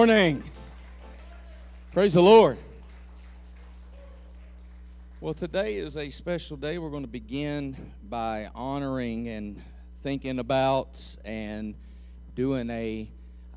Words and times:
morning. 0.00 0.42
Praise 1.92 2.14
the 2.14 2.22
Lord. 2.22 2.56
Well, 5.20 5.34
today 5.34 5.74
is 5.74 5.98
a 5.98 6.08
special 6.08 6.56
day. 6.56 6.78
We're 6.78 6.88
going 6.88 7.02
to 7.02 7.06
begin 7.06 7.76
by 8.08 8.48
honoring 8.54 9.28
and 9.28 9.62
thinking 10.00 10.38
about 10.38 11.18
and 11.22 11.74
doing 12.34 12.70
a 12.70 13.10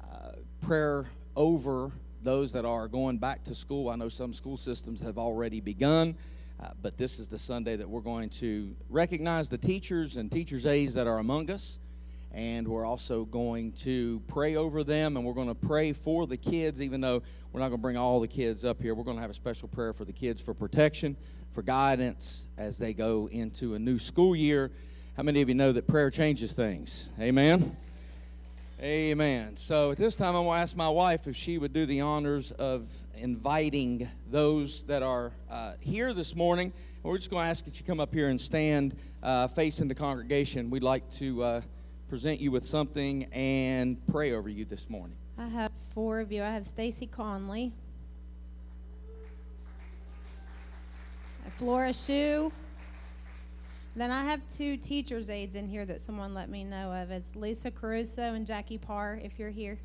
uh, 0.04 0.32
prayer 0.60 1.06
over 1.38 1.94
those 2.24 2.52
that 2.52 2.66
are 2.66 2.90
going 2.90 3.20
back 3.20 3.46
to 3.46 3.56
school. 3.56 3.88
I 3.88 3.96
know 3.96 4.10
some 4.10 4.34
school 4.34 4.58
systems 4.58 5.00
have 5.00 5.18
already 5.18 5.62
begun, 5.62 6.14
uh, 6.62 6.72
but 6.82 6.98
this 6.98 7.20
is 7.20 7.30
the 7.30 7.40
Sunday 7.40 7.78
that 7.78 7.88
we're 7.88 8.02
going 8.02 8.30
to 8.32 8.76
recognize 8.90 9.48
the 9.48 9.58
teachers 9.58 10.18
and 10.18 10.30
teachers' 10.30 10.66
aides 10.66 10.94
that 10.96 11.08
are 11.08 11.20
among 11.20 11.50
us 11.50 11.80
and 12.34 12.68
we're 12.68 12.86
also 12.86 13.26
going 13.26 13.72
to 13.72 14.20
pray 14.28 14.56
over 14.56 14.84
them 14.84 15.16
and 15.18 15.26
we're 15.26 15.34
going 15.34 15.48
to 15.48 15.56
pray 15.56 15.94
for 15.94 16.26
the 16.26 16.38
kids 16.38 16.82
even 16.82 17.00
though 17.00 17.22
we're 17.52 17.60
not 17.60 17.70
going 17.70 17.80
to 17.80 17.82
bring 17.82 17.98
all 17.98 18.20
the 18.20 18.28
kids 18.28 18.66
up 18.66 18.82
here. 18.82 18.96
We're 18.96 19.04
going 19.04 19.18
to 19.18 19.22
have 19.22 19.30
a 19.30 19.36
special 19.36 19.68
prayer 19.68 19.94
for 19.94 20.06
the 20.06 20.14
kids 20.14 20.42
for 20.42 20.54
protection 20.54 21.16
for 21.54 21.62
guidance 21.62 22.48
as 22.58 22.80
they 22.80 22.94
go 22.94 23.30
into 23.32 23.76
a 23.76 23.80
new 23.80 24.00
school 24.00 24.36
year. 24.36 24.72
How 25.16 25.22
many 25.22 25.42
of 25.42 25.50
you 25.50 25.56
know 25.56 25.72
that 25.72 25.88
prayer 25.88 26.10
changes 26.10 26.54
things? 26.54 27.10
Amen? 27.20 27.78
Amen. 28.82 29.56
So 29.56 29.92
at 29.92 29.98
this 29.98 30.16
time 30.16 30.36
i'm 30.36 30.46
going 30.46 30.58
to 30.58 30.62
ask 30.62 30.76
my 30.76 30.90
wife 30.90 31.28
if 31.28 31.36
she 31.36 31.60
would 31.60 31.72
do 31.72 31.86
the 31.86 32.02
honors 32.02 32.52
of 32.54 32.90
inviting 33.16 34.10
those 34.32 34.84
that 34.86 35.04
are 35.04 35.32
uh, 35.52 35.74
here 35.80 36.14
this 36.14 36.36
morning. 36.36 36.74
We're 37.04 37.18
just 37.18 37.30
going 37.30 37.44
to 37.44 37.50
ask 37.50 37.66
that 37.66 37.80
you 37.80 37.86
come 37.86 38.00
up 38.00 38.14
here 38.14 38.30
and 38.30 38.42
stand 38.42 38.96
uh, 39.22 39.48
facing 39.48 39.88
the 39.88 39.96
congregation. 39.96 40.70
We'd 40.70 40.84
like 40.84 41.08
to 41.12 41.44
uh, 41.44 41.62
present 42.08 42.40
you 42.40 42.52
with 42.52 42.66
something 42.66 43.26
and 43.34 44.06
pray 44.08 44.34
over 44.34 44.50
you 44.50 44.66
this 44.66 44.90
morning. 44.90 45.18
I 45.38 45.48
have 45.48 45.72
four 45.94 46.20
of 46.20 46.32
you. 46.32 46.44
I 46.44 46.52
have 46.52 46.68
Stacy 46.68 47.08
Conley, 47.08 47.72
Flora 51.56 51.94
Shue. 51.94 52.52
Then 53.96 54.10
I 54.12 54.24
have 54.24 54.42
two 54.50 54.76
teachers' 54.78 55.30
aides 55.30 55.56
in 55.56 55.68
here 55.68 55.86
that 55.86 56.02
someone 56.02 56.34
let 56.34 56.50
me 56.50 56.64
know 56.64 56.92
of. 56.92 57.12
It's 57.12 57.36
Lisa 57.36 57.70
Caruso 57.70 58.34
and 58.34 58.46
Jackie 58.46 58.80
Parr, 58.80 59.20
if 59.24 59.38
you're 59.38 59.52
here. 59.52 59.78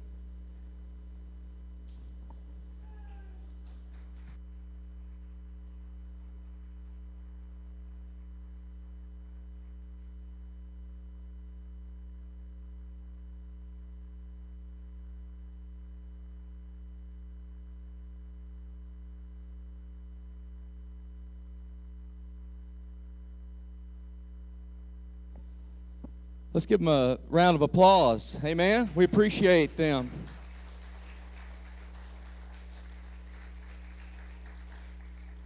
Let's 26.58 26.66
give 26.66 26.80
them 26.80 26.88
a 26.88 27.18
round 27.30 27.54
of 27.54 27.62
applause. 27.62 28.36
Amen. 28.44 28.90
We 28.96 29.04
appreciate 29.04 29.76
them. 29.76 30.10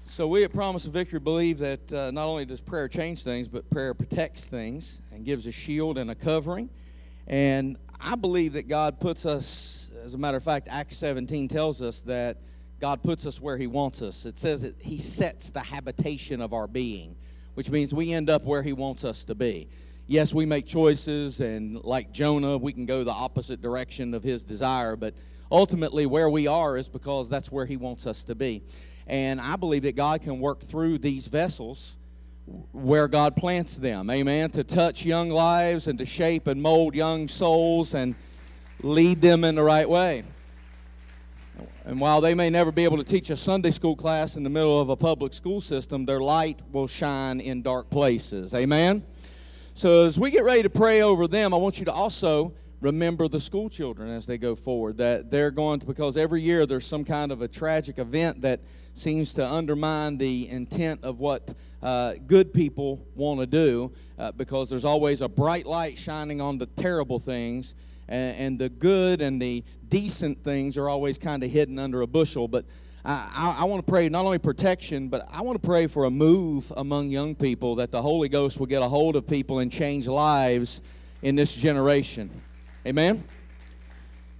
So, 0.04 0.26
we 0.26 0.42
at 0.44 0.54
Promise 0.54 0.86
of 0.86 0.94
Victory 0.94 1.20
believe 1.20 1.58
that 1.58 1.92
uh, 1.92 2.10
not 2.12 2.24
only 2.24 2.46
does 2.46 2.62
prayer 2.62 2.88
change 2.88 3.24
things, 3.24 3.46
but 3.46 3.68
prayer 3.68 3.92
protects 3.92 4.46
things 4.46 5.02
and 5.12 5.22
gives 5.22 5.46
a 5.46 5.52
shield 5.52 5.98
and 5.98 6.10
a 6.10 6.14
covering. 6.14 6.70
And 7.26 7.76
I 8.00 8.14
believe 8.14 8.54
that 8.54 8.66
God 8.66 8.98
puts 8.98 9.26
us, 9.26 9.90
as 10.02 10.14
a 10.14 10.18
matter 10.18 10.38
of 10.38 10.44
fact, 10.44 10.68
Acts 10.70 10.96
17 10.96 11.46
tells 11.46 11.82
us 11.82 12.00
that 12.04 12.38
God 12.80 13.02
puts 13.02 13.26
us 13.26 13.38
where 13.38 13.58
He 13.58 13.66
wants 13.66 14.00
us. 14.00 14.24
It 14.24 14.38
says 14.38 14.62
that 14.62 14.80
He 14.80 14.96
sets 14.96 15.50
the 15.50 15.60
habitation 15.60 16.40
of 16.40 16.54
our 16.54 16.66
being, 16.66 17.16
which 17.52 17.68
means 17.68 17.92
we 17.92 18.14
end 18.14 18.30
up 18.30 18.44
where 18.44 18.62
He 18.62 18.72
wants 18.72 19.04
us 19.04 19.26
to 19.26 19.34
be 19.34 19.68
yes, 20.12 20.34
we 20.34 20.44
make 20.44 20.66
choices, 20.66 21.40
and 21.40 21.82
like 21.82 22.12
Jonah, 22.12 22.58
we 22.58 22.74
can 22.74 22.84
go 22.84 23.02
the 23.02 23.12
opposite 23.12 23.62
direction 23.62 24.12
of 24.12 24.22
his 24.22 24.44
desire, 24.44 24.94
but 24.94 25.14
ultimately, 25.50 26.04
where 26.04 26.28
we 26.28 26.46
are 26.46 26.76
is 26.76 26.88
because 26.88 27.30
that's 27.30 27.50
where 27.50 27.64
he 27.64 27.78
wants 27.78 28.06
us 28.06 28.24
to 28.24 28.34
be. 28.34 28.62
And 29.06 29.40
I 29.40 29.56
believe 29.56 29.82
that 29.84 29.96
God 29.96 30.20
can 30.20 30.38
work 30.38 30.62
through 30.62 30.98
these 30.98 31.26
vessels 31.26 31.98
where 32.72 33.08
God 33.08 33.36
plants 33.36 33.76
them, 33.76 34.10
amen, 34.10 34.50
to 34.50 34.64
touch 34.64 35.06
young 35.06 35.30
lives 35.30 35.86
and 35.86 35.98
to 35.98 36.04
shape 36.04 36.46
and 36.46 36.60
mold 36.60 36.94
young 36.94 37.26
souls 37.26 37.94
and 37.94 38.14
lead 38.82 39.22
them 39.22 39.44
in 39.44 39.54
the 39.54 39.62
right 39.62 39.88
way. 39.88 40.24
And 41.84 42.00
while 42.00 42.20
they 42.20 42.34
may 42.34 42.50
never 42.50 42.70
be 42.70 42.84
able 42.84 42.98
to 42.98 43.04
teach 43.04 43.30
a 43.30 43.36
Sunday 43.36 43.70
school 43.70 43.96
class 43.96 44.36
in 44.36 44.42
the 44.42 44.50
middle 44.50 44.80
of 44.80 44.88
a 44.88 44.96
public 44.96 45.32
school 45.32 45.60
system, 45.60 46.04
their 46.04 46.20
light 46.20 46.60
will 46.70 46.86
shine 46.86 47.40
in 47.40 47.62
dark 47.62 47.88
places. 47.88 48.54
Amen? 48.54 49.04
So 49.74 50.04
as 50.04 50.18
we 50.18 50.30
get 50.30 50.44
ready 50.44 50.62
to 50.62 50.70
pray 50.70 51.00
over 51.00 51.26
them, 51.26 51.54
I 51.54 51.56
want 51.56 51.78
you 51.78 51.86
to 51.86 51.92
also 51.92 52.52
remember 52.82 53.26
the 53.26 53.40
school 53.40 53.70
children 53.70 54.10
as 54.10 54.26
they 54.26 54.36
go 54.36 54.54
forward. 54.54 54.98
That 54.98 55.30
they're 55.30 55.50
going 55.50 55.80
to, 55.80 55.86
because 55.86 56.18
every 56.18 56.42
year 56.42 56.66
there's 56.66 56.86
some 56.86 57.04
kind 57.04 57.32
of 57.32 57.40
a 57.40 57.48
tragic 57.48 57.98
event 57.98 58.42
that 58.42 58.60
seems 58.92 59.32
to 59.34 59.50
undermine 59.50 60.18
the 60.18 60.46
intent 60.50 61.02
of 61.02 61.20
what 61.20 61.54
uh, 61.82 62.12
good 62.26 62.52
people 62.52 63.06
want 63.14 63.40
to 63.40 63.46
do, 63.46 63.90
uh, 64.18 64.30
because 64.32 64.68
there's 64.68 64.84
always 64.84 65.22
a 65.22 65.28
bright 65.28 65.64
light 65.64 65.96
shining 65.96 66.42
on 66.42 66.58
the 66.58 66.66
terrible 66.66 67.18
things, 67.18 67.74
and, 68.08 68.36
and 68.36 68.58
the 68.58 68.68
good 68.68 69.22
and 69.22 69.40
the 69.40 69.64
decent 69.88 70.44
things 70.44 70.76
are 70.76 70.90
always 70.90 71.16
kind 71.16 71.42
of 71.42 71.50
hidden 71.50 71.78
under 71.78 72.02
a 72.02 72.06
bushel. 72.06 72.46
But 72.46 72.66
I, 73.04 73.56
I, 73.60 73.64
want 73.64 73.84
to 73.84 73.90
pray 73.90 74.08
not 74.08 74.24
only 74.24 74.38
protection, 74.38 75.08
but 75.08 75.26
I 75.32 75.42
want 75.42 75.60
to 75.60 75.66
pray 75.66 75.88
for 75.88 76.04
a 76.04 76.10
move 76.10 76.72
among 76.76 77.10
young 77.10 77.34
people 77.34 77.74
that 77.76 77.90
the 77.90 78.00
Holy 78.00 78.28
Ghost 78.28 78.60
will 78.60 78.66
get 78.66 78.80
a 78.80 78.88
hold 78.88 79.16
of 79.16 79.26
people 79.26 79.58
and 79.58 79.72
change 79.72 80.06
lives 80.06 80.82
in 81.20 81.34
this 81.34 81.52
generation. 81.52 82.30
Amen. 82.86 83.24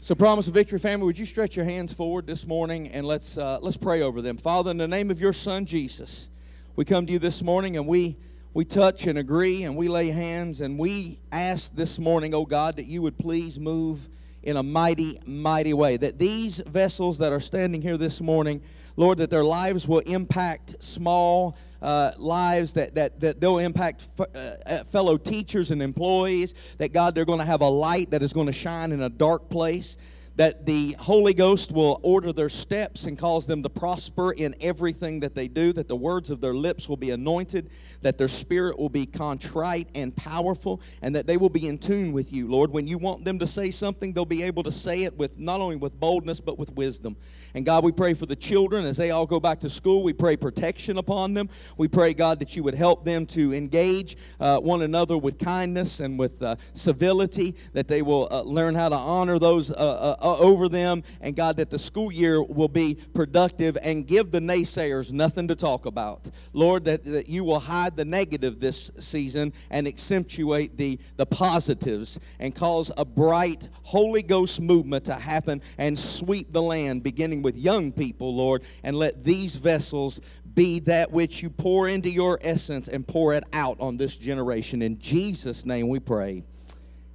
So, 0.00 0.14
promise 0.14 0.46
of 0.46 0.54
victory, 0.54 0.78
family. 0.78 1.06
Would 1.06 1.18
you 1.18 1.26
stretch 1.26 1.56
your 1.56 1.64
hands 1.64 1.92
forward 1.92 2.26
this 2.26 2.46
morning 2.46 2.88
and 2.88 3.04
let's 3.04 3.36
uh, 3.36 3.58
let's 3.60 3.76
pray 3.76 4.02
over 4.02 4.22
them, 4.22 4.36
Father, 4.36 4.70
in 4.70 4.76
the 4.76 4.88
name 4.88 5.10
of 5.10 5.20
your 5.20 5.32
Son 5.32 5.64
Jesus. 5.64 6.28
We 6.76 6.84
come 6.84 7.06
to 7.06 7.12
you 7.12 7.18
this 7.18 7.42
morning 7.42 7.76
and 7.76 7.86
we 7.86 8.16
we 8.54 8.64
touch 8.64 9.08
and 9.08 9.18
agree 9.18 9.64
and 9.64 9.76
we 9.76 9.88
lay 9.88 10.08
hands 10.08 10.60
and 10.60 10.78
we 10.78 11.18
ask 11.32 11.74
this 11.74 11.98
morning, 11.98 12.32
oh 12.32 12.44
God, 12.44 12.76
that 12.76 12.86
you 12.86 13.02
would 13.02 13.18
please 13.18 13.58
move 13.58 14.08
in 14.42 14.56
a 14.56 14.62
mighty, 14.62 15.20
mighty 15.26 15.74
way. 15.74 15.96
That 15.96 16.18
these 16.18 16.58
vessels 16.66 17.18
that 17.18 17.32
are 17.32 17.40
standing 17.40 17.82
here 17.82 17.96
this 17.96 18.20
morning, 18.20 18.62
Lord, 18.96 19.18
that 19.18 19.30
their 19.30 19.44
lives 19.44 19.86
will 19.86 20.00
impact 20.00 20.82
small 20.82 21.56
uh, 21.80 22.12
lives, 22.16 22.74
that, 22.74 22.94
that, 22.94 23.20
that 23.20 23.40
they'll 23.40 23.58
impact 23.58 24.06
f- 24.18 24.28
uh, 24.34 24.50
uh 24.66 24.84
fellow 24.84 25.16
teachers 25.16 25.70
and 25.70 25.82
employees, 25.82 26.54
that 26.78 26.92
God, 26.92 27.14
they're 27.14 27.24
going 27.24 27.40
to 27.40 27.44
have 27.44 27.60
a 27.60 27.68
light 27.68 28.10
that 28.12 28.22
is 28.22 28.32
going 28.32 28.46
to 28.46 28.52
shine 28.52 28.92
in 28.92 29.02
a 29.02 29.08
dark 29.08 29.48
place 29.48 29.96
that 30.42 30.66
the 30.66 30.96
Holy 30.98 31.34
Ghost 31.34 31.70
will 31.70 32.00
order 32.02 32.32
their 32.32 32.48
steps 32.48 33.04
and 33.04 33.16
cause 33.16 33.46
them 33.46 33.62
to 33.62 33.68
prosper 33.68 34.32
in 34.32 34.56
everything 34.60 35.20
that 35.20 35.36
they 35.36 35.46
do, 35.46 35.72
that 35.72 35.86
the 35.86 35.94
words 35.94 36.30
of 36.30 36.40
their 36.40 36.52
lips 36.52 36.88
will 36.88 36.96
be 36.96 37.10
anointed, 37.10 37.70
that 38.00 38.18
their 38.18 38.26
spirit 38.26 38.76
will 38.76 38.88
be 38.88 39.06
contrite 39.06 39.88
and 39.94 40.16
powerful, 40.16 40.80
and 41.00 41.14
that 41.14 41.28
they 41.28 41.36
will 41.36 41.48
be 41.48 41.68
in 41.68 41.78
tune 41.78 42.12
with 42.12 42.32
you, 42.32 42.48
Lord. 42.48 42.72
When 42.72 42.88
you 42.88 42.98
want 42.98 43.24
them 43.24 43.38
to 43.38 43.46
say 43.46 43.70
something, 43.70 44.14
they'll 44.14 44.24
be 44.24 44.42
able 44.42 44.64
to 44.64 44.72
say 44.72 45.04
it 45.04 45.16
with 45.16 45.38
not 45.38 45.60
only 45.60 45.76
with 45.76 46.00
boldness, 46.00 46.40
but 46.40 46.58
with 46.58 46.74
wisdom. 46.74 47.16
And 47.54 47.66
God, 47.66 47.84
we 47.84 47.92
pray 47.92 48.14
for 48.14 48.26
the 48.26 48.36
children 48.36 48.84
as 48.84 48.96
they 48.96 49.10
all 49.10 49.26
go 49.26 49.38
back 49.38 49.60
to 49.60 49.68
school. 49.68 50.02
We 50.02 50.12
pray 50.12 50.36
protection 50.36 50.96
upon 50.96 51.34
them. 51.34 51.50
We 51.76 51.88
pray, 51.88 52.14
God, 52.14 52.38
that 52.40 52.56
you 52.56 52.62
would 52.62 52.74
help 52.74 53.04
them 53.04 53.26
to 53.26 53.52
engage 53.52 54.16
uh, 54.40 54.58
one 54.58 54.82
another 54.82 55.18
with 55.18 55.38
kindness 55.38 56.00
and 56.00 56.18
with 56.18 56.42
uh, 56.42 56.56
civility, 56.72 57.54
that 57.74 57.88
they 57.88 58.02
will 58.02 58.28
uh, 58.30 58.42
learn 58.42 58.74
how 58.74 58.88
to 58.88 58.96
honor 58.96 59.38
those 59.38 59.70
uh, 59.70 59.74
uh, 59.74 60.16
uh, 60.20 60.38
over 60.38 60.68
them, 60.68 61.02
and 61.20 61.36
God, 61.36 61.56
that 61.56 61.70
the 61.70 61.78
school 61.78 62.10
year 62.10 62.42
will 62.42 62.68
be 62.68 62.96
productive 63.14 63.76
and 63.82 64.06
give 64.06 64.30
the 64.30 64.40
naysayers 64.40 65.12
nothing 65.12 65.48
to 65.48 65.54
talk 65.54 65.86
about. 65.86 66.30
Lord, 66.52 66.84
that, 66.84 67.04
that 67.04 67.28
you 67.28 67.44
will 67.44 67.60
hide 67.60 67.96
the 67.96 68.04
negative 68.04 68.60
this 68.60 68.90
season 68.98 69.52
and 69.70 69.86
accentuate 69.86 70.76
the, 70.76 70.98
the 71.16 71.26
positives 71.26 72.18
and 72.38 72.54
cause 72.54 72.90
a 72.96 73.04
bright 73.04 73.68
Holy 73.82 74.22
Ghost 74.22 74.60
movement 74.60 75.04
to 75.06 75.14
happen 75.14 75.60
and 75.78 75.98
sweep 75.98 76.52
the 76.52 76.62
land, 76.62 77.02
beginning 77.02 77.41
with 77.42 77.56
young 77.56 77.92
people, 77.92 78.34
Lord, 78.34 78.62
and 78.82 78.96
let 78.96 79.24
these 79.24 79.56
vessels 79.56 80.20
be 80.54 80.80
that 80.80 81.10
which 81.10 81.42
you 81.42 81.50
pour 81.50 81.88
into 81.88 82.10
your 82.10 82.38
essence 82.42 82.88
and 82.88 83.06
pour 83.06 83.34
it 83.34 83.44
out 83.52 83.78
on 83.80 83.96
this 83.96 84.16
generation. 84.16 84.82
In 84.82 84.98
Jesus' 84.98 85.64
name 85.64 85.88
we 85.88 85.98
pray. 85.98 86.42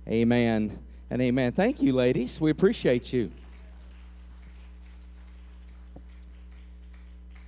Amen 0.07 0.79
and 1.09 1.21
amen. 1.21 1.51
Thank 1.51 1.81
you, 1.81 1.93
ladies. 1.93 2.39
We 2.41 2.51
appreciate 2.51 3.13
you. 3.13 3.31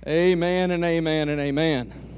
Amen 0.06 0.70
and 0.70 0.82
amen 0.82 1.28
and 1.28 1.40
amen. 1.40 2.09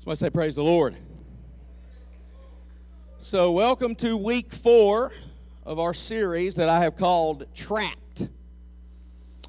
Somebody 0.00 0.16
say, 0.16 0.30
Praise 0.30 0.54
the 0.56 0.64
Lord. 0.64 0.96
So, 3.18 3.52
welcome 3.52 3.94
to 3.96 4.16
week 4.16 4.50
four 4.50 5.12
of 5.66 5.78
our 5.78 5.92
series 5.92 6.54
that 6.54 6.70
I 6.70 6.82
have 6.84 6.96
called 6.96 7.44
Trapped. 7.54 8.30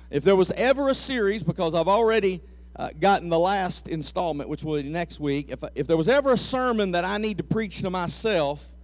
If 0.09 0.25
there 0.25 0.35
was 0.35 0.51
ever 0.51 0.89
a 0.89 0.93
series, 0.93 1.41
because 1.41 1.73
I've 1.73 1.87
already 1.87 2.41
uh, 2.75 2.89
gotten 2.99 3.29
the 3.29 3.39
last 3.39 3.87
installment, 3.87 4.49
which 4.49 4.65
will 4.65 4.75
be 4.75 4.89
next 4.89 5.21
week, 5.21 5.51
if, 5.51 5.63
if 5.73 5.87
there 5.87 5.95
was 5.95 6.09
ever 6.09 6.33
a 6.33 6.37
sermon 6.37 6.91
that 6.91 7.05
I 7.05 7.17
need 7.17 7.37
to 7.37 7.45
preach 7.45 7.79
to 7.83 7.89
myself, 7.89 8.75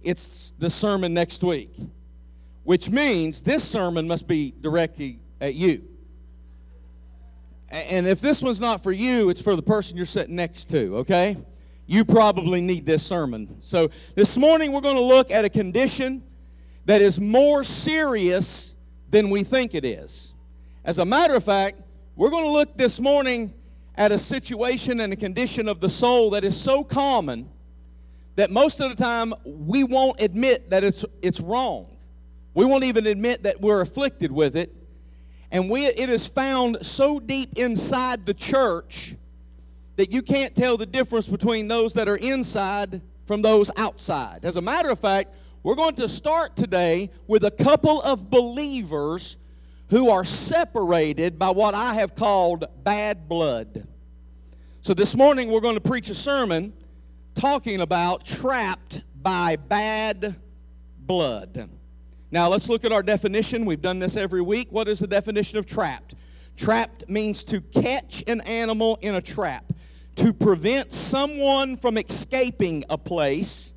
it's 0.00 0.52
the 0.60 0.70
sermon 0.70 1.14
next 1.14 1.42
week, 1.42 1.74
which 2.62 2.90
means 2.90 3.42
this 3.42 3.64
sermon 3.64 4.06
must 4.06 4.28
be 4.28 4.54
directed 4.60 5.18
at 5.40 5.56
you. 5.56 5.82
And 7.70 8.06
if 8.06 8.20
this 8.20 8.42
one's 8.42 8.60
not 8.60 8.82
for 8.82 8.92
you, 8.92 9.28
it's 9.28 9.40
for 9.40 9.54
the 9.54 9.62
person 9.62 9.96
you're 9.96 10.06
sitting 10.06 10.36
next 10.36 10.70
to, 10.70 10.98
okay? 10.98 11.36
You 11.86 12.04
probably 12.04 12.60
need 12.60 12.86
this 12.86 13.02
sermon. 13.02 13.58
So 13.60 13.90
this 14.14 14.36
morning 14.36 14.72
we're 14.72 14.80
going 14.80 14.96
to 14.96 15.02
look 15.02 15.30
at 15.30 15.44
a 15.44 15.50
condition 15.50 16.22
that 16.86 17.02
is 17.02 17.20
more 17.20 17.64
serious 17.64 18.76
than 19.10 19.28
we 19.28 19.44
think 19.44 19.74
it 19.74 19.84
is. 19.84 20.34
As 20.84 20.98
a 20.98 21.04
matter 21.04 21.34
of 21.34 21.44
fact, 21.44 21.82
we're 22.16 22.30
going 22.30 22.44
to 22.44 22.50
look 22.50 22.76
this 22.78 23.00
morning 23.00 23.52
at 23.96 24.12
a 24.12 24.18
situation 24.18 25.00
and 25.00 25.12
a 25.12 25.16
condition 25.16 25.68
of 25.68 25.80
the 25.80 25.90
soul 25.90 26.30
that 26.30 26.44
is 26.44 26.58
so 26.58 26.82
common 26.82 27.50
that 28.36 28.50
most 28.50 28.80
of 28.80 28.88
the 28.88 29.02
time 29.02 29.34
we 29.44 29.84
won't 29.84 30.20
admit 30.20 30.70
that 30.70 30.84
it's, 30.84 31.04
it's 31.20 31.40
wrong. 31.40 31.86
We 32.54 32.64
won't 32.64 32.84
even 32.84 33.06
admit 33.06 33.42
that 33.42 33.60
we're 33.60 33.82
afflicted 33.82 34.32
with 34.32 34.56
it 34.56 34.72
and 35.50 35.70
we, 35.70 35.86
it 35.86 36.10
is 36.10 36.26
found 36.26 36.84
so 36.84 37.18
deep 37.18 37.58
inside 37.58 38.26
the 38.26 38.34
church 38.34 39.14
that 39.96 40.12
you 40.12 40.22
can't 40.22 40.54
tell 40.54 40.76
the 40.76 40.86
difference 40.86 41.28
between 41.28 41.68
those 41.68 41.94
that 41.94 42.08
are 42.08 42.16
inside 42.16 43.00
from 43.26 43.42
those 43.42 43.70
outside. 43.76 44.44
As 44.44 44.56
a 44.56 44.60
matter 44.60 44.90
of 44.90 45.00
fact, 45.00 45.34
we're 45.62 45.74
going 45.74 45.96
to 45.96 46.08
start 46.08 46.56
today 46.56 47.10
with 47.26 47.44
a 47.44 47.50
couple 47.50 48.00
of 48.02 48.30
believers 48.30 49.38
who 49.90 50.10
are 50.10 50.24
separated 50.24 51.38
by 51.38 51.50
what 51.50 51.74
I 51.74 51.94
have 51.94 52.14
called 52.14 52.64
bad 52.84 53.28
blood. 53.28 53.86
So 54.82 54.94
this 54.94 55.16
morning 55.16 55.50
we're 55.50 55.60
going 55.60 55.74
to 55.74 55.80
preach 55.80 56.10
a 56.10 56.14
sermon 56.14 56.72
talking 57.34 57.80
about 57.80 58.24
trapped 58.24 59.02
by 59.20 59.56
bad 59.56 60.36
blood. 60.98 61.68
Now, 62.30 62.48
let's 62.48 62.68
look 62.68 62.84
at 62.84 62.92
our 62.92 63.02
definition. 63.02 63.64
We've 63.64 63.80
done 63.80 63.98
this 63.98 64.16
every 64.16 64.42
week. 64.42 64.68
What 64.70 64.86
is 64.86 64.98
the 64.98 65.06
definition 65.06 65.58
of 65.58 65.64
trapped? 65.64 66.14
Trapped 66.56 67.08
means 67.08 67.42
to 67.44 67.60
catch 67.60 68.22
an 68.26 68.42
animal 68.42 68.98
in 69.00 69.14
a 69.14 69.22
trap, 69.22 69.64
to 70.16 70.34
prevent 70.34 70.92
someone 70.92 71.76
from 71.76 71.96
escaping 71.96 72.84
a 72.90 72.98
place. 72.98 73.72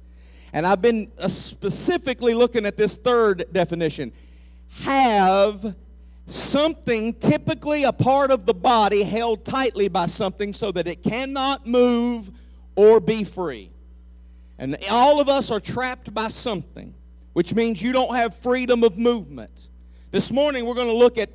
And 0.51 0.67
I've 0.67 0.81
been 0.81 1.11
uh, 1.17 1.29
specifically 1.29 2.33
looking 2.33 2.65
at 2.65 2.75
this 2.75 2.97
third 2.97 3.45
definition 3.53 4.11
have 4.83 5.75
something, 6.27 7.13
typically 7.13 7.83
a 7.83 7.93
part 7.93 8.31
of 8.31 8.45
the 8.45 8.53
body, 8.53 9.03
held 9.03 9.45
tightly 9.45 9.87
by 9.87 10.07
something 10.07 10.51
so 10.51 10.71
that 10.71 10.87
it 10.87 11.03
cannot 11.03 11.67
move 11.67 12.31
or 12.75 12.99
be 12.99 13.23
free. 13.23 13.69
And 14.57 14.77
all 14.89 15.19
of 15.19 15.29
us 15.29 15.51
are 15.51 15.59
trapped 15.59 16.13
by 16.13 16.29
something 16.29 16.93
which 17.33 17.53
means 17.53 17.81
you 17.81 17.91
don't 17.91 18.15
have 18.15 18.35
freedom 18.35 18.83
of 18.83 18.97
movement. 18.97 19.69
This 20.11 20.31
morning, 20.31 20.65
we're 20.65 20.75
going 20.75 20.87
to 20.87 20.93
look 20.93 21.17
at 21.17 21.29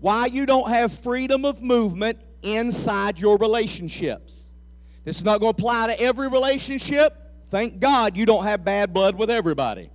why 0.00 0.26
you 0.26 0.46
don't 0.46 0.68
have 0.68 0.92
freedom 0.92 1.44
of 1.44 1.62
movement 1.62 2.18
inside 2.42 3.18
your 3.18 3.38
relationships. 3.38 4.46
This 5.04 5.18
is 5.18 5.24
not 5.24 5.40
going 5.40 5.54
to 5.54 5.60
apply 5.60 5.88
to 5.88 6.00
every 6.00 6.28
relationship. 6.28 7.12
Thank 7.48 7.78
God 7.78 8.16
you 8.16 8.26
don't 8.26 8.44
have 8.44 8.64
bad 8.64 8.94
blood 8.94 9.16
with 9.16 9.30
everybody. 9.30 9.90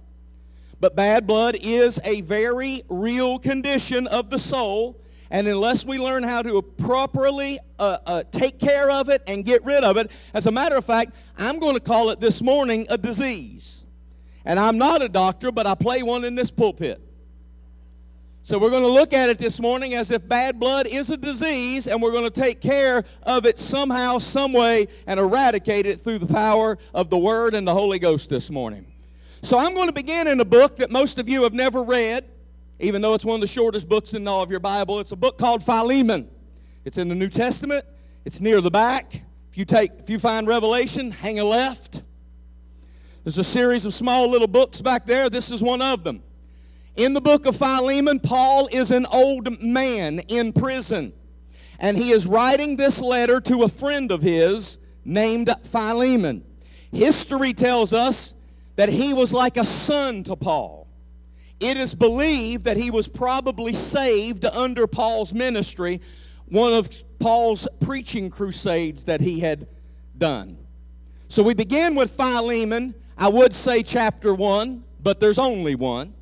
But 0.80 0.96
bad 0.96 1.28
blood 1.28 1.58
is 1.60 2.00
a 2.04 2.22
very 2.22 2.84
real 2.88 3.40
condition 3.40 4.08
of 4.08 4.30
the 4.30 4.40
soul. 4.40 5.02
And 5.32 5.48
unless 5.48 5.86
we 5.86 6.00
learn 6.00 6.24
how 6.24 6.42
to 6.42 6.62
properly 6.62 7.60
uh, 7.78 7.98
uh, 8.06 8.24
take 8.32 8.60
care 8.60 8.90
of 8.90 9.10
it 9.10 9.22
and 9.28 9.44
get 9.44 9.64
rid 9.64 9.84
of 9.84 9.98
it, 9.98 10.12
as 10.34 10.48
a 10.48 10.52
matter 10.52 10.76
of 10.76 10.86
fact, 10.86 11.16
I'm 11.38 11.60
going 11.60 11.76
to 11.76 11.82
call 11.82 12.10
it 12.10 12.20
this 12.20 12.42
morning 12.42 12.88
a 12.90 12.98
disease. 12.98 13.79
And 14.46 14.60
I'm 14.60 14.78
not 14.78 15.02
a 15.02 15.10
doctor, 15.10 15.52
but 15.52 15.68
I 15.68 15.76
play 15.76 16.04
one 16.04 16.24
in 16.24 16.36
this 16.36 16.52
pulpit. 16.52 17.02
So 18.42 18.58
we're 18.58 18.70
going 18.70 18.84
to 18.84 18.90
look 18.90 19.14
at 19.14 19.30
it 19.30 19.38
this 19.38 19.60
morning 19.60 19.94
as 19.94 20.12
if 20.12 20.28
bad 20.28 20.60
blood 20.60 20.88
is 20.88 21.10
a 21.10 21.18
disease, 21.18 21.88
and 21.88 22.02
we're 22.02 22.14
going 22.14 22.24
to 22.24 22.32
take 22.32 22.62
care 22.62 23.04
of 23.24 23.46
it 23.46 23.60
somehow, 23.60 24.18
some 24.18 24.54
way, 24.54 24.88
and 25.06 25.20
eradicate 25.20 25.86
it 25.86 26.02
through 26.02 26.20
the 26.20 26.34
power 26.34 26.78
of 26.94 27.10
the 27.10 27.18
Word 27.18 27.54
and 27.54 27.68
the 27.68 27.74
Holy 27.74 28.00
Ghost 28.00 28.30
this 28.30 28.50
morning. 28.50 28.86
So 29.42 29.58
I'm 29.58 29.74
going 29.76 29.88
to 29.88 29.94
begin 29.94 30.28
in 30.28 30.40
a 30.40 30.46
book 30.46 30.78
that 30.78 30.90
most 30.90 31.20
of 31.20 31.30
you 31.30 31.44
have 31.44 31.54
never 31.54 31.84
read, 31.84 32.26
even 32.80 33.02
though 33.02 33.14
it's 33.14 33.26
one 33.26 33.36
of 33.36 33.42
the 33.42 33.48
shortest 33.48 33.88
books 33.88 34.14
in 34.14 34.28
all 34.28 34.42
of 34.42 34.50
your 34.50 34.60
Bible. 34.62 35.00
It's 35.00 35.12
a 35.12 35.18
book 35.18 35.38
called 35.38 35.62
Philemon. 35.64 36.30
It's 36.86 36.98
in 36.98 37.08
the 37.08 37.16
New 37.16 37.30
Testament. 37.30 37.86
It's 38.26 38.42
near 38.42 38.62
the 38.62 38.72
back. 38.72 39.14
If 39.52 39.58
you 39.58 39.66
take, 39.66 39.92
if 40.00 40.10
you 40.10 40.18
find 40.18 40.48
Revelation, 40.48 41.12
hang 41.12 41.40
a 41.40 41.44
left. 41.44 42.04
There's 43.24 43.38
a 43.38 43.44
series 43.44 43.86
of 43.86 43.94
small 43.94 44.30
little 44.30 44.48
books 44.48 44.82
back 44.82 45.06
there. 45.06 45.30
This 45.30 45.52
is 45.52 45.62
one 45.62 45.82
of 45.82 46.04
them. 46.04 46.24
In 46.96 47.14
the 47.14 47.22
book 47.22 47.46
of 47.46 47.58
Philemon, 47.58 48.20
Paul 48.20 48.68
is 48.72 48.92
an 48.92 49.06
old 49.06 49.62
man 49.62 50.20
in 50.20 50.54
prison. 50.54 51.14
And 51.80 51.98
he 51.98 52.12
is 52.12 52.26
writing 52.26 52.76
this 52.76 53.02
letter 53.02 53.42
to 53.42 53.64
a 53.64 53.70
friend 53.70 54.12
of 54.12 54.22
his 54.22 54.80
named 55.04 55.50
Philemon. 55.64 56.44
History 56.92 57.54
tells 57.54 57.94
us 57.94 58.36
that 58.76 58.90
he 58.90 59.14
was 59.14 59.34
like 59.34 59.58
a 59.58 59.66
son 59.66 60.24
to 60.24 60.36
Paul. 60.36 60.88
It 61.60 61.76
is 61.76 61.94
believed 61.94 62.64
that 62.64 62.78
he 62.78 62.90
was 62.90 63.08
probably 63.10 63.74
saved 63.74 64.46
under 64.46 64.88
Paul's 64.88 65.34
ministry, 65.34 66.00
one 66.48 66.74
of 66.74 66.90
Paul's 67.20 67.68
preaching 67.82 68.30
crusades 68.30 69.06
that 69.06 69.20
he 69.20 69.42
had 69.42 69.68
done. 70.18 70.58
So 71.28 71.44
we 71.44 71.54
begin 71.54 71.96
with 71.96 72.12
Philemon 72.12 72.96
I 73.20 73.28
would 73.28 73.54
say 73.54 73.84
chapter 73.84 74.34
1, 74.34 74.82
but 75.02 75.20
there's 75.20 75.38
only 75.38 75.76
one. 75.76 76.14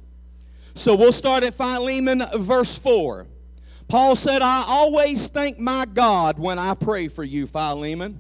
So 0.74 0.96
we'll 0.96 1.14
start 1.14 1.44
at 1.44 1.54
Philemon, 1.54 2.24
verse 2.34 2.76
4. 2.78 3.28
Paul 3.88 4.16
said, 4.16 4.42
I 4.42 4.64
always 4.68 5.28
thank 5.28 5.60
my 5.60 5.86
God 5.86 6.40
when 6.40 6.58
I 6.58 6.74
pray 6.74 7.08
for 7.08 7.24
you, 7.24 7.46
Philemon, 7.46 8.20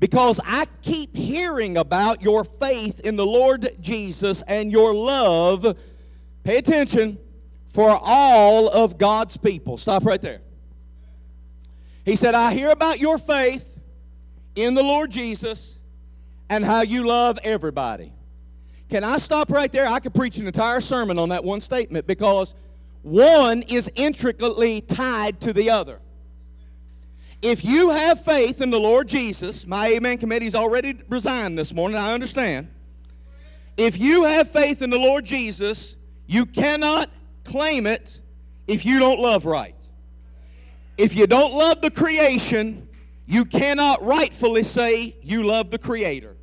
because 0.00 0.40
I 0.46 0.64
keep 0.80 1.14
hearing 1.14 1.76
about 1.76 2.22
your 2.22 2.44
faith 2.44 3.00
in 3.00 3.16
the 3.16 3.26
Lord 3.26 3.68
Jesus 3.78 4.40
and 4.42 4.72
your 4.72 4.94
love, 4.94 5.78
pay 6.44 6.56
attention, 6.56 7.18
for 7.66 7.90
all 7.90 8.70
of 8.70 8.96
God's 8.96 9.36
people. 9.36 9.76
Stop 9.76 10.06
right 10.06 10.20
there. 10.20 10.40
He 12.06 12.16
said, 12.16 12.34
I 12.34 12.54
hear 12.54 12.70
about 12.70 13.00
your 13.00 13.18
faith 13.18 13.78
in 14.56 14.72
the 14.72 14.82
Lord 14.82 15.10
Jesus 15.10 15.77
and 16.48 16.64
how 16.64 16.82
you 16.82 17.06
love 17.06 17.38
everybody. 17.42 18.12
Can 18.88 19.04
I 19.04 19.18
stop 19.18 19.50
right 19.50 19.70
there? 19.70 19.86
I 19.86 20.00
could 20.00 20.14
preach 20.14 20.38
an 20.38 20.46
entire 20.46 20.80
sermon 20.80 21.18
on 21.18 21.28
that 21.28 21.44
one 21.44 21.60
statement 21.60 22.06
because 22.06 22.54
one 23.02 23.62
is 23.62 23.90
intricately 23.94 24.80
tied 24.80 25.40
to 25.42 25.52
the 25.52 25.70
other. 25.70 26.00
If 27.40 27.64
you 27.64 27.90
have 27.90 28.24
faith 28.24 28.60
in 28.60 28.70
the 28.70 28.80
Lord 28.80 29.06
Jesus, 29.06 29.66
my 29.66 29.88
Amen 29.88 30.18
committee's 30.18 30.54
already 30.54 30.98
resigned 31.08 31.56
this 31.56 31.72
morning, 31.72 31.96
I 31.96 32.12
understand. 32.12 32.68
If 33.76 33.98
you 33.98 34.24
have 34.24 34.50
faith 34.50 34.82
in 34.82 34.90
the 34.90 34.98
Lord 34.98 35.24
Jesus, 35.24 35.96
you 36.26 36.46
cannot 36.46 37.08
claim 37.44 37.86
it 37.86 38.20
if 38.66 38.84
you 38.84 38.98
don't 38.98 39.20
love 39.20 39.46
right. 39.46 39.76
If 40.96 41.14
you 41.14 41.28
don't 41.28 41.54
love 41.54 41.80
the 41.80 41.92
creation, 41.92 42.88
you 43.24 43.44
cannot 43.44 44.02
rightfully 44.02 44.64
say 44.64 45.14
you 45.22 45.44
love 45.44 45.70
the 45.70 45.78
Creator. 45.78 46.37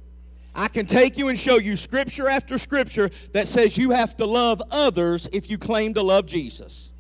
I 0.56 0.70
can 0.70 0.86
take 0.86 1.18
you 1.18 1.28
and 1.28 1.38
show 1.38 1.58
you 1.58 1.76
scripture 1.76 2.30
after 2.30 2.58
scripture 2.58 3.10
that 3.34 3.48
says 3.48 3.78
you 3.78 3.92
have 3.92 4.16
to 4.18 4.26
love 4.26 4.62
others 4.72 5.28
if 5.34 5.50
you 5.50 5.58
claim 5.58 5.94
to 5.96 6.02
love 6.02 6.26
Jesus. 6.26 6.94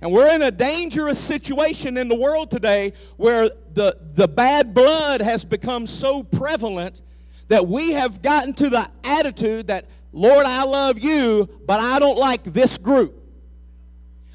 And 0.00 0.10
we're 0.10 0.34
in 0.34 0.42
a 0.42 0.50
dangerous 0.50 1.18
situation 1.18 1.96
in 1.96 2.08
the 2.08 2.14
world 2.14 2.50
today 2.50 2.94
where 3.16 3.50
the, 3.74 3.96
the 4.14 4.26
bad 4.26 4.74
blood 4.74 5.20
has 5.20 5.44
become 5.44 5.86
so 5.86 6.22
prevalent 6.22 7.02
that 7.48 7.68
we 7.68 7.92
have 7.92 8.22
gotten 8.22 8.54
to 8.54 8.70
the 8.70 8.90
attitude 9.04 9.66
that, 9.68 9.86
Lord, 10.12 10.46
I 10.46 10.64
love 10.64 10.98
you, 10.98 11.48
but 11.66 11.80
I 11.80 11.98
don't 11.98 12.18
like 12.18 12.42
this 12.44 12.78
group. 12.78 13.20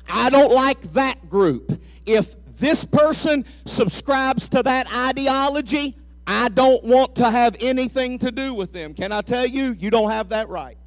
I 0.07 0.29
don't 0.29 0.51
like 0.51 0.81
that 0.93 1.29
group. 1.29 1.81
If 2.05 2.35
this 2.59 2.83
person 2.83 3.45
subscribes 3.65 4.49
to 4.49 4.63
that 4.63 4.91
ideology, 4.93 5.95
I 6.31 6.47
don't 6.47 6.83
want 6.83 7.15
to 7.15 7.27
have 7.27 7.57
anything 7.59 8.19
to 8.19 8.31
do 8.31 8.53
with 8.53 8.71
them. 8.71 8.93
Can 8.93 9.11
I 9.11 9.21
tell 9.21 9.47
you, 9.47 9.75
you 9.79 9.89
don't 9.89 10.11
have 10.11 10.29
that 10.29 10.47
right. 10.47 10.77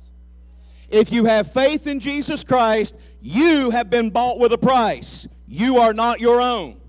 If 0.89 1.11
you 1.11 1.25
have 1.25 1.51
faith 1.51 1.89
in 1.89 1.99
Jesus 1.99 2.45
Christ, 2.45 2.97
you 3.21 3.71
have 3.71 3.91
been 3.91 4.11
bought 4.11 4.39
with 4.39 4.53
a 4.53 4.59
price. 4.59 5.27
You 5.49 5.79
are 5.79 5.93
not 5.93 6.21
your 6.21 6.41
own. 6.41 6.81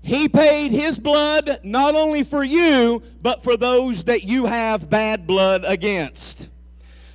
He 0.00 0.30
paid 0.30 0.72
his 0.72 0.98
blood 0.98 1.58
not 1.62 1.94
only 1.94 2.22
for 2.22 2.42
you, 2.42 3.02
but 3.20 3.44
for 3.44 3.54
those 3.54 4.04
that 4.04 4.24
you 4.24 4.46
have 4.46 4.88
bad 4.88 5.26
blood 5.26 5.62
against. 5.66 6.48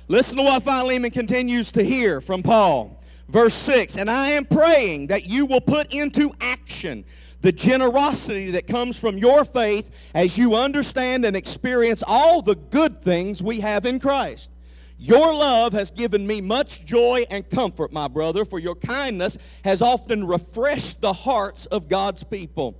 Listen 0.06 0.36
to 0.36 0.44
what 0.44 0.62
Philemon 0.62 1.10
continues 1.10 1.72
to 1.72 1.82
hear 1.82 2.20
from 2.20 2.44
Paul. 2.44 3.02
Verse 3.28 3.54
6 3.54 3.96
And 3.96 4.08
I 4.08 4.30
am 4.30 4.44
praying 4.44 5.08
that 5.08 5.26
you 5.26 5.46
will 5.46 5.60
put 5.60 5.92
into 5.92 6.32
action 6.40 7.04
the 7.40 7.52
generosity 7.52 8.50
that 8.52 8.66
comes 8.66 8.98
from 8.98 9.18
your 9.18 9.44
faith 9.44 10.10
as 10.14 10.36
you 10.36 10.54
understand 10.54 11.24
and 11.24 11.36
experience 11.36 12.02
all 12.06 12.42
the 12.42 12.54
good 12.54 13.02
things 13.02 13.42
we 13.42 13.60
have 13.60 13.86
in 13.86 13.98
Christ. 13.98 14.52
Your 14.98 15.32
love 15.32 15.72
has 15.72 15.90
given 15.90 16.26
me 16.26 16.42
much 16.42 16.84
joy 16.84 17.24
and 17.30 17.48
comfort, 17.48 17.90
my 17.90 18.06
brother, 18.06 18.44
for 18.44 18.58
your 18.58 18.74
kindness 18.74 19.38
has 19.64 19.80
often 19.80 20.26
refreshed 20.26 21.00
the 21.00 21.14
hearts 21.14 21.64
of 21.66 21.88
God's 21.88 22.22
people. 22.22 22.78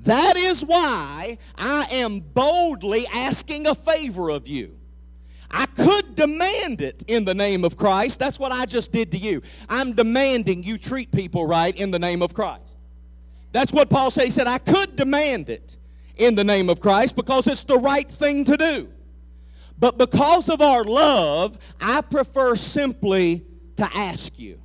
That 0.00 0.38
is 0.38 0.64
why 0.64 1.36
I 1.56 1.86
am 1.90 2.20
boldly 2.20 3.06
asking 3.08 3.66
a 3.66 3.74
favor 3.74 4.30
of 4.30 4.48
you. 4.48 4.78
I 5.50 5.66
could 5.66 6.14
demand 6.14 6.80
it 6.80 7.04
in 7.06 7.26
the 7.26 7.34
name 7.34 7.64
of 7.64 7.76
Christ. 7.76 8.18
That's 8.18 8.38
what 8.38 8.50
I 8.50 8.64
just 8.64 8.90
did 8.90 9.12
to 9.12 9.18
you. 9.18 9.42
I'm 9.68 9.92
demanding 9.92 10.62
you 10.62 10.78
treat 10.78 11.12
people 11.12 11.46
right 11.46 11.76
in 11.76 11.90
the 11.90 11.98
name 11.98 12.22
of 12.22 12.32
Christ. 12.32 12.77
That's 13.52 13.72
what 13.72 13.90
Paul 13.90 14.10
said. 14.10 14.24
He 14.24 14.30
said, 14.30 14.46
I 14.46 14.58
could 14.58 14.96
demand 14.96 15.48
it 15.48 15.76
in 16.16 16.34
the 16.34 16.44
name 16.44 16.68
of 16.68 16.80
Christ 16.80 17.16
because 17.16 17.46
it's 17.46 17.64
the 17.64 17.78
right 17.78 18.10
thing 18.10 18.44
to 18.44 18.56
do. 18.56 18.88
But 19.78 19.96
because 19.96 20.48
of 20.48 20.60
our 20.60 20.84
love, 20.84 21.58
I 21.80 22.00
prefer 22.00 22.56
simply 22.56 23.44
to 23.76 23.88
ask 23.94 24.38
you. 24.38 24.60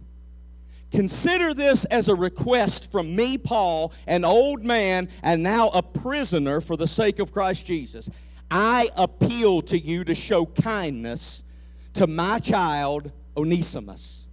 Consider 0.91 1.53
this 1.53 1.85
as 1.85 2.07
a 2.07 2.15
request 2.15 2.91
from 2.91 3.15
me, 3.15 3.37
Paul, 3.37 3.93
an 4.05 4.23
old 4.23 4.63
man 4.63 5.09
and 5.23 5.41
now 5.41 5.69
a 5.69 5.81
prisoner 5.81 6.61
for 6.61 6.77
the 6.77 6.87
sake 6.87 7.19
of 7.19 7.31
Christ 7.31 7.65
Jesus. 7.65 8.09
I 8.51 8.89
appeal 8.95 9.63
to 9.63 9.79
you 9.79 10.03
to 10.03 10.13
show 10.13 10.45
kindness 10.45 11.43
to 11.93 12.05
my 12.05 12.39
child, 12.39 13.11
Onesimus. 13.35 14.27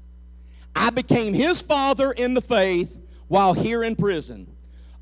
I 0.76 0.90
became 0.90 1.32
his 1.32 1.62
father 1.62 2.12
in 2.12 2.34
the 2.34 2.42
faith 2.42 2.98
while 3.30 3.54
here 3.54 3.84
in 3.84 3.94
prison. 3.94 4.44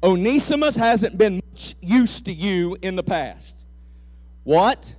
Onesimus 0.03 0.77
hasn't 0.77 1.17
been 1.17 1.37
much 1.51 1.75
use 1.81 2.21
to 2.21 2.31
you 2.31 2.77
in 2.83 2.95
the 2.95 3.03
past. 3.03 3.65
What? 4.45 4.95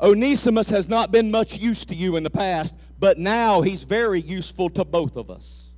Onesimus 0.00 0.70
has 0.70 0.88
not 0.88 1.12
been 1.12 1.30
much 1.30 1.58
use 1.58 1.84
to 1.84 1.94
you 1.94 2.16
in 2.16 2.22
the 2.22 2.30
past, 2.30 2.74
but 2.98 3.18
now 3.18 3.60
he's 3.60 3.84
very 3.84 4.18
useful 4.18 4.70
to 4.70 4.82
both 4.82 5.18
of 5.18 5.30
us. 5.30 5.74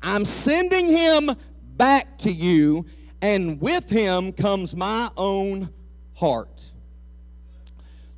I'm 0.00 0.24
sending 0.24 0.88
him 0.88 1.30
back 1.76 2.16
to 2.20 2.32
you, 2.32 2.86
and 3.20 3.60
with 3.60 3.90
him 3.90 4.32
comes 4.32 4.74
my 4.74 5.10
own 5.14 5.68
heart. 6.14 6.72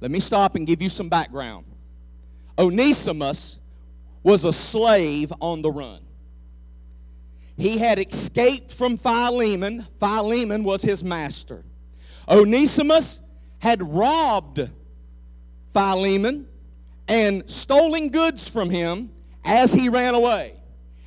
Let 0.01 0.13
me 0.13 0.21
stop 0.21 0.55
and 0.55 0.65
give 0.65 0.81
you 0.81 0.89
some 0.89 1.09
background. 1.09 1.67
Onesimus 2.57 3.59
was 4.23 4.45
a 4.45 4.53
slave 4.53 5.33
on 5.41 5.61
the 5.61 5.73
run. 5.73 6.04
He 7.57 7.79
had 7.79 7.99
escaped 7.99 8.73
from 8.73 8.97
Philemon. 8.97 9.87
Philemon 10.01 10.65
was 10.65 10.83
his 10.83 11.05
master. 11.05 11.65
Onesimus 12.29 13.21
had 13.59 13.83
robbed 13.83 14.69
Philemon 15.73 16.47
and 17.07 17.49
stolen 17.49 18.09
goods 18.09 18.49
from 18.49 18.71
him 18.71 19.11
as 19.45 19.73
he 19.73 19.89
ran 19.89 20.15
away. 20.15 20.55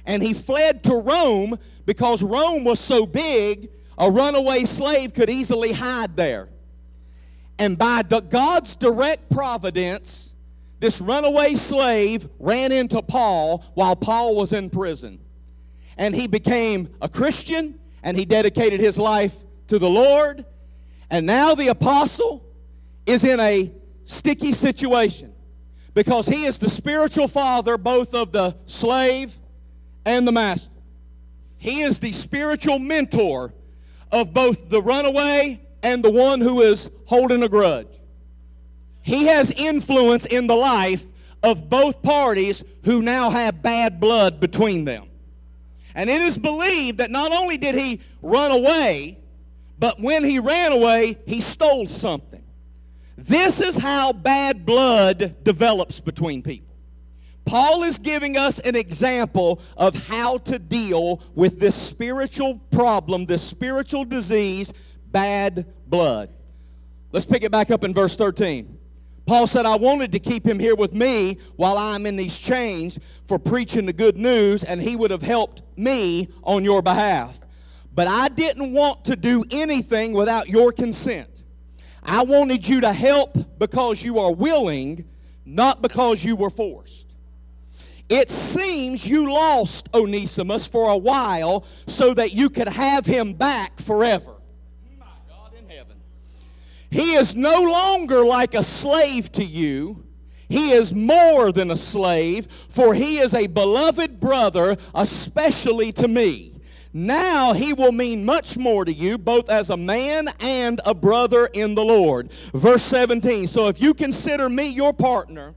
And 0.06 0.24
he 0.24 0.34
fled 0.34 0.84
to 0.86 0.96
Rome 0.96 1.58
because 1.86 2.24
Rome 2.24 2.64
was 2.64 2.80
so 2.80 3.06
big, 3.06 3.70
a 3.98 4.10
runaway 4.10 4.66
slave 4.66 5.14
could 5.14 5.30
easily 5.30 5.74
hide 5.74 6.16
there. 6.16 6.50
And 7.60 7.78
by 7.78 8.04
God's 8.04 8.76
direct 8.76 9.30
providence, 9.30 10.36
this 10.80 11.02
runaway 11.02 11.56
slave 11.56 12.30
ran 12.40 12.72
into 12.72 13.02
Paul 13.02 13.66
while 13.74 13.96
Paul 13.96 14.36
was 14.36 14.54
in 14.54 14.70
prison. 14.70 15.20
And 15.98 16.16
he 16.16 16.28
became 16.28 16.90
a 17.02 17.10
Christian 17.10 17.80
and 18.04 18.16
he 18.16 18.26
dedicated 18.26 18.80
his 18.80 18.98
life 18.98 19.36
to 19.68 19.80
the 19.80 19.90
Lord. 19.90 20.46
And 21.10 21.26
now 21.26 21.56
the 21.56 21.68
apostle 21.70 22.46
is 23.06 23.24
in 23.24 23.40
a 23.40 23.72
sticky 24.04 24.54
situation 24.54 25.34
because 25.94 26.28
he 26.28 26.46
is 26.46 26.60
the 26.60 26.70
spiritual 26.70 27.28
father 27.28 27.78
both 27.78 28.14
of 28.14 28.32
the 28.32 28.56
slave 28.66 29.36
and 30.06 30.28
the 30.28 30.32
master. 30.32 30.74
He 31.58 31.82
is 31.82 32.00
the 32.00 32.12
spiritual 32.12 32.80
mentor 32.80 33.54
of 34.12 34.34
both 34.34 34.70
the 34.70 34.82
runaway 34.82 35.62
and 35.82 36.04
the 36.04 36.12
one 36.12 36.40
who 36.40 36.62
is 36.62 36.92
holding 37.06 37.44
a 37.44 37.50
grudge. 37.50 37.88
He 39.02 39.26
has 39.26 39.52
influence 39.52 40.26
in 40.26 40.48
the 40.48 40.56
life 40.56 41.06
of 41.42 41.70
both 41.70 42.02
parties 42.02 42.64
who 42.84 43.02
now 43.02 43.30
have 43.30 43.62
bad 43.62 44.00
blood 44.00 44.40
between 44.40 44.86
them. 44.86 45.07
And 45.98 46.12
it 46.12 46.22
is 46.22 46.38
believed 46.38 47.00
that 47.00 47.10
not 47.10 47.32
only 47.32 47.58
did 47.58 47.74
he 47.74 48.00
run 48.22 48.52
away, 48.52 49.18
but 49.80 50.00
when 50.00 50.24
he 50.24 50.38
ran 50.38 50.72
away, 50.72 51.18
he 51.26 51.42
stole 51.42 51.88
something. 51.88 52.44
This 53.18 53.60
is 53.60 53.78
how 53.78 54.14
bad 54.14 54.64
blood 54.64 55.44
develops 55.44 56.00
between 56.00 56.44
people. 56.44 56.76
Paul 57.46 57.82
is 57.82 57.98
giving 57.98 58.38
us 58.38 58.60
an 58.60 58.76
example 58.76 59.60
of 59.76 59.96
how 60.08 60.38
to 60.40 60.60
deal 60.60 61.20
with 61.34 61.60
this 61.60 61.74
spiritual 61.74 62.60
problem, 62.70 63.26
this 63.26 63.42
spiritual 63.42 64.06
disease, 64.06 64.72
bad 65.08 65.66
blood. 65.88 66.30
Let's 67.12 67.26
pick 67.26 67.42
it 67.42 67.52
back 67.52 67.72
up 67.72 67.84
in 67.84 67.96
verse 67.96 68.16
13. 68.16 68.77
Paul 69.28 69.46
said, 69.46 69.66
I 69.66 69.76
wanted 69.76 70.14
to 70.14 70.20
keep 70.20 70.48
him 70.48 70.58
here 70.58 70.74
with 70.74 70.94
me 70.94 71.38
while 71.58 71.78
I'm 71.78 72.06
in 72.06 72.16
these 72.16 72.40
chains 72.40 72.98
for 73.26 73.38
preaching 73.38 73.86
the 73.86 73.92
good 73.92 74.18
news, 74.18 74.64
and 74.64 74.82
he 74.82 74.96
would 74.96 75.12
have 75.12 75.22
helped 75.22 75.64
me 75.76 76.30
on 76.44 76.64
your 76.64 76.82
behalf. 76.82 77.42
But 77.94 78.08
I 78.08 78.30
didn't 78.30 78.72
want 78.72 79.04
to 79.06 79.18
do 79.18 79.44
anything 79.52 80.14
without 80.14 80.48
your 80.48 80.72
consent. 80.72 81.44
I 82.02 82.24
wanted 82.24 82.66
you 82.66 82.80
to 82.82 82.94
help 82.94 83.60
because 83.60 84.02
you 84.02 84.18
are 84.20 84.34
willing, 84.34 85.04
not 85.46 85.82
because 85.82 86.24
you 86.24 86.38
were 86.38 86.50
forced. 86.50 87.14
It 88.08 88.30
seems 88.30 89.06
you 89.06 89.34
lost 89.34 89.90
Onesimus 89.94 90.68
for 90.68 90.90
a 90.90 90.98
while 90.98 91.66
so 91.86 92.14
that 92.14 92.32
you 92.32 92.50
could 92.50 92.70
have 92.70 93.06
him 93.06 93.34
back 93.34 93.78
forever. 93.82 94.37
He 96.98 97.14
is 97.14 97.36
no 97.36 97.62
longer 97.62 98.26
like 98.26 98.56
a 98.56 98.64
slave 98.64 99.32
to 99.34 99.44
you. 99.44 100.04
He 100.50 100.72
is 100.72 100.96
more 100.96 101.52
than 101.52 101.70
a 101.70 101.76
slave, 101.76 102.48
for 102.70 102.96
he 102.96 103.20
is 103.20 103.36
a 103.36 103.46
beloved 103.46 104.20
brother, 104.20 104.76
especially 104.96 105.92
to 105.92 106.08
me. 106.08 106.60
Now 106.94 107.54
he 107.54 107.72
will 107.72 107.92
mean 107.92 108.26
much 108.26 108.58
more 108.58 108.84
to 108.84 108.92
you, 108.92 109.20
both 109.20 109.48
as 109.48 109.70
a 109.70 109.78
man 109.78 110.28
and 110.40 110.82
a 110.88 110.96
brother 110.96 111.46
in 111.54 111.76
the 111.76 111.86
Lord. 111.86 112.32
Verse 112.56 112.82
17 112.82 113.46
So 113.46 113.68
if 113.68 113.80
you 113.80 113.94
consider 113.94 114.50
me 114.50 114.68
your 114.68 114.92
partner, 114.92 115.54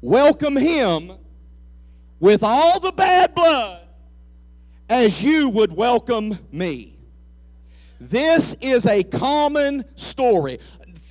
welcome 0.00 0.54
him 0.54 1.10
with 2.20 2.44
all 2.44 2.78
the 2.78 2.92
bad 2.92 3.34
blood 3.34 3.80
as 4.88 5.20
you 5.24 5.48
would 5.48 5.72
welcome 5.72 6.38
me. 6.52 6.94
This 8.00 8.54
is 8.60 8.86
a 8.86 9.02
common 9.02 9.84
story 9.96 10.58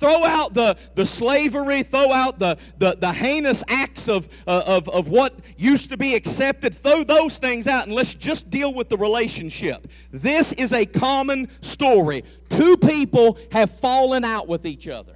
throw 0.04 0.24
out 0.26 0.52
the, 0.52 0.76
the 0.96 1.06
slavery, 1.06 1.82
throw 1.82 2.12
out 2.12 2.38
the, 2.38 2.58
the, 2.76 2.94
the 3.00 3.10
heinous 3.10 3.64
acts 3.68 4.06
of, 4.06 4.28
uh, 4.46 4.62
of, 4.66 4.86
of 4.90 5.08
what 5.08 5.34
used 5.56 5.88
to 5.88 5.96
be 5.96 6.14
accepted, 6.14 6.74
throw 6.74 7.02
those 7.04 7.38
things 7.38 7.66
out, 7.66 7.86
and 7.86 7.94
let's 7.94 8.14
just 8.14 8.50
deal 8.50 8.74
with 8.74 8.90
the 8.90 8.98
relationship. 8.98 9.86
This 10.10 10.52
is 10.52 10.74
a 10.74 10.84
common 10.84 11.48
story. 11.62 12.22
Two 12.50 12.76
people 12.76 13.38
have 13.50 13.70
fallen 13.70 14.24
out 14.24 14.46
with 14.46 14.66
each 14.66 14.88
other. 14.88 15.14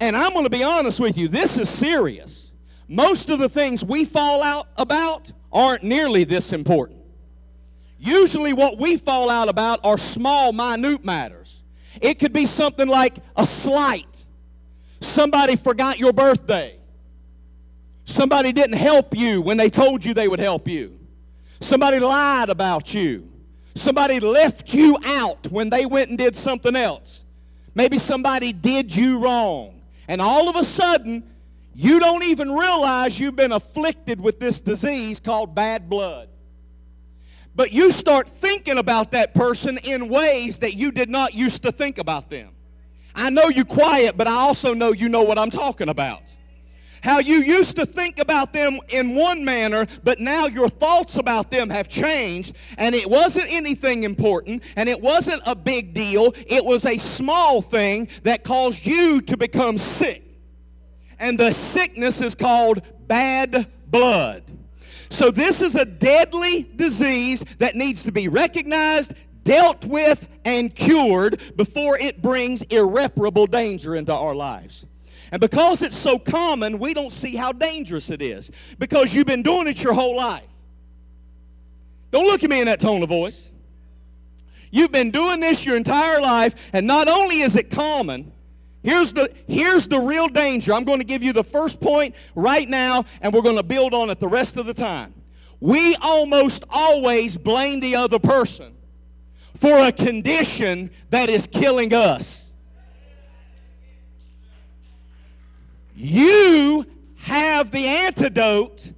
And 0.00 0.16
I'm 0.16 0.32
going 0.32 0.44
to 0.44 0.50
be 0.50 0.64
honest 0.64 0.98
with 0.98 1.16
you, 1.16 1.28
this 1.28 1.56
is 1.56 1.68
serious. 1.68 2.52
Most 2.88 3.30
of 3.30 3.38
the 3.38 3.48
things 3.48 3.84
we 3.84 4.04
fall 4.04 4.42
out 4.42 4.66
about 4.76 5.30
aren't 5.52 5.84
nearly 5.84 6.24
this 6.24 6.52
important. 6.52 7.00
Usually, 8.00 8.52
what 8.52 8.76
we 8.76 8.96
fall 8.96 9.30
out 9.30 9.48
about 9.48 9.80
are 9.84 9.96
small, 9.96 10.52
minute 10.52 11.04
matters. 11.04 11.63
It 12.04 12.18
could 12.18 12.34
be 12.34 12.44
something 12.44 12.86
like 12.86 13.14
a 13.34 13.46
slight. 13.46 14.26
Somebody 15.00 15.56
forgot 15.56 15.98
your 15.98 16.12
birthday. 16.12 16.76
Somebody 18.04 18.52
didn't 18.52 18.76
help 18.76 19.16
you 19.16 19.40
when 19.40 19.56
they 19.56 19.70
told 19.70 20.04
you 20.04 20.12
they 20.12 20.28
would 20.28 20.38
help 20.38 20.68
you. 20.68 20.98
Somebody 21.60 22.00
lied 22.00 22.50
about 22.50 22.92
you. 22.92 23.32
Somebody 23.74 24.20
left 24.20 24.74
you 24.74 24.98
out 25.02 25.46
when 25.50 25.70
they 25.70 25.86
went 25.86 26.10
and 26.10 26.18
did 26.18 26.36
something 26.36 26.76
else. 26.76 27.24
Maybe 27.74 27.98
somebody 27.98 28.52
did 28.52 28.94
you 28.94 29.20
wrong. 29.20 29.80
And 30.06 30.20
all 30.20 30.50
of 30.50 30.56
a 30.56 30.64
sudden, 30.64 31.24
you 31.74 32.00
don't 32.00 32.22
even 32.24 32.52
realize 32.52 33.18
you've 33.18 33.34
been 33.34 33.52
afflicted 33.52 34.20
with 34.20 34.38
this 34.38 34.60
disease 34.60 35.20
called 35.20 35.54
bad 35.54 35.88
blood. 35.88 36.28
But 37.54 37.72
you 37.72 37.90
start 37.90 38.28
thinking 38.28 38.78
about 38.78 39.12
that 39.12 39.34
person 39.34 39.78
in 39.78 40.08
ways 40.08 40.58
that 40.60 40.74
you 40.74 40.90
did 40.90 41.08
not 41.08 41.34
used 41.34 41.62
to 41.62 41.72
think 41.72 41.98
about 41.98 42.30
them. 42.30 42.50
I 43.14 43.30
know 43.30 43.48
you 43.48 43.64
quiet, 43.64 44.16
but 44.16 44.26
I 44.26 44.32
also 44.32 44.74
know 44.74 44.92
you 44.92 45.08
know 45.08 45.22
what 45.22 45.38
I'm 45.38 45.50
talking 45.50 45.88
about. 45.88 46.22
How 47.02 47.18
you 47.18 47.36
used 47.36 47.76
to 47.76 47.84
think 47.84 48.18
about 48.18 48.54
them 48.54 48.78
in 48.88 49.14
one 49.14 49.44
manner, 49.44 49.86
but 50.02 50.20
now 50.20 50.46
your 50.46 50.70
thoughts 50.70 51.18
about 51.18 51.50
them 51.50 51.68
have 51.68 51.86
changed, 51.86 52.56
and 52.78 52.94
it 52.94 53.08
wasn't 53.08 53.52
anything 53.52 54.04
important, 54.04 54.62
and 54.74 54.88
it 54.88 55.00
wasn't 55.00 55.42
a 55.44 55.54
big 55.54 55.92
deal. 55.92 56.32
It 56.46 56.64
was 56.64 56.86
a 56.86 56.96
small 56.96 57.60
thing 57.60 58.08
that 58.22 58.42
caused 58.42 58.86
you 58.86 59.20
to 59.20 59.36
become 59.36 59.76
sick. 59.76 60.22
And 61.18 61.38
the 61.38 61.52
sickness 61.52 62.22
is 62.22 62.34
called 62.34 62.80
bad 63.06 63.70
blood. 63.86 64.42
So, 65.14 65.30
this 65.30 65.62
is 65.62 65.76
a 65.76 65.84
deadly 65.84 66.64
disease 66.74 67.44
that 67.58 67.76
needs 67.76 68.02
to 68.02 68.10
be 68.10 68.26
recognized, 68.26 69.14
dealt 69.44 69.84
with, 69.84 70.26
and 70.44 70.74
cured 70.74 71.40
before 71.56 71.96
it 71.96 72.20
brings 72.20 72.62
irreparable 72.62 73.46
danger 73.46 73.94
into 73.94 74.12
our 74.12 74.34
lives. 74.34 74.88
And 75.30 75.40
because 75.40 75.82
it's 75.82 75.96
so 75.96 76.18
common, 76.18 76.80
we 76.80 76.94
don't 76.94 77.12
see 77.12 77.36
how 77.36 77.52
dangerous 77.52 78.10
it 78.10 78.22
is 78.22 78.50
because 78.80 79.14
you've 79.14 79.28
been 79.28 79.44
doing 79.44 79.68
it 79.68 79.80
your 79.84 79.92
whole 79.92 80.16
life. 80.16 80.42
Don't 82.10 82.26
look 82.26 82.42
at 82.42 82.50
me 82.50 82.58
in 82.58 82.66
that 82.66 82.80
tone 82.80 83.00
of 83.04 83.08
voice. 83.08 83.52
You've 84.72 84.90
been 84.90 85.12
doing 85.12 85.38
this 85.38 85.64
your 85.64 85.76
entire 85.76 86.20
life, 86.20 86.70
and 86.72 86.88
not 86.88 87.06
only 87.06 87.42
is 87.42 87.54
it 87.54 87.70
common, 87.70 88.32
here's 88.84 89.12
the, 89.12 89.32
here's 89.48 89.88
the 89.88 89.98
real 89.98 90.28
danger. 90.28 90.72
I'm 90.72 90.84
going 90.84 91.00
to 91.00 91.04
give 91.04 91.24
you 91.24 91.32
the 91.32 91.42
first 91.42 91.80
point 91.80 92.14
right 92.36 92.68
now, 92.68 93.04
and 93.20 93.32
we're 93.32 93.42
going 93.42 93.56
to 93.56 93.64
build 93.64 93.94
on 93.94 94.10
it 94.10 94.20
the 94.20 94.28
rest 94.28 94.56
of 94.56 94.66
the 94.66 94.74
time. 94.74 95.12
We 95.58 95.96
almost 95.96 96.64
always 96.70 97.36
blame 97.36 97.80
the 97.80 97.96
other 97.96 98.18
person 98.18 98.74
for 99.56 99.78
a 99.78 99.90
condition 99.90 100.90
that 101.10 101.30
is 101.30 101.46
killing 101.46 101.92
us. 101.94 102.52
You 105.96 106.84
have 107.16 107.70
the 107.70 107.86
antidote, 107.86 108.92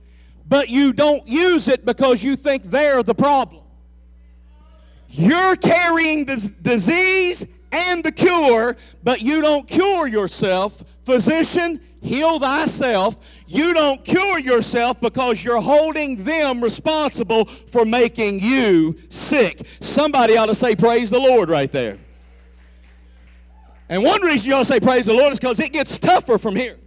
but 0.48 0.68
you 0.68 0.92
don't 0.92 1.26
use 1.26 1.68
it 1.68 1.84
because 1.84 2.24
you 2.24 2.34
think 2.36 2.64
they're 2.64 3.02
the 3.02 3.14
problem. 3.14 3.62
You're 5.08 5.56
carrying 5.56 6.24
the 6.24 6.52
disease 6.62 7.46
and 7.76 8.02
the 8.02 8.12
cure, 8.12 8.76
but 9.02 9.20
you 9.20 9.42
don't 9.42 9.68
cure 9.68 10.06
yourself. 10.08 10.82
Physician, 11.02 11.80
heal 12.02 12.38
thyself. 12.38 13.18
You 13.46 13.74
don't 13.74 14.04
cure 14.04 14.38
yourself 14.38 15.00
because 15.00 15.44
you're 15.44 15.60
holding 15.60 16.24
them 16.24 16.62
responsible 16.62 17.44
for 17.44 17.84
making 17.84 18.40
you 18.40 18.96
sick. 19.10 19.66
Somebody 19.80 20.36
ought 20.36 20.46
to 20.46 20.54
say, 20.54 20.74
Praise 20.74 21.10
the 21.10 21.20
Lord, 21.20 21.48
right 21.48 21.70
there. 21.70 21.98
And 23.88 24.02
one 24.02 24.22
reason 24.22 24.48
you 24.48 24.56
ought 24.56 24.60
to 24.60 24.64
say, 24.64 24.80
Praise 24.80 25.06
the 25.06 25.12
Lord, 25.12 25.32
is 25.32 25.38
because 25.38 25.60
it 25.60 25.72
gets 25.72 25.98
tougher 25.98 26.38
from 26.38 26.56
here. 26.56 26.78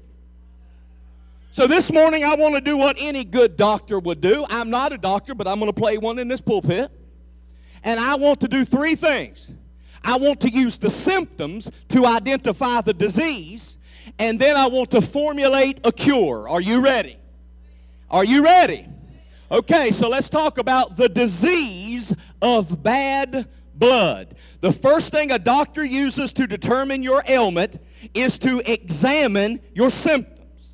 So 1.51 1.67
this 1.67 1.91
morning, 1.91 2.23
I 2.23 2.35
want 2.35 2.55
to 2.55 2.61
do 2.61 2.77
what 2.77 2.95
any 2.99 3.23
good 3.23 3.57
doctor 3.57 3.99
would 3.99 4.21
do. 4.21 4.45
I'm 4.49 4.69
not 4.69 4.91
a 4.91 4.97
doctor, 4.97 5.33
but 5.33 5.47
I'm 5.47 5.59
going 5.59 5.71
to 5.71 5.79
play 5.79 5.97
one 5.97 6.19
in 6.19 6.27
this 6.27 6.41
pulpit. 6.41 6.91
And 7.83 7.99
I 7.99 8.15
want 8.15 8.41
to 8.41 8.47
do 8.47 8.65
three 8.65 8.95
things. 8.95 9.55
I 10.03 10.17
want 10.17 10.41
to 10.41 10.49
use 10.49 10.77
the 10.79 10.89
symptoms 10.89 11.69
to 11.89 12.05
identify 12.05 12.81
the 12.81 12.93
disease, 12.93 13.77
and 14.17 14.39
then 14.39 14.55
I 14.55 14.67
want 14.67 14.91
to 14.91 15.01
formulate 15.01 15.79
a 15.85 15.91
cure. 15.91 16.47
Are 16.49 16.61
you 16.61 16.81
ready? 16.81 17.17
Are 18.09 18.25
you 18.25 18.43
ready? 18.43 18.85
Okay, 19.51 19.91
so 19.91 20.09
let's 20.09 20.29
talk 20.29 20.57
about 20.57 20.95
the 20.95 21.09
disease 21.09 22.15
of 22.41 22.83
bad 22.83 23.47
blood. 23.73 24.35
The 24.61 24.71
first 24.71 25.11
thing 25.11 25.31
a 25.31 25.39
doctor 25.39 25.83
uses 25.83 26.33
to 26.33 26.45
determine 26.45 27.01
your 27.01 27.23
ailment 27.27 27.79
is 28.13 28.37
to 28.39 28.61
examine 28.71 29.59
your 29.73 29.89
symptoms. 29.89 30.73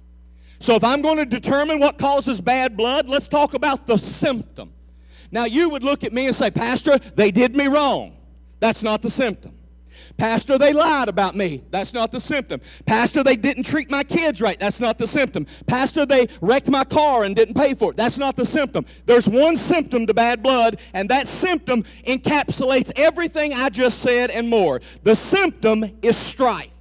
So 0.60 0.76
if 0.76 0.84
I'm 0.84 1.02
going 1.02 1.18
to 1.18 1.26
determine 1.26 1.80
what 1.80 1.98
causes 1.98 2.42
bad 2.42 2.76
blood, 2.76 3.08
let's 3.08 3.28
talk 3.28 3.54
about 3.54 3.86
the 3.86 3.98
symptom. 3.98 4.74
Now 5.32 5.46
you 5.46 5.70
would 5.70 5.84
look 5.84 6.04
at 6.04 6.12
me 6.12 6.28
and 6.28 6.36
say, 6.36 6.50
Pastor, 6.52 6.98
they 6.98 7.32
did 7.32 7.56
me 7.56 7.68
wrong. 7.68 8.15
That's 8.66 8.82
not 8.82 9.04
the 9.04 9.12
symptom. 9.12 9.54
Pastor, 10.18 10.58
they 10.58 10.74
lied 10.74 11.08
about 11.08 11.36
me. 11.36 11.62
That's 11.70 11.94
not 11.94 12.12
the 12.12 12.20
symptom. 12.20 12.62
Pastor, 12.88 13.24
they 13.24 13.36
didn't 13.36 13.62
treat 13.62 13.92
my 13.92 14.04
kids 14.04 14.42
right. 14.42 14.60
That's 14.60 14.80
not 14.80 14.98
the 14.98 15.06
symptom. 15.06 15.46
Pastor, 15.68 16.04
they 16.04 16.28
wrecked 16.42 16.68
my 16.68 16.84
car 16.84 17.26
and 17.26 17.36
didn't 17.36 17.54
pay 17.54 17.76
for 17.76 17.92
it. 17.92 17.96
That's 17.96 18.18
not 18.18 18.36
the 18.36 18.44
symptom. 18.44 18.88
There's 19.06 19.30
one 19.30 19.56
symptom 19.56 20.08
to 20.08 20.16
bad 20.16 20.42
blood, 20.42 20.80
and 20.96 21.08
that 21.10 21.28
symptom 21.28 21.84
encapsulates 22.08 22.92
everything 22.96 23.54
I 23.54 23.70
just 23.70 24.00
said 24.00 24.32
and 24.32 24.50
more. 24.50 24.82
The 25.04 25.14
symptom 25.14 25.86
is 26.02 26.18
strife. 26.18 26.74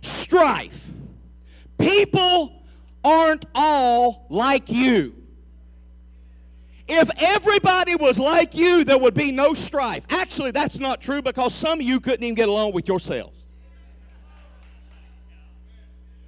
Strife. 0.00 0.90
People 1.76 2.62
aren't 3.02 3.46
all 3.52 4.26
like 4.30 4.70
you. 4.70 5.23
If 6.86 7.10
everybody 7.16 7.96
was 7.96 8.18
like 8.18 8.54
you, 8.54 8.84
there 8.84 8.98
would 8.98 9.14
be 9.14 9.32
no 9.32 9.54
strife. 9.54 10.04
Actually, 10.10 10.50
that's 10.50 10.78
not 10.78 11.00
true 11.00 11.22
because 11.22 11.54
some 11.54 11.80
of 11.80 11.86
you 11.86 11.98
couldn't 11.98 12.22
even 12.22 12.34
get 12.34 12.48
along 12.48 12.72
with 12.72 12.88
yourselves. 12.88 13.38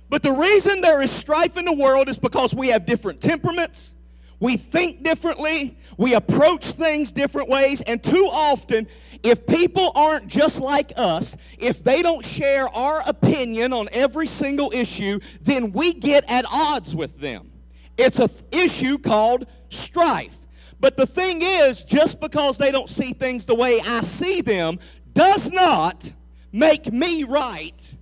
But 0.09 0.23
the 0.23 0.33
reason 0.33 0.81
there 0.81 1.03
is 1.03 1.11
strife 1.11 1.57
in 1.57 1.65
the 1.65 1.73
world 1.73 2.09
is 2.09 2.19
because 2.19 2.55
we 2.55 2.69
have 2.69 2.87
different 2.87 3.21
temperaments, 3.21 3.95
we 4.39 4.57
think 4.57 5.03
differently, 5.03 5.77
we 5.99 6.15
approach 6.15 6.65
things 6.67 7.11
different 7.11 7.49
ways, 7.49 7.81
and 7.83 8.03
too 8.03 8.29
often, 8.31 8.87
if 9.23 9.47
people 9.47 9.93
aren't 9.95 10.29
just 10.29 10.61
like 10.61 10.93
us, 10.97 11.37
if 11.59 11.83
they 11.83 12.03
don't 12.03 12.25
share 12.25 12.69
our 12.69 13.03
opinion 13.07 13.73
on 13.73 13.89
every 13.93 14.27
single 14.27 14.71
issue, 14.73 15.19
then 15.41 15.73
we 15.73 15.93
get 15.93 16.25
at 16.29 16.45
odds 16.51 16.95
with 16.95 17.19
them. 17.19 17.51
It's 17.99 18.19
an 18.19 18.29
issue 18.53 18.99
called 18.99 19.47
strife. 19.71 20.46
But 20.81 20.97
the 20.97 21.07
thing 21.07 21.41
is, 21.43 21.83
just 21.83 22.21
because 22.21 22.59
they 22.59 22.71
don't 22.71 22.89
see 22.89 23.13
things 23.13 23.47
the 23.47 23.55
way 23.55 23.81
I 23.81 24.03
see 24.03 24.41
them 24.41 24.79
does 25.15 25.51
not 25.51 26.13
make 26.53 26.93
me 26.93 27.25
right 27.25 27.95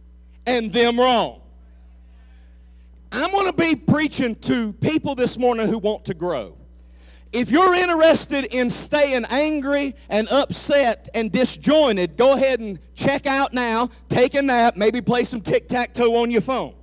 and 0.47 0.73
them 0.73 0.99
wrong. 0.99 1.41
I'm 3.13 3.31
going 3.31 3.47
to 3.47 3.53
be 3.53 3.77
preaching 3.77 4.35
to 4.37 4.73
people 4.73 5.15
this 5.15 5.39
morning 5.39 5.69
who 5.69 5.79
want 5.79 6.05
to 6.07 6.15
grow. 6.15 6.57
If 7.33 7.51
you're 7.51 7.75
interested 7.75 8.45
in 8.47 8.71
staying 8.71 9.25
angry 9.31 9.95
and 10.09 10.29
upset 10.29 11.09
and 11.15 11.31
disjointed, 11.31 12.17
go 12.17 12.35
ahead 12.35 12.61
and 12.61 12.79
check 12.95 13.27
out 13.27 13.53
now, 13.53 13.91
take 14.09 14.35
a 14.35 14.43
nap, 14.43 14.77
maybe 14.77 15.01
play 15.01 15.25
some 15.25 15.41
tic 15.41 15.69
tac 15.69 15.95
toe 15.95 16.17
on 16.17 16.31
your 16.31 16.41
phone. 16.41 16.75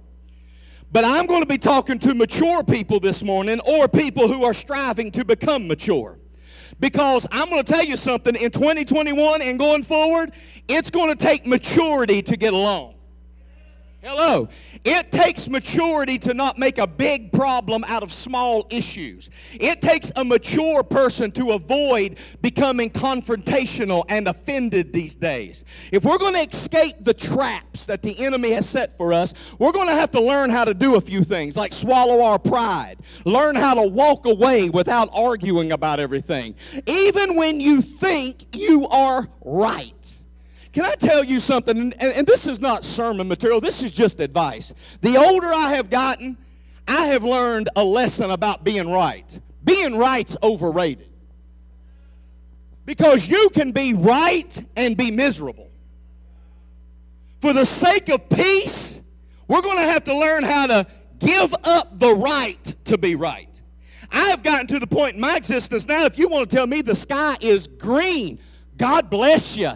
But 0.91 1.05
I'm 1.05 1.25
going 1.25 1.41
to 1.41 1.47
be 1.47 1.57
talking 1.57 1.99
to 1.99 2.13
mature 2.13 2.63
people 2.63 2.99
this 2.99 3.23
morning 3.23 3.59
or 3.61 3.87
people 3.87 4.27
who 4.27 4.43
are 4.43 4.53
striving 4.53 5.11
to 5.11 5.23
become 5.23 5.67
mature. 5.67 6.19
Because 6.79 7.27
I'm 7.31 7.49
going 7.49 7.63
to 7.63 7.71
tell 7.71 7.83
you 7.83 7.95
something 7.95 8.35
in 8.35 8.51
2021 8.51 9.41
and 9.41 9.57
going 9.57 9.83
forward, 9.83 10.33
it's 10.67 10.89
going 10.89 11.15
to 11.15 11.15
take 11.15 11.45
maturity 11.45 12.21
to 12.23 12.35
get 12.35 12.53
along. 12.53 12.95
Hello. 14.03 14.49
It 14.83 15.11
takes 15.11 15.47
maturity 15.47 16.17
to 16.19 16.33
not 16.33 16.57
make 16.57 16.79
a 16.79 16.87
big 16.87 17.31
problem 17.31 17.83
out 17.87 18.01
of 18.01 18.11
small 18.11 18.65
issues. 18.71 19.29
It 19.53 19.79
takes 19.79 20.11
a 20.15 20.23
mature 20.23 20.81
person 20.81 21.29
to 21.33 21.51
avoid 21.51 22.17
becoming 22.41 22.89
confrontational 22.89 24.03
and 24.09 24.27
offended 24.27 24.91
these 24.91 25.15
days. 25.15 25.65
If 25.91 26.03
we're 26.03 26.17
going 26.17 26.33
to 26.33 26.49
escape 26.49 26.95
the 27.01 27.13
traps 27.13 27.85
that 27.85 28.01
the 28.01 28.17
enemy 28.25 28.53
has 28.53 28.67
set 28.67 28.97
for 28.97 29.13
us, 29.13 29.35
we're 29.59 29.71
going 29.71 29.89
to 29.89 29.93
have 29.93 30.09
to 30.11 30.21
learn 30.21 30.49
how 30.49 30.65
to 30.65 30.73
do 30.73 30.95
a 30.95 31.01
few 31.01 31.23
things, 31.23 31.55
like 31.55 31.71
swallow 31.71 32.23
our 32.23 32.39
pride, 32.39 32.95
learn 33.23 33.55
how 33.55 33.75
to 33.75 33.87
walk 33.87 34.25
away 34.25 34.71
without 34.71 35.09
arguing 35.13 35.73
about 35.73 35.99
everything, 35.99 36.55
even 36.87 37.35
when 37.35 37.61
you 37.61 37.83
think 37.83 38.55
you 38.55 38.87
are 38.87 39.27
right. 39.45 40.20
Can 40.73 40.85
I 40.85 40.95
tell 40.95 41.23
you 41.23 41.39
something? 41.39 41.77
And, 41.77 41.93
and, 41.99 42.25
this 42.25 42.47
is 42.47 42.61
not 42.61 42.85
sermon 42.85 43.27
material, 43.27 43.59
this 43.59 43.83
is 43.83 43.91
just 43.91 44.19
advice. 44.19 44.73
The 45.01 45.17
older 45.17 45.47
I 45.47 45.75
have 45.75 45.89
gotten, 45.89 46.37
I 46.87 47.07
have 47.07 47.23
learned 47.23 47.69
a 47.75 47.83
lesson 47.83 48.31
about 48.31 48.63
being 48.63 48.89
right. 48.89 49.39
Being 49.63 49.97
right's 49.97 50.37
overrated. 50.41 51.09
Because 52.85 53.27
you 53.27 53.49
can 53.49 53.73
be 53.73 53.93
right 53.93 54.65
and 54.75 54.95
be 54.95 55.11
miserable. 55.11 55.69
For 57.41 57.53
the 57.53 57.65
sake 57.65 58.09
of 58.09 58.29
peace, 58.29 59.01
we're 59.47 59.61
going 59.61 59.77
to 59.77 59.91
have 59.91 60.05
to 60.05 60.17
learn 60.17 60.43
how 60.43 60.67
to 60.67 60.87
give 61.19 61.53
up 61.63 61.99
the 61.99 62.13
right 62.13 62.63
to 62.85 62.97
be 62.97 63.15
right. 63.15 63.47
I 64.11 64.29
have 64.29 64.41
gotten 64.43 64.67
to 64.67 64.79
the 64.79 64.87
point 64.87 65.15
in 65.15 65.21
my 65.21 65.35
existence 65.37 65.85
now, 65.85 66.05
if 66.05 66.17
you 66.17 66.27
want 66.27 66.49
to 66.49 66.55
tell 66.55 66.67
me 66.67 66.81
the 66.81 66.95
sky 66.95 67.37
is 67.39 67.67
green, 67.67 68.39
God 68.77 69.09
bless 69.09 69.57
you 69.57 69.71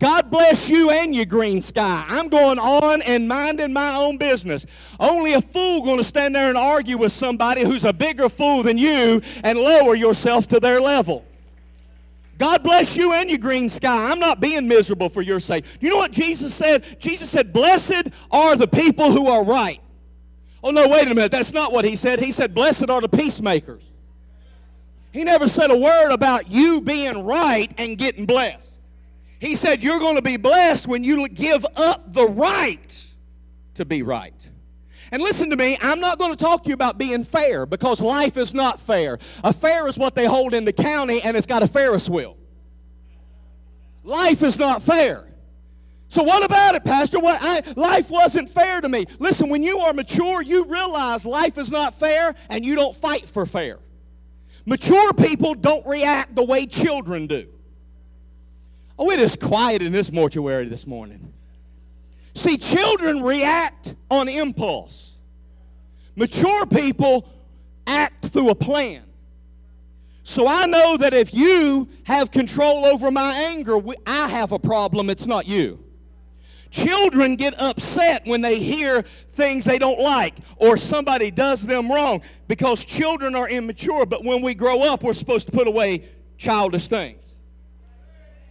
God 0.00 0.30
bless 0.30 0.70
you 0.70 0.90
and 0.90 1.14
your 1.14 1.26
green 1.26 1.60
sky. 1.60 2.06
I'm 2.08 2.30
going 2.30 2.58
on 2.58 3.02
and 3.02 3.28
minding 3.28 3.74
my 3.74 3.96
own 3.96 4.16
business. 4.16 4.64
Only 4.98 5.34
a 5.34 5.42
fool 5.42 5.84
going 5.84 5.98
to 5.98 6.04
stand 6.04 6.34
there 6.34 6.48
and 6.48 6.56
argue 6.56 6.96
with 6.96 7.12
somebody 7.12 7.62
who's 7.64 7.84
a 7.84 7.92
bigger 7.92 8.30
fool 8.30 8.62
than 8.62 8.78
you 8.78 9.20
and 9.44 9.58
lower 9.58 9.94
yourself 9.94 10.48
to 10.48 10.58
their 10.58 10.80
level. 10.80 11.26
God 12.38 12.62
bless 12.62 12.96
you 12.96 13.12
and 13.12 13.28
your 13.28 13.38
green 13.38 13.68
sky. 13.68 14.10
I'm 14.10 14.18
not 14.18 14.40
being 14.40 14.66
miserable 14.66 15.10
for 15.10 15.20
your 15.20 15.38
sake. 15.38 15.66
You 15.80 15.90
know 15.90 15.98
what 15.98 16.12
Jesus 16.12 16.54
said? 16.54 16.98
Jesus 16.98 17.28
said, 17.28 17.52
Blessed 17.52 18.08
are 18.30 18.56
the 18.56 18.66
people 18.66 19.12
who 19.12 19.26
are 19.28 19.44
right. 19.44 19.82
Oh, 20.64 20.70
no, 20.70 20.88
wait 20.88 21.08
a 21.08 21.14
minute. 21.14 21.30
That's 21.30 21.52
not 21.52 21.74
what 21.74 21.84
he 21.84 21.96
said. 21.96 22.20
He 22.20 22.32
said, 22.32 22.54
Blessed 22.54 22.88
are 22.88 23.02
the 23.02 23.08
peacemakers. 23.10 23.92
He 25.12 25.24
never 25.24 25.46
said 25.46 25.70
a 25.70 25.76
word 25.76 26.12
about 26.12 26.48
you 26.48 26.80
being 26.80 27.26
right 27.26 27.70
and 27.76 27.98
getting 27.98 28.24
blessed. 28.24 28.69
He 29.40 29.56
said, 29.56 29.82
You're 29.82 29.98
going 29.98 30.16
to 30.16 30.22
be 30.22 30.36
blessed 30.36 30.86
when 30.86 31.02
you 31.02 31.26
give 31.28 31.64
up 31.76 32.12
the 32.12 32.28
right 32.28 33.10
to 33.74 33.84
be 33.84 34.02
right. 34.02 34.50
And 35.12 35.22
listen 35.22 35.50
to 35.50 35.56
me, 35.56 35.76
I'm 35.80 35.98
not 35.98 36.18
going 36.18 36.30
to 36.30 36.36
talk 36.36 36.62
to 36.64 36.68
you 36.68 36.74
about 36.74 36.98
being 36.98 37.24
fair 37.24 37.66
because 37.66 38.00
life 38.00 38.36
is 38.36 38.54
not 38.54 38.80
fair. 38.80 39.18
A 39.42 39.52
fair 39.52 39.88
is 39.88 39.98
what 39.98 40.14
they 40.14 40.26
hold 40.26 40.54
in 40.54 40.64
the 40.64 40.72
county 40.72 41.20
and 41.22 41.36
it's 41.36 41.46
got 41.46 41.64
a 41.64 41.66
Ferris 41.66 42.08
wheel. 42.08 42.36
Life 44.04 44.42
is 44.42 44.58
not 44.58 44.82
fair. 44.82 45.26
So 46.08 46.22
what 46.22 46.44
about 46.44 46.74
it, 46.74 46.84
Pastor? 46.84 47.18
What 47.18 47.38
I, 47.40 47.62
life 47.76 48.10
wasn't 48.10 48.50
fair 48.50 48.80
to 48.80 48.88
me. 48.88 49.06
Listen, 49.18 49.48
when 49.48 49.62
you 49.62 49.78
are 49.78 49.92
mature, 49.92 50.42
you 50.42 50.66
realize 50.66 51.24
life 51.24 51.58
is 51.58 51.70
not 51.72 51.94
fair 51.94 52.34
and 52.48 52.64
you 52.64 52.74
don't 52.76 52.94
fight 52.94 53.28
for 53.28 53.46
fair. 53.46 53.78
Mature 54.66 55.12
people 55.14 55.54
don't 55.54 55.86
react 55.86 56.34
the 56.34 56.44
way 56.44 56.66
children 56.66 57.26
do. 57.26 57.48
Oh, 59.02 59.10
it 59.10 59.18
is 59.18 59.34
quiet 59.34 59.80
in 59.80 59.92
this 59.92 60.12
mortuary 60.12 60.66
this 60.66 60.86
morning. 60.86 61.32
See, 62.34 62.58
children 62.58 63.22
react 63.22 63.94
on 64.10 64.28
impulse. 64.28 65.18
Mature 66.16 66.66
people 66.66 67.26
act 67.86 68.26
through 68.26 68.50
a 68.50 68.54
plan. 68.54 69.04
So 70.22 70.46
I 70.46 70.66
know 70.66 70.98
that 70.98 71.14
if 71.14 71.32
you 71.32 71.88
have 72.04 72.30
control 72.30 72.84
over 72.84 73.10
my 73.10 73.34
anger, 73.36 73.80
I 74.06 74.28
have 74.28 74.52
a 74.52 74.58
problem, 74.58 75.08
it's 75.08 75.26
not 75.26 75.48
you. 75.48 75.82
Children 76.70 77.36
get 77.36 77.58
upset 77.58 78.26
when 78.26 78.42
they 78.42 78.58
hear 78.58 79.00
things 79.30 79.64
they 79.64 79.78
don't 79.78 79.98
like 79.98 80.36
or 80.56 80.76
somebody 80.76 81.30
does 81.30 81.62
them 81.62 81.90
wrong 81.90 82.20
because 82.48 82.84
children 82.84 83.34
are 83.34 83.48
immature, 83.48 84.04
but 84.04 84.26
when 84.26 84.42
we 84.42 84.54
grow 84.54 84.82
up, 84.82 85.02
we're 85.02 85.14
supposed 85.14 85.46
to 85.46 85.52
put 85.52 85.66
away 85.66 86.04
childish 86.36 86.86
things. 86.86 87.29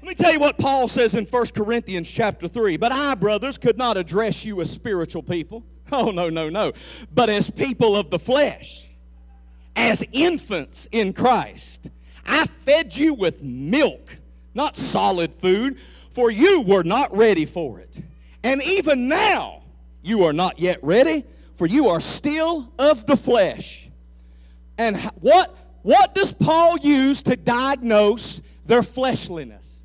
Let 0.02 0.08
me 0.08 0.16
tell 0.16 0.32
you 0.32 0.40
what 0.40 0.58
Paul 0.58 0.88
says 0.88 1.14
in 1.14 1.26
1 1.26 1.46
Corinthians 1.48 2.10
chapter 2.10 2.48
3. 2.48 2.78
But 2.78 2.92
I, 2.92 3.16
brothers, 3.16 3.58
could 3.58 3.78
not 3.78 3.98
address 3.98 4.46
you 4.46 4.62
as 4.62 4.70
spiritual 4.70 5.24
people. 5.24 5.66
Oh, 5.92 6.12
no, 6.12 6.30
no, 6.30 6.50
no. 6.50 6.74
But 7.12 7.32
as 7.32 7.50
people 7.50 7.96
of 7.96 8.12
the 8.12 8.20
flesh, 8.20 8.90
as 9.80 10.04
infants 10.12 10.88
in 10.92 11.14
Christ. 11.14 11.90
I 12.26 12.46
fed 12.46 12.96
you 12.96 13.14
with 13.14 13.42
milk, 13.42 14.18
not 14.54 14.76
solid 14.76 15.34
food, 15.34 15.78
for 16.12 16.30
you 16.30 16.62
were 16.62 16.84
not 16.84 17.16
ready 17.16 17.46
for 17.46 17.80
it. 17.80 18.02
And 18.44 18.62
even 18.62 19.08
now, 19.08 19.64
you 20.04 20.26
are 20.26 20.34
not 20.34 20.60
yet 20.60 20.80
ready, 20.84 21.24
for 21.56 21.66
you 21.66 21.88
are 21.88 22.02
still 22.02 22.72
of 22.78 23.06
the 23.06 23.16
flesh. 23.16 23.90
And 24.78 24.98
what, 25.22 25.56
what 25.82 26.14
does 26.14 26.34
Paul 26.34 26.78
use 26.80 27.24
to 27.24 27.38
diagnose 27.38 28.42
their 28.66 28.84
fleshliness? 28.84 29.79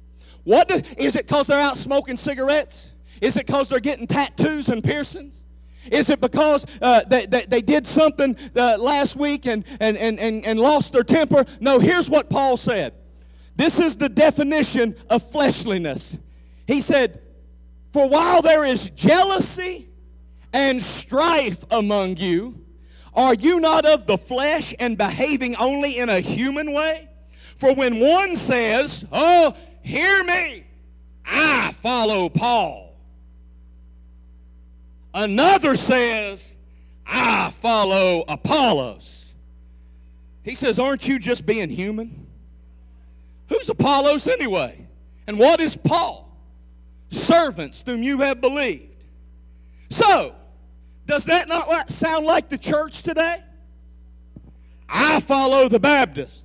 What 0.45 0.69
do, 0.69 0.81
is 0.97 1.17
it 1.17 1.27
because 1.27 1.49
they're 1.49 1.61
out 1.61 1.77
smoking 1.77 2.17
cigarettes? 2.17 2.95
Is 3.21 3.37
it 3.37 3.47
because 3.47 3.69
they're 3.69 3.81
getting 3.81 4.07
tattoos 4.07 4.69
and 4.69 4.85
piercings? 4.85 5.43
Is 5.91 6.11
it 6.11 6.21
because 6.21 6.67
uh, 6.81 7.03
they, 7.09 7.27
they, 7.27 7.45
they, 7.47 7.61
did 7.61 7.87
something 7.87 8.37
uh, 8.57 8.79
last 8.79 9.17
week 9.17 9.47
and, 9.47 9.65
and, 9.81 9.97
and, 9.97 10.19
and, 10.19 10.45
and 10.45 10.59
lost 10.59 10.93
their 10.93 11.03
temper? 11.03 11.45
No, 11.61 11.79
here's 11.79 12.09
what 12.09 12.31
Paul 12.31 12.57
said. 12.57 12.95
This 13.57 13.79
is 13.79 13.97
the 13.97 14.09
definition 14.09 14.97
of 15.11 15.29
fleshliness. 15.31 16.19
He 16.67 16.81
said, 16.81 17.21
For 17.93 18.09
while 18.09 18.43
there 18.43 18.65
is 18.65 18.91
jealousy 18.91 19.89
and 20.53 20.83
strife 20.83 21.65
among 21.71 22.17
you, 22.17 22.65
are 23.15 23.35
you 23.35 23.61
not 23.61 23.85
of 23.85 24.07
the 24.07 24.19
flesh 24.19 24.75
and 24.79 24.99
behaving 24.99 25.55
only 25.57 25.99
in 25.99 26.09
a 26.09 26.21
human 26.21 26.73
way? 26.73 27.09
For 27.57 27.75
when 27.75 28.01
one 28.01 28.37
says, 28.37 29.05
Oh, 29.13 29.55
Hear 29.85 30.25
me. 30.25 30.65
I 31.27 31.73
follow 31.75 32.29
Paul. 32.31 32.97
Another 35.13 35.77
says, 35.77 36.57
I 37.07 37.51
follow 37.51 38.25
Apollos. 38.27 39.35
He 40.43 40.55
says, 40.55 40.79
Aren't 40.79 41.07
you 41.07 41.19
just 41.19 41.45
being 41.45 41.69
human? 41.69 42.27
Who's 43.51 43.69
Apollos 43.69 44.27
anyway? 44.27 44.87
And 45.27 45.39
what 45.39 45.61
is 45.61 45.77
Paul? 45.77 46.35
Servants 47.11 47.83
whom 47.87 48.03
you 48.03 48.21
have 48.23 48.41
believed. 48.41 49.05
So, 49.91 50.35
does 51.07 51.27
that 51.27 51.47
not 51.47 51.93
sound 51.93 52.25
like 52.25 52.49
the 52.49 52.59
church 52.59 53.03
today? 53.03 53.37
I 54.89 55.21
follow 55.21 55.69
the 55.69 55.79
Baptist. 55.79 56.45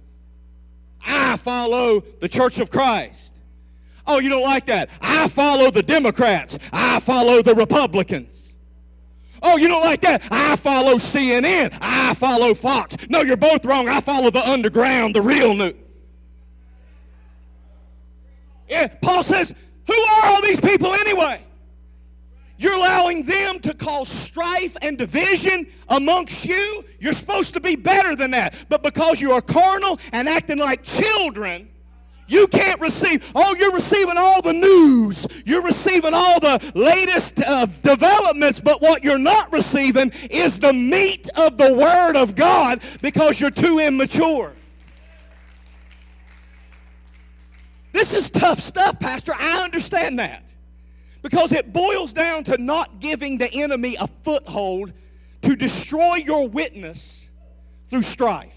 I 1.05 1.37
follow 1.37 2.01
the 2.19 2.27
Church 2.27 2.59
of 2.59 2.69
Christ. 2.69 3.28
Oh, 4.09 4.17
you 4.17 4.27
don't 4.27 4.41
like 4.41 4.65
that? 4.65 4.89
I 5.01 5.27
follow 5.27 5.69
the 5.69 5.83
Democrats. 5.83 6.57
I 6.73 6.99
follow 6.99 7.43
the 7.43 7.53
Republicans. 7.53 8.55
Oh, 9.43 9.55
you 9.55 9.67
don't 9.67 9.83
like 9.83 10.01
that? 10.01 10.23
I 10.31 10.55
follow 10.55 10.95
CNN. 10.95 11.77
I 11.79 12.15
follow 12.15 12.55
Fox. 12.55 12.97
No, 13.07 13.21
you're 13.21 13.37
both 13.37 13.63
wrong. 13.63 13.87
I 13.87 14.01
follow 14.01 14.31
the 14.31 14.45
underground, 14.45 15.15
the 15.15 15.21
real 15.21 15.53
news. 15.53 15.75
Yeah, 18.67 18.87
Paul 18.99 19.21
says, 19.21 19.53
who 19.85 19.93
are 19.93 20.25
all 20.25 20.41
these 20.41 20.59
people 20.59 20.91
anyway? 20.91 21.45
You're 22.57 22.75
allowing 22.75 23.27
them 23.27 23.59
to 23.59 23.75
cause 23.75 24.09
strife 24.09 24.75
and 24.81 24.97
division 24.97 25.67
amongst 25.87 26.45
you. 26.45 26.83
You're 26.99 27.13
supposed 27.13 27.53
to 27.53 27.59
be 27.59 27.75
better 27.75 28.15
than 28.15 28.31
that. 28.31 28.55
But 28.69 28.81
because 28.81 29.21
you 29.21 29.33
are 29.33 29.41
carnal 29.41 29.99
and 30.11 30.27
acting 30.27 30.57
like 30.57 30.81
children, 30.81 31.69
you 32.29 32.47
can't 32.47 32.79
receive, 32.79 33.31
oh, 33.35 33.55
you're 33.55 33.73
receiving 33.73 34.17
all 34.17 34.41
the 34.41 34.53
news. 34.53 35.27
You're 35.45 35.63
receiving 35.63 36.13
all 36.13 36.39
the 36.39 36.71
latest 36.75 37.41
uh, 37.41 37.65
developments, 37.65 38.59
but 38.59 38.81
what 38.81 39.03
you're 39.03 39.17
not 39.17 39.51
receiving 39.51 40.11
is 40.29 40.59
the 40.59 40.71
meat 40.71 41.27
of 41.35 41.57
the 41.57 41.73
Word 41.73 42.15
of 42.15 42.35
God 42.35 42.81
because 43.01 43.41
you're 43.41 43.51
too 43.51 43.79
immature. 43.79 44.53
This 47.91 48.13
is 48.13 48.29
tough 48.29 48.59
stuff, 48.59 48.99
Pastor. 48.99 49.33
I 49.37 49.63
understand 49.63 50.19
that. 50.19 50.53
Because 51.21 51.51
it 51.51 51.73
boils 51.73 52.13
down 52.13 52.43
to 52.45 52.57
not 52.57 52.99
giving 52.99 53.37
the 53.37 53.51
enemy 53.51 53.97
a 53.99 54.07
foothold 54.07 54.93
to 55.41 55.55
destroy 55.55 56.15
your 56.15 56.47
witness 56.47 57.29
through 57.87 58.03
strife. 58.03 58.55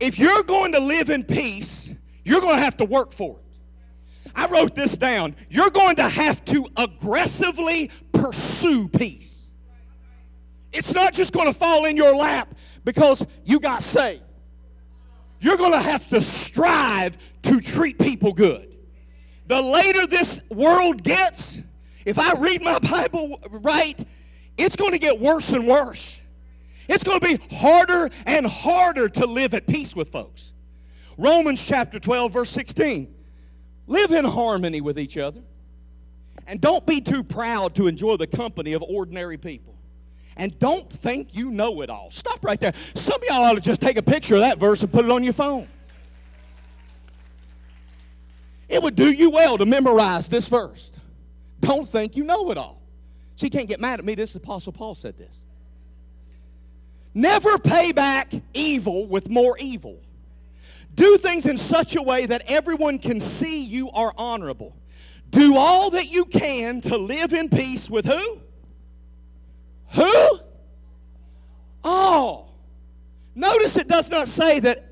If 0.00 0.18
you're 0.18 0.42
going 0.42 0.72
to 0.72 0.80
live 0.80 1.10
in 1.10 1.24
peace, 1.24 1.94
you're 2.28 2.42
going 2.42 2.56
to 2.56 2.62
have 2.62 2.76
to 2.76 2.84
work 2.84 3.12
for 3.12 3.38
it. 3.38 4.32
I 4.36 4.46
wrote 4.48 4.74
this 4.74 4.98
down. 4.98 5.34
You're 5.48 5.70
going 5.70 5.96
to 5.96 6.08
have 6.08 6.44
to 6.46 6.66
aggressively 6.76 7.90
pursue 8.12 8.86
peace. 8.88 9.50
It's 10.70 10.92
not 10.92 11.14
just 11.14 11.32
going 11.32 11.50
to 11.50 11.58
fall 11.58 11.86
in 11.86 11.96
your 11.96 12.14
lap 12.14 12.54
because 12.84 13.26
you 13.44 13.60
got 13.60 13.82
saved. 13.82 14.22
You're 15.40 15.56
going 15.56 15.72
to 15.72 15.80
have 15.80 16.06
to 16.08 16.20
strive 16.20 17.16
to 17.44 17.60
treat 17.62 17.98
people 17.98 18.34
good. 18.34 18.76
The 19.46 19.62
later 19.62 20.06
this 20.06 20.42
world 20.50 21.02
gets, 21.02 21.62
if 22.04 22.18
I 22.18 22.34
read 22.34 22.60
my 22.60 22.78
Bible 22.90 23.40
right, 23.48 23.98
it's 24.58 24.76
going 24.76 24.92
to 24.92 24.98
get 24.98 25.18
worse 25.18 25.52
and 25.52 25.66
worse. 25.66 26.20
It's 26.88 27.04
going 27.04 27.20
to 27.20 27.26
be 27.26 27.56
harder 27.56 28.10
and 28.26 28.46
harder 28.46 29.08
to 29.08 29.26
live 29.26 29.54
at 29.54 29.66
peace 29.66 29.96
with 29.96 30.10
folks. 30.10 30.52
Romans 31.18 31.66
chapter 31.66 31.98
12, 31.98 32.32
verse 32.32 32.50
16. 32.50 33.12
Live 33.88 34.12
in 34.12 34.24
harmony 34.24 34.80
with 34.80 34.98
each 34.98 35.18
other. 35.18 35.42
And 36.46 36.60
don't 36.60 36.86
be 36.86 37.00
too 37.00 37.24
proud 37.24 37.74
to 37.74 37.88
enjoy 37.88 38.16
the 38.16 38.26
company 38.26 38.72
of 38.72 38.82
ordinary 38.82 39.36
people. 39.36 39.74
And 40.36 40.56
don't 40.60 40.88
think 40.90 41.34
you 41.36 41.50
know 41.50 41.82
it 41.82 41.90
all. 41.90 42.10
Stop 42.12 42.44
right 42.44 42.60
there. 42.60 42.72
Some 42.94 43.20
of 43.20 43.28
y'all 43.28 43.42
ought 43.42 43.54
to 43.54 43.60
just 43.60 43.80
take 43.80 43.96
a 43.96 44.02
picture 44.02 44.36
of 44.36 44.42
that 44.42 44.58
verse 44.58 44.82
and 44.82 44.92
put 44.92 45.04
it 45.04 45.10
on 45.10 45.24
your 45.24 45.32
phone. 45.32 45.68
It 48.68 48.80
would 48.80 48.94
do 48.94 49.10
you 49.10 49.30
well 49.30 49.58
to 49.58 49.66
memorize 49.66 50.28
this 50.28 50.46
verse. 50.46 50.92
Don't 51.60 51.88
think 51.88 52.16
you 52.16 52.22
know 52.22 52.50
it 52.52 52.58
all. 52.58 52.80
You 53.38 53.50
can't 53.50 53.68
get 53.68 53.80
mad 53.80 53.98
at 53.98 54.04
me. 54.04 54.14
This 54.14 54.34
Apostle 54.34 54.72
Paul 54.72 54.94
said 54.94 55.16
this. 55.16 55.44
Never 57.14 57.58
pay 57.58 57.92
back 57.92 58.32
evil 58.54 59.06
with 59.06 59.28
more 59.28 59.56
evil. 59.58 60.00
Do 60.98 61.16
things 61.16 61.46
in 61.46 61.56
such 61.56 61.94
a 61.94 62.02
way 62.02 62.26
that 62.26 62.42
everyone 62.48 62.98
can 62.98 63.20
see 63.20 63.62
you 63.62 63.88
are 63.92 64.12
honorable. 64.18 64.76
Do 65.30 65.56
all 65.56 65.90
that 65.90 66.08
you 66.08 66.24
can 66.24 66.80
to 66.82 66.96
live 66.96 67.32
in 67.32 67.48
peace 67.48 67.88
with 67.88 68.04
who? 68.04 68.40
Who? 69.94 70.38
All. 71.84 72.52
Notice 73.36 73.76
it 73.76 73.86
does 73.86 74.10
not 74.10 74.26
say 74.26 74.58
that 74.58 74.86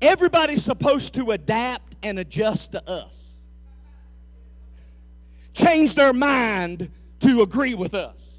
everybody's 0.00 0.64
supposed 0.64 1.12
to 1.16 1.32
adapt 1.32 1.94
and 2.02 2.18
adjust 2.18 2.72
to 2.72 2.90
us, 2.90 3.42
change 5.52 5.94
their 5.94 6.14
mind 6.14 6.90
to 7.20 7.42
agree 7.42 7.74
with 7.74 7.92
us. 7.92 8.38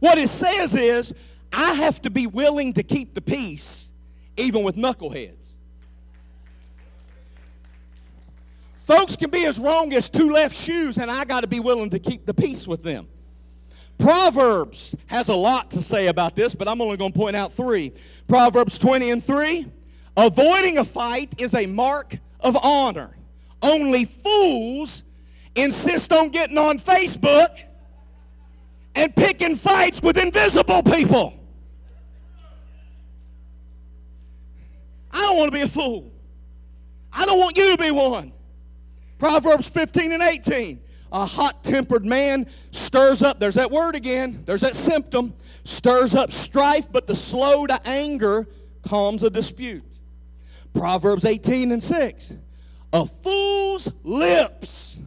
What 0.00 0.18
it 0.18 0.28
says 0.28 0.74
is, 0.74 1.14
I 1.50 1.72
have 1.72 2.02
to 2.02 2.10
be 2.10 2.26
willing 2.26 2.74
to 2.74 2.82
keep 2.82 3.14
the 3.14 3.22
peace 3.22 3.90
even 4.36 4.64
with 4.64 4.76
knuckleheads. 4.76 5.39
Folks 8.90 9.14
can 9.14 9.30
be 9.30 9.44
as 9.44 9.60
wrong 9.60 9.92
as 9.92 10.08
two 10.08 10.32
left 10.32 10.56
shoes, 10.56 10.98
and 10.98 11.12
I 11.12 11.24
got 11.24 11.42
to 11.42 11.46
be 11.46 11.60
willing 11.60 11.90
to 11.90 12.00
keep 12.00 12.26
the 12.26 12.34
peace 12.34 12.66
with 12.66 12.82
them. 12.82 13.06
Proverbs 13.98 14.96
has 15.06 15.28
a 15.28 15.34
lot 15.34 15.70
to 15.70 15.82
say 15.82 16.08
about 16.08 16.34
this, 16.34 16.56
but 16.56 16.66
I'm 16.66 16.80
only 16.80 16.96
going 16.96 17.12
to 17.12 17.18
point 17.18 17.36
out 17.36 17.52
three. 17.52 17.92
Proverbs 18.26 18.78
20 18.78 19.12
and 19.12 19.22
3 19.22 19.66
Avoiding 20.16 20.78
a 20.78 20.84
fight 20.84 21.36
is 21.38 21.54
a 21.54 21.66
mark 21.66 22.18
of 22.40 22.56
honor. 22.56 23.16
Only 23.62 24.06
fools 24.06 25.04
insist 25.54 26.12
on 26.12 26.30
getting 26.30 26.58
on 26.58 26.76
Facebook 26.78 27.62
and 28.96 29.14
picking 29.14 29.54
fights 29.54 30.02
with 30.02 30.16
invisible 30.16 30.82
people. 30.82 31.32
I 35.12 35.20
don't 35.20 35.36
want 35.36 35.52
to 35.52 35.56
be 35.56 35.62
a 35.62 35.68
fool. 35.68 36.10
I 37.12 37.24
don't 37.24 37.38
want 37.38 37.56
you 37.56 37.76
to 37.76 37.80
be 37.80 37.92
one. 37.92 38.32
Proverbs 39.20 39.68
15 39.68 40.12
and 40.12 40.22
18. 40.22 40.80
A 41.12 41.26
hot 41.26 41.62
tempered 41.62 42.06
man 42.06 42.46
stirs 42.70 43.22
up, 43.22 43.38
there's 43.38 43.56
that 43.56 43.70
word 43.70 43.94
again, 43.94 44.42
there's 44.46 44.62
that 44.62 44.74
symptom, 44.74 45.34
stirs 45.64 46.14
up 46.14 46.32
strife, 46.32 46.90
but 46.90 47.06
the 47.06 47.14
slow 47.14 47.66
to 47.66 47.78
anger 47.86 48.48
calms 48.82 49.22
a 49.22 49.28
dispute. 49.28 49.84
Proverbs 50.72 51.24
18 51.24 51.72
and 51.72 51.82
6. 51.82 52.36
A 52.92 53.06
fool's 53.06 53.92
lips 54.04 55.02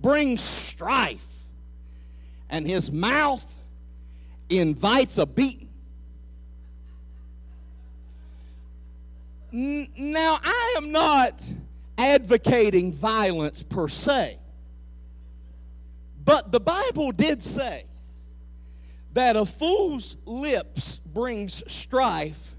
bring 0.00 0.36
strife, 0.36 1.26
and 2.50 2.66
his 2.66 2.92
mouth 2.92 3.54
invites 4.50 5.16
a 5.16 5.24
beating. 5.24 5.70
Now, 9.50 10.38
I 10.42 10.74
am 10.76 10.92
not 10.92 11.42
advocating 11.98 12.92
violence 12.92 13.62
per 13.62 13.88
se, 13.88 14.38
but 16.24 16.52
the 16.52 16.60
Bible 16.60 17.12
did 17.12 17.42
say 17.42 17.84
that 19.14 19.36
a 19.36 19.44
fool's 19.44 20.16
lips 20.24 21.00
brings 21.00 21.62
strife 21.70 22.54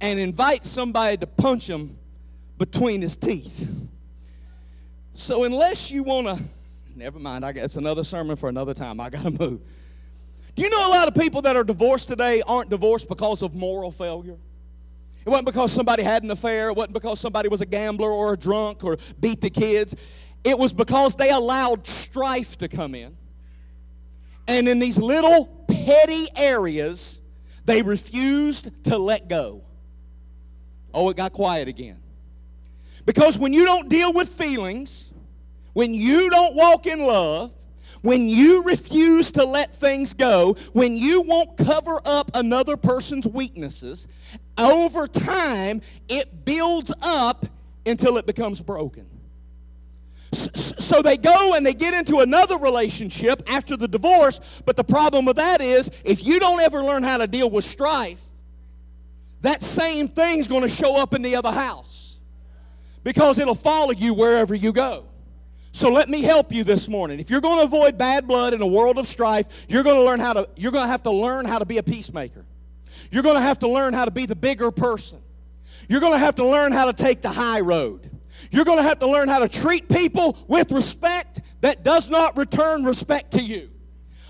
and 0.00 0.18
invites 0.20 0.70
somebody 0.70 1.16
to 1.16 1.26
punch 1.26 1.68
him 1.68 1.98
between 2.58 3.02
his 3.02 3.16
teeth. 3.16 3.68
So, 5.12 5.44
unless 5.44 5.90
you 5.90 6.02
want 6.02 6.26
to, 6.26 6.44
never 6.94 7.18
mind, 7.18 7.44
I 7.44 7.52
guess 7.52 7.64
it's 7.64 7.76
another 7.76 8.04
sermon 8.04 8.36
for 8.36 8.48
another 8.48 8.74
time. 8.74 9.00
I 9.00 9.10
got 9.10 9.24
to 9.24 9.30
move. 9.30 9.62
Do 10.54 10.62
you 10.62 10.70
know 10.70 10.88
a 10.88 10.90
lot 10.90 11.08
of 11.08 11.14
people 11.14 11.42
that 11.42 11.56
are 11.56 11.64
divorced 11.64 12.08
today 12.08 12.42
aren't 12.46 12.70
divorced 12.70 13.08
because 13.08 13.42
of 13.42 13.54
moral 13.54 13.90
failure? 13.90 14.36
It 15.26 15.30
wasn't 15.30 15.46
because 15.46 15.72
somebody 15.72 16.04
had 16.04 16.22
an 16.22 16.30
affair. 16.30 16.68
It 16.68 16.76
wasn't 16.76 16.94
because 16.94 17.18
somebody 17.18 17.48
was 17.48 17.60
a 17.60 17.66
gambler 17.66 18.10
or 18.10 18.34
a 18.34 18.36
drunk 18.36 18.84
or 18.84 18.96
beat 19.18 19.40
the 19.40 19.50
kids. 19.50 19.96
It 20.44 20.56
was 20.56 20.72
because 20.72 21.16
they 21.16 21.30
allowed 21.30 21.88
strife 21.88 22.56
to 22.58 22.68
come 22.68 22.94
in. 22.94 23.16
And 24.46 24.68
in 24.68 24.78
these 24.78 24.98
little 24.98 25.46
petty 25.68 26.28
areas, 26.36 27.20
they 27.64 27.82
refused 27.82 28.70
to 28.84 28.96
let 28.96 29.28
go. 29.28 29.64
Oh, 30.94 31.10
it 31.10 31.16
got 31.16 31.32
quiet 31.32 31.66
again. 31.66 32.00
Because 33.04 33.36
when 33.36 33.52
you 33.52 33.64
don't 33.64 33.88
deal 33.88 34.12
with 34.12 34.28
feelings, 34.28 35.12
when 35.72 35.92
you 35.92 36.30
don't 36.30 36.54
walk 36.54 36.86
in 36.86 37.00
love, 37.00 37.52
when 38.02 38.28
you 38.28 38.62
refuse 38.62 39.32
to 39.32 39.44
let 39.44 39.74
things 39.74 40.14
go, 40.14 40.54
when 40.72 40.96
you 40.96 41.22
won't 41.22 41.56
cover 41.56 42.00
up 42.04 42.30
another 42.34 42.76
person's 42.76 43.26
weaknesses, 43.26 44.06
over 44.58 45.06
time 45.06 45.82
it 46.08 46.44
builds 46.44 46.92
up 47.02 47.46
until 47.84 48.18
it 48.18 48.26
becomes 48.26 48.60
broken. 48.60 49.06
So 50.32 51.02
they 51.02 51.16
go 51.16 51.54
and 51.54 51.64
they 51.64 51.74
get 51.74 51.94
into 51.94 52.18
another 52.18 52.58
relationship 52.58 53.42
after 53.48 53.76
the 53.76 53.88
divorce, 53.88 54.40
but 54.64 54.76
the 54.76 54.84
problem 54.84 55.24
with 55.24 55.36
that 55.36 55.60
is 55.60 55.90
if 56.04 56.26
you 56.26 56.40
don't 56.40 56.60
ever 56.60 56.82
learn 56.82 57.02
how 57.02 57.18
to 57.18 57.26
deal 57.26 57.48
with 57.48 57.64
strife, 57.64 58.20
that 59.42 59.62
same 59.62 60.08
thing's 60.08 60.48
going 60.48 60.62
to 60.62 60.68
show 60.68 60.96
up 60.96 61.14
in 61.14 61.22
the 61.22 61.36
other 61.36 61.52
house 61.52 62.18
because 63.04 63.38
it'll 63.38 63.54
follow 63.54 63.92
you 63.92 64.14
wherever 64.14 64.54
you 64.54 64.72
go. 64.72 65.06
So 65.70 65.90
let 65.90 66.08
me 66.08 66.22
help 66.22 66.52
you 66.52 66.64
this 66.64 66.88
morning. 66.88 67.20
If 67.20 67.30
you're 67.30 67.40
going 67.40 67.58
to 67.58 67.64
avoid 67.64 67.98
bad 67.98 68.26
blood 68.26 68.54
in 68.54 68.62
a 68.62 68.66
world 68.66 68.98
of 68.98 69.06
strife, 69.06 69.66
you're 69.68 69.82
going 69.82 69.96
to 69.96 70.02
learn 70.02 70.20
how 70.20 70.32
to 70.32 70.48
you're 70.56 70.72
going 70.72 70.84
to 70.84 70.90
have 70.90 71.02
to 71.02 71.10
learn 71.10 71.44
how 71.44 71.58
to 71.58 71.66
be 71.66 71.78
a 71.78 71.82
peacemaker. 71.82 72.44
You're 73.10 73.22
going 73.22 73.36
to 73.36 73.40
have 73.40 73.58
to 73.60 73.68
learn 73.68 73.94
how 73.94 74.04
to 74.04 74.10
be 74.10 74.26
the 74.26 74.36
bigger 74.36 74.70
person. 74.70 75.20
You're 75.88 76.00
going 76.00 76.12
to 76.12 76.18
have 76.18 76.36
to 76.36 76.44
learn 76.44 76.72
how 76.72 76.86
to 76.86 76.92
take 76.92 77.22
the 77.22 77.28
high 77.28 77.60
road. 77.60 78.10
You're 78.50 78.64
going 78.64 78.78
to 78.78 78.84
have 78.84 78.98
to 79.00 79.06
learn 79.06 79.28
how 79.28 79.38
to 79.38 79.48
treat 79.48 79.88
people 79.88 80.38
with 80.48 80.72
respect 80.72 81.40
that 81.60 81.84
does 81.84 82.10
not 82.10 82.36
return 82.36 82.84
respect 82.84 83.32
to 83.32 83.42
you. 83.42 83.70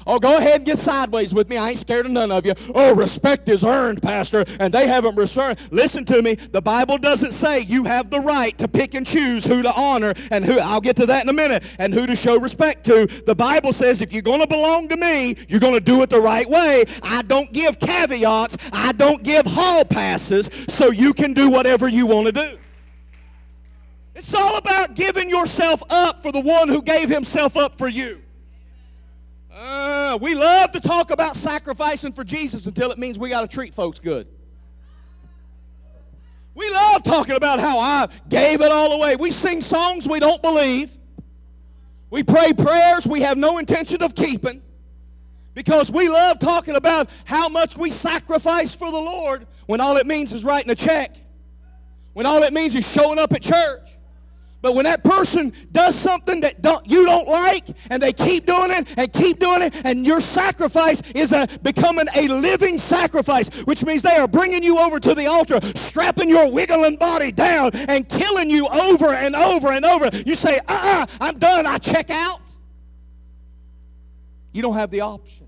Oh, 0.06 0.20
go 0.20 0.38
ahead 0.38 0.56
and 0.56 0.64
get 0.64 0.78
sideways 0.78 1.34
with 1.34 1.48
me. 1.48 1.56
I 1.56 1.70
ain't 1.70 1.78
scared 1.78 2.06
of 2.06 2.12
none 2.12 2.30
of 2.30 2.46
you. 2.46 2.54
Oh, 2.74 2.94
respect 2.94 3.48
is 3.48 3.64
earned, 3.64 4.02
Pastor, 4.02 4.44
and 4.60 4.72
they 4.72 4.86
haven't 4.86 5.16
returned. 5.16 5.58
Listen 5.72 6.04
to 6.04 6.22
me. 6.22 6.34
The 6.34 6.62
Bible 6.62 6.96
doesn't 6.96 7.32
say 7.32 7.60
you 7.60 7.84
have 7.84 8.10
the 8.10 8.20
right 8.20 8.56
to 8.58 8.68
pick 8.68 8.94
and 8.94 9.04
choose 9.04 9.44
who 9.44 9.62
to 9.62 9.72
honor 9.74 10.14
and 10.30 10.44
who, 10.44 10.58
I'll 10.60 10.80
get 10.80 10.96
to 10.96 11.06
that 11.06 11.24
in 11.24 11.28
a 11.28 11.32
minute, 11.32 11.64
and 11.78 11.92
who 11.92 12.06
to 12.06 12.14
show 12.14 12.38
respect 12.38 12.84
to. 12.86 13.06
The 13.06 13.34
Bible 13.34 13.72
says 13.72 14.00
if 14.00 14.12
you're 14.12 14.22
going 14.22 14.40
to 14.40 14.46
belong 14.46 14.88
to 14.88 14.96
me, 14.96 15.36
you're 15.48 15.60
going 15.60 15.74
to 15.74 15.80
do 15.80 16.02
it 16.02 16.10
the 16.10 16.20
right 16.20 16.48
way. 16.48 16.84
I 17.02 17.22
don't 17.22 17.52
give 17.52 17.80
caveats, 17.80 18.56
I 18.72 18.92
don't 18.92 19.22
give 19.22 19.44
hall 19.46 19.84
passes, 19.84 20.50
so 20.68 20.90
you 20.90 21.14
can 21.14 21.32
do 21.32 21.50
whatever 21.50 21.88
you 21.88 22.06
want 22.06 22.26
to 22.26 22.32
do. 22.32 22.58
It's 24.14 24.32
all 24.32 24.56
about 24.56 24.94
giving 24.94 25.28
yourself 25.28 25.82
up 25.90 26.22
for 26.22 26.32
the 26.32 26.40
one 26.40 26.68
who 26.68 26.80
gave 26.80 27.08
himself 27.08 27.56
up 27.56 27.76
for 27.76 27.88
you. 27.88 28.22
Uh, 29.56 30.18
we 30.20 30.34
love 30.34 30.70
to 30.70 30.80
talk 30.80 31.10
about 31.10 31.34
sacrificing 31.34 32.12
for 32.12 32.24
Jesus 32.24 32.66
until 32.66 32.90
it 32.90 32.98
means 32.98 33.18
we 33.18 33.30
got 33.30 33.40
to 33.40 33.48
treat 33.48 33.72
folks 33.72 33.98
good. 33.98 34.28
We 36.54 36.68
love 36.70 37.02
talking 37.02 37.36
about 37.36 37.58
how 37.58 37.78
I 37.78 38.08
gave 38.28 38.60
it 38.60 38.70
all 38.70 38.92
away. 38.92 39.16
We 39.16 39.30
sing 39.30 39.62
songs 39.62 40.06
we 40.06 40.20
don't 40.20 40.42
believe. 40.42 40.94
We 42.10 42.22
pray 42.22 42.52
prayers 42.52 43.06
we 43.06 43.22
have 43.22 43.38
no 43.38 43.56
intention 43.56 44.02
of 44.02 44.14
keeping 44.14 44.60
because 45.54 45.90
we 45.90 46.10
love 46.10 46.38
talking 46.38 46.76
about 46.76 47.08
how 47.24 47.48
much 47.48 47.78
we 47.78 47.90
sacrifice 47.90 48.74
for 48.74 48.90
the 48.90 49.00
Lord 49.00 49.46
when 49.64 49.80
all 49.80 49.96
it 49.96 50.06
means 50.06 50.34
is 50.34 50.44
writing 50.44 50.70
a 50.70 50.74
check, 50.74 51.16
when 52.12 52.26
all 52.26 52.42
it 52.42 52.52
means 52.52 52.74
is 52.74 52.90
showing 52.90 53.18
up 53.18 53.32
at 53.32 53.40
church. 53.40 53.95
But 54.66 54.74
when 54.74 54.86
that 54.86 55.04
person 55.04 55.52
does 55.70 55.94
something 55.94 56.40
that 56.40 56.60
don't, 56.60 56.84
you 56.90 57.06
don't 57.06 57.28
like, 57.28 57.68
and 57.88 58.02
they 58.02 58.12
keep 58.12 58.46
doing 58.46 58.72
it 58.72 58.98
and 58.98 59.12
keep 59.12 59.38
doing 59.38 59.62
it, 59.62 59.80
and 59.84 60.04
your 60.04 60.18
sacrifice 60.18 61.02
is 61.12 61.30
a, 61.30 61.46
becoming 61.62 62.06
a 62.16 62.26
living 62.26 62.76
sacrifice, 62.76 63.48
which 63.60 63.84
means 63.84 64.02
they 64.02 64.16
are 64.16 64.26
bringing 64.26 64.64
you 64.64 64.80
over 64.80 64.98
to 64.98 65.14
the 65.14 65.26
altar, 65.26 65.60
strapping 65.76 66.28
your 66.28 66.50
wiggling 66.50 66.96
body 66.96 67.30
down, 67.30 67.70
and 67.86 68.08
killing 68.08 68.50
you 68.50 68.66
over 68.66 69.06
and 69.06 69.36
over 69.36 69.68
and 69.68 69.84
over. 69.84 70.10
You 70.26 70.34
say, 70.34 70.58
uh 70.58 70.62
uh-uh, 70.68 71.02
uh, 71.02 71.06
i 71.20 71.28
am 71.28 71.38
done, 71.38 71.64
I 71.64 71.78
check 71.78 72.10
out. 72.10 72.40
You 74.50 74.62
don't 74.62 74.74
have 74.74 74.90
the 74.90 75.02
option. 75.02 75.46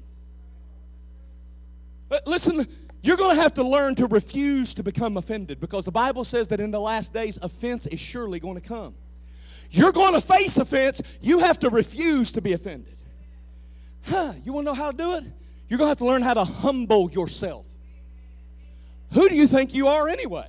But 2.09 2.25
listen, 2.29 2.69
you're 3.03 3.17
going 3.17 3.35
to 3.35 3.43
have 3.43 3.55
to 3.55 3.65
learn 3.65 3.97
to 3.97 4.07
refuse 4.07 4.75
to 4.75 4.85
become 4.85 5.17
offended 5.17 5.59
because 5.59 5.85
the 5.85 5.91
Bible 5.91 6.25
says 6.25 6.47
that 6.49 6.61
in 6.61 6.71
the 6.71 6.81
last 6.81 7.13
days, 7.13 7.37
offense 7.43 7.89
is 7.89 7.99
surely 7.99 8.39
going 8.39 8.55
to 8.55 8.61
come. 8.61 8.95
You're 9.71 9.93
going 9.93 10.15
to 10.15 10.21
face 10.21 10.57
offense. 10.57 11.03
You 11.21 11.41
have 11.41 11.59
to 11.61 11.71
refuse 11.71 12.33
to 12.33 12.41
be 12.41 12.53
offended. 12.53 12.97
Huh, 14.05 14.33
you 14.43 14.53
want 14.53 14.67
to 14.67 14.73
know 14.73 14.75
how 14.75 14.91
to 14.91 14.97
do 14.97 15.15
it? 15.15 15.25
You're 15.69 15.79
going 15.79 15.87
to 15.87 15.91
have 15.91 15.99
to 15.99 16.07
learn 16.07 16.23
how 16.23 16.35
to 16.35 16.45
humble 16.45 17.11
yourself. 17.11 17.67
Who 19.13 19.29
do 19.29 19.35
you 19.35 19.47
think 19.47 19.75
you 19.75 19.89
are 19.89 20.09
anyway? 20.09 20.47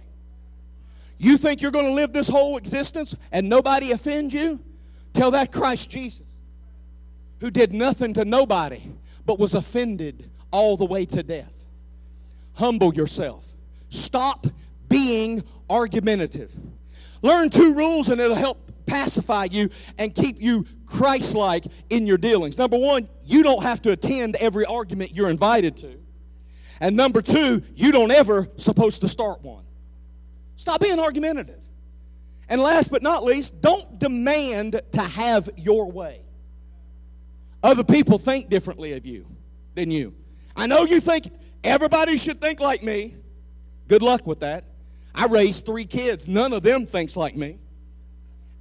You 1.17 1.37
think 1.37 1.61
you're 1.61 1.71
going 1.71 1.85
to 1.85 1.93
live 1.93 2.13
this 2.13 2.29
whole 2.29 2.55
existence 2.57 3.15
and 3.31 3.49
nobody 3.49 3.91
offend 3.91 4.31
you? 4.31 4.59
Tell 5.13 5.31
that 5.31 5.51
Christ 5.51 5.89
Jesus, 5.89 6.25
who 7.41 7.51
did 7.51 7.73
nothing 7.73 8.13
to 8.13 8.23
nobody 8.23 8.81
but 9.25 9.37
was 9.37 9.53
offended 9.53 10.29
all 10.51 10.77
the 10.77 10.85
way 10.85 11.05
to 11.05 11.21
death. 11.23 11.65
Humble 12.53 12.93
yourself. 12.93 13.45
Stop 13.89 14.47
being 14.87 15.43
argumentative. 15.69 16.55
Learn 17.21 17.49
two 17.49 17.73
rules 17.73 18.09
and 18.09 18.21
it'll 18.21 18.35
help 18.35 18.68
pacify 18.89 19.47
you 19.51 19.69
and 19.97 20.13
keep 20.13 20.41
you 20.41 20.65
Christ 20.85 21.35
like 21.35 21.65
in 21.89 22.07
your 22.07 22.17
dealings. 22.17 22.57
Number 22.57 22.77
one, 22.77 23.07
you 23.23 23.43
don't 23.43 23.63
have 23.63 23.81
to 23.83 23.91
attend 23.91 24.35
every 24.37 24.65
argument 24.65 25.15
you're 25.15 25.29
invited 25.29 25.77
to. 25.77 25.99
And 26.81 26.95
number 26.95 27.21
two, 27.21 27.63
you 27.75 27.91
don't 27.91 28.11
ever 28.11 28.49
supposed 28.57 29.01
to 29.01 29.07
start 29.07 29.41
one. 29.41 29.63
Stop 30.55 30.81
being 30.81 30.99
argumentative. 30.99 31.61
And 32.49 32.61
last 32.61 32.89
but 32.89 33.03
not 33.03 33.23
least, 33.23 33.61
don't 33.61 33.99
demand 33.99 34.81
to 34.93 35.01
have 35.01 35.49
your 35.55 35.91
way. 35.91 36.21
Other 37.61 37.83
people 37.83 38.17
think 38.17 38.49
differently 38.49 38.93
of 38.93 39.05
you 39.05 39.27
than 39.75 39.91
you. 39.91 40.15
I 40.55 40.65
know 40.65 40.85
you 40.85 40.99
think 40.99 41.31
everybody 41.63 42.17
should 42.17 42.41
think 42.41 42.59
like 42.59 42.81
me. 42.81 43.15
Good 43.87 44.01
luck 44.01 44.25
with 44.25 44.39
that. 44.39 44.65
I 45.13 45.25
raised 45.25 45.65
three 45.65 45.85
kids. 45.85 46.27
None 46.27 46.53
of 46.53 46.63
them 46.63 46.85
thinks 46.85 47.15
like 47.15 47.35
me. 47.35 47.59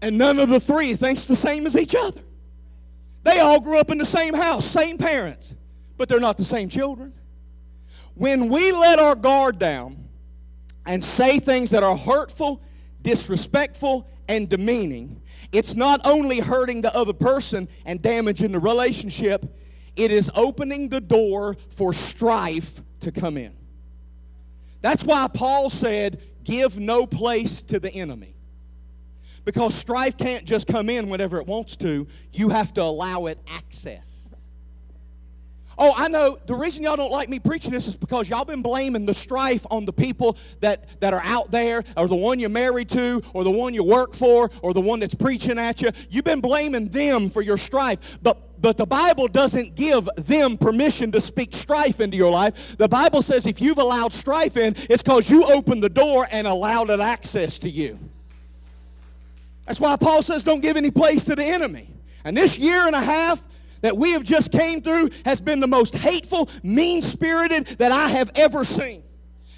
And 0.00 0.16
none 0.16 0.38
of 0.38 0.48
the 0.48 0.60
three 0.60 0.94
thinks 0.94 1.24
the 1.26 1.36
same 1.36 1.66
as 1.66 1.76
each 1.76 1.94
other. 1.94 2.20
They 3.24 3.40
all 3.40 3.60
grew 3.60 3.78
up 3.78 3.90
in 3.90 3.98
the 3.98 4.06
same 4.06 4.34
house, 4.34 4.64
same 4.64 4.96
parents, 4.96 5.54
but 5.96 6.08
they're 6.08 6.20
not 6.20 6.36
the 6.36 6.44
same 6.44 6.68
children. 6.68 7.12
When 8.14 8.48
we 8.48 8.72
let 8.72 8.98
our 8.98 9.14
guard 9.14 9.58
down 9.58 10.08
and 10.86 11.04
say 11.04 11.38
things 11.38 11.70
that 11.70 11.82
are 11.82 11.96
hurtful, 11.96 12.62
disrespectful, 13.02 14.08
and 14.28 14.48
demeaning, 14.48 15.20
it's 15.52 15.74
not 15.74 16.00
only 16.04 16.40
hurting 16.40 16.82
the 16.82 16.94
other 16.96 17.12
person 17.12 17.68
and 17.84 18.00
damaging 18.00 18.52
the 18.52 18.58
relationship, 18.58 19.56
it 19.96 20.10
is 20.10 20.30
opening 20.34 20.88
the 20.88 21.00
door 21.00 21.56
for 21.70 21.92
strife 21.92 22.82
to 23.00 23.10
come 23.10 23.36
in. 23.36 23.52
That's 24.80 25.04
why 25.04 25.28
Paul 25.32 25.70
said, 25.70 26.22
Give 26.44 26.78
no 26.78 27.06
place 27.06 27.62
to 27.64 27.78
the 27.78 27.92
enemy. 27.92 28.37
Because 29.48 29.74
strife 29.74 30.18
can't 30.18 30.44
just 30.44 30.66
come 30.66 30.90
in 30.90 31.08
whenever 31.08 31.38
it 31.38 31.46
wants 31.46 31.74
to, 31.76 32.06
you 32.34 32.50
have 32.50 32.74
to 32.74 32.82
allow 32.82 33.24
it 33.24 33.38
access. 33.48 34.34
Oh, 35.78 35.94
I 35.96 36.08
know 36.08 36.36
the 36.44 36.54
reason 36.54 36.82
y'all 36.82 36.96
don't 36.96 37.10
like 37.10 37.30
me 37.30 37.38
preaching 37.38 37.70
this 37.70 37.88
is 37.88 37.96
because 37.96 38.28
y'all 38.28 38.44
been 38.44 38.60
blaming 38.60 39.06
the 39.06 39.14
strife 39.14 39.64
on 39.70 39.86
the 39.86 39.92
people 39.94 40.36
that, 40.60 41.00
that 41.00 41.14
are 41.14 41.22
out 41.24 41.50
there, 41.50 41.82
or 41.96 42.08
the 42.08 42.14
one 42.14 42.38
you're 42.38 42.50
married 42.50 42.90
to, 42.90 43.22
or 43.32 43.42
the 43.42 43.50
one 43.50 43.72
you 43.72 43.82
work 43.82 44.12
for, 44.12 44.50
or 44.60 44.74
the 44.74 44.82
one 44.82 45.00
that's 45.00 45.14
preaching 45.14 45.58
at 45.58 45.80
you. 45.80 45.92
You've 46.10 46.26
been 46.26 46.42
blaming 46.42 46.88
them 46.88 47.30
for 47.30 47.40
your 47.40 47.56
strife. 47.56 48.18
But 48.22 48.60
but 48.60 48.76
the 48.76 48.84
Bible 48.84 49.28
doesn't 49.28 49.76
give 49.76 50.10
them 50.18 50.58
permission 50.58 51.10
to 51.12 51.22
speak 51.22 51.54
strife 51.54 52.00
into 52.00 52.18
your 52.18 52.32
life. 52.32 52.76
The 52.76 52.88
Bible 52.88 53.22
says 53.22 53.46
if 53.46 53.62
you've 53.62 53.78
allowed 53.78 54.12
strife 54.12 54.58
in, 54.58 54.74
it's 54.90 55.02
because 55.02 55.30
you 55.30 55.44
opened 55.44 55.82
the 55.82 55.88
door 55.88 56.28
and 56.30 56.46
allowed 56.46 56.90
it 56.90 57.00
access 57.00 57.58
to 57.60 57.70
you. 57.70 57.98
That's 59.68 59.80
why 59.80 59.96
Paul 59.96 60.22
says 60.22 60.42
don't 60.42 60.60
give 60.62 60.76
any 60.76 60.90
place 60.90 61.26
to 61.26 61.36
the 61.36 61.44
enemy. 61.44 61.90
And 62.24 62.36
this 62.36 62.58
year 62.58 62.86
and 62.86 62.96
a 62.96 63.00
half, 63.00 63.46
that 63.82 63.96
we 63.96 64.12
have 64.12 64.24
just 64.24 64.50
came 64.50 64.80
through 64.82 65.10
has 65.24 65.40
been 65.40 65.60
the 65.60 65.68
most 65.68 65.94
hateful, 65.94 66.48
mean-spirited 66.62 67.66
that 67.78 67.92
I 67.92 68.08
have 68.08 68.32
ever 68.34 68.64
seen. 68.64 69.04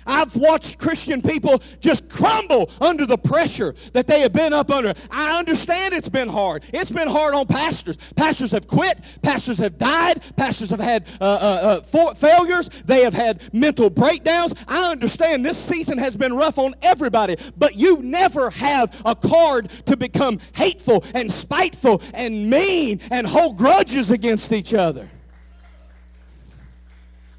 I've 0.06 0.34
watched 0.36 0.78
Christian 0.78 1.22
people 1.22 1.62
just 1.80 2.08
crumble 2.08 2.70
under 2.80 3.06
the 3.06 3.18
pressure 3.18 3.74
that 3.92 4.06
they 4.06 4.20
have 4.20 4.32
been 4.32 4.52
up 4.52 4.70
under. 4.70 4.94
I 5.10 5.38
understand 5.38 5.94
it's 5.94 6.08
been 6.08 6.28
hard. 6.28 6.64
It's 6.72 6.90
been 6.90 7.08
hard 7.08 7.34
on 7.34 7.46
pastors. 7.46 7.96
Pastors 8.16 8.52
have 8.52 8.66
quit. 8.66 8.98
Pastors 9.22 9.58
have 9.58 9.78
died. 9.78 10.22
Pastors 10.36 10.70
have 10.70 10.80
had 10.80 11.06
uh, 11.20 11.24
uh, 11.24 11.82
uh, 11.94 12.14
failures. 12.14 12.68
They 12.84 13.02
have 13.02 13.14
had 13.14 13.52
mental 13.52 13.90
breakdowns. 13.90 14.54
I 14.66 14.90
understand 14.90 15.44
this 15.44 15.58
season 15.58 15.98
has 15.98 16.16
been 16.16 16.34
rough 16.34 16.58
on 16.58 16.74
everybody, 16.82 17.36
but 17.56 17.76
you 17.76 18.02
never 18.02 18.50
have 18.50 19.00
a 19.04 19.14
card 19.14 19.70
to 19.86 19.96
become 19.96 20.40
hateful 20.54 21.04
and 21.14 21.30
spiteful 21.32 22.02
and 22.14 22.48
mean 22.48 23.00
and 23.10 23.26
hold 23.26 23.56
grudges 23.56 24.10
against 24.10 24.52
each 24.52 24.74
other. 24.74 25.08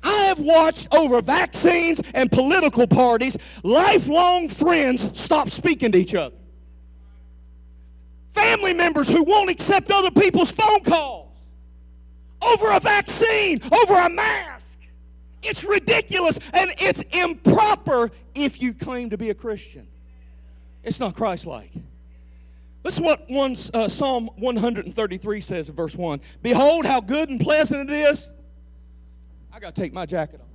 I 0.03 0.23
have 0.23 0.39
watched 0.39 0.93
over 0.93 1.21
vaccines 1.21 2.01
and 2.13 2.31
political 2.31 2.87
parties, 2.87 3.37
lifelong 3.63 4.49
friends 4.49 5.19
stop 5.19 5.49
speaking 5.49 5.91
to 5.91 5.97
each 5.97 6.15
other. 6.15 6.35
Family 8.29 8.73
members 8.73 9.09
who 9.09 9.23
won't 9.23 9.49
accept 9.49 9.91
other 9.91 10.11
people's 10.11 10.51
phone 10.51 10.81
calls 10.81 11.37
over 12.41 12.71
a 12.71 12.79
vaccine, 12.79 13.59
over 13.71 13.93
a 13.93 14.09
mask. 14.09 14.79
It's 15.43 15.63
ridiculous 15.63 16.39
and 16.53 16.73
it's 16.79 17.01
improper 17.11 18.11
if 18.33 18.61
you 18.61 18.73
claim 18.73 19.09
to 19.09 19.17
be 19.17 19.29
a 19.29 19.33
Christian. 19.33 19.87
It's 20.83 20.99
not 20.99 21.15
Christ 21.15 21.45
like. 21.45 21.71
Listen 22.83 23.03
what 23.03 23.29
one, 23.29 23.55
uh, 23.73 23.87
Psalm 23.87 24.29
133 24.37 25.41
says 25.41 25.69
in 25.69 25.75
verse 25.75 25.95
1 25.95 26.21
Behold, 26.41 26.85
how 26.85 26.99
good 26.99 27.29
and 27.29 27.39
pleasant 27.39 27.89
it 27.89 27.93
is 27.93 28.29
I 29.53 29.59
got 29.59 29.75
to 29.75 29.81
take 29.81 29.93
my 29.93 30.05
jacket 30.05 30.41
off. 30.41 30.47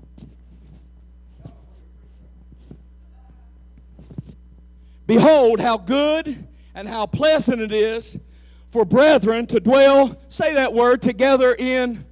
Behold, 5.06 5.60
how 5.60 5.76
good 5.78 6.46
and 6.74 6.88
how 6.88 7.06
pleasant 7.06 7.60
it 7.60 7.72
is 7.72 8.18
for 8.70 8.84
brethren 8.84 9.46
to 9.46 9.60
dwell, 9.60 10.20
say 10.28 10.54
that 10.54 10.72
word, 10.72 11.00
together 11.00 11.54
in, 11.58 12.04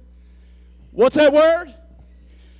what's 0.91 1.15
that 1.15 1.33
word? 1.33 1.73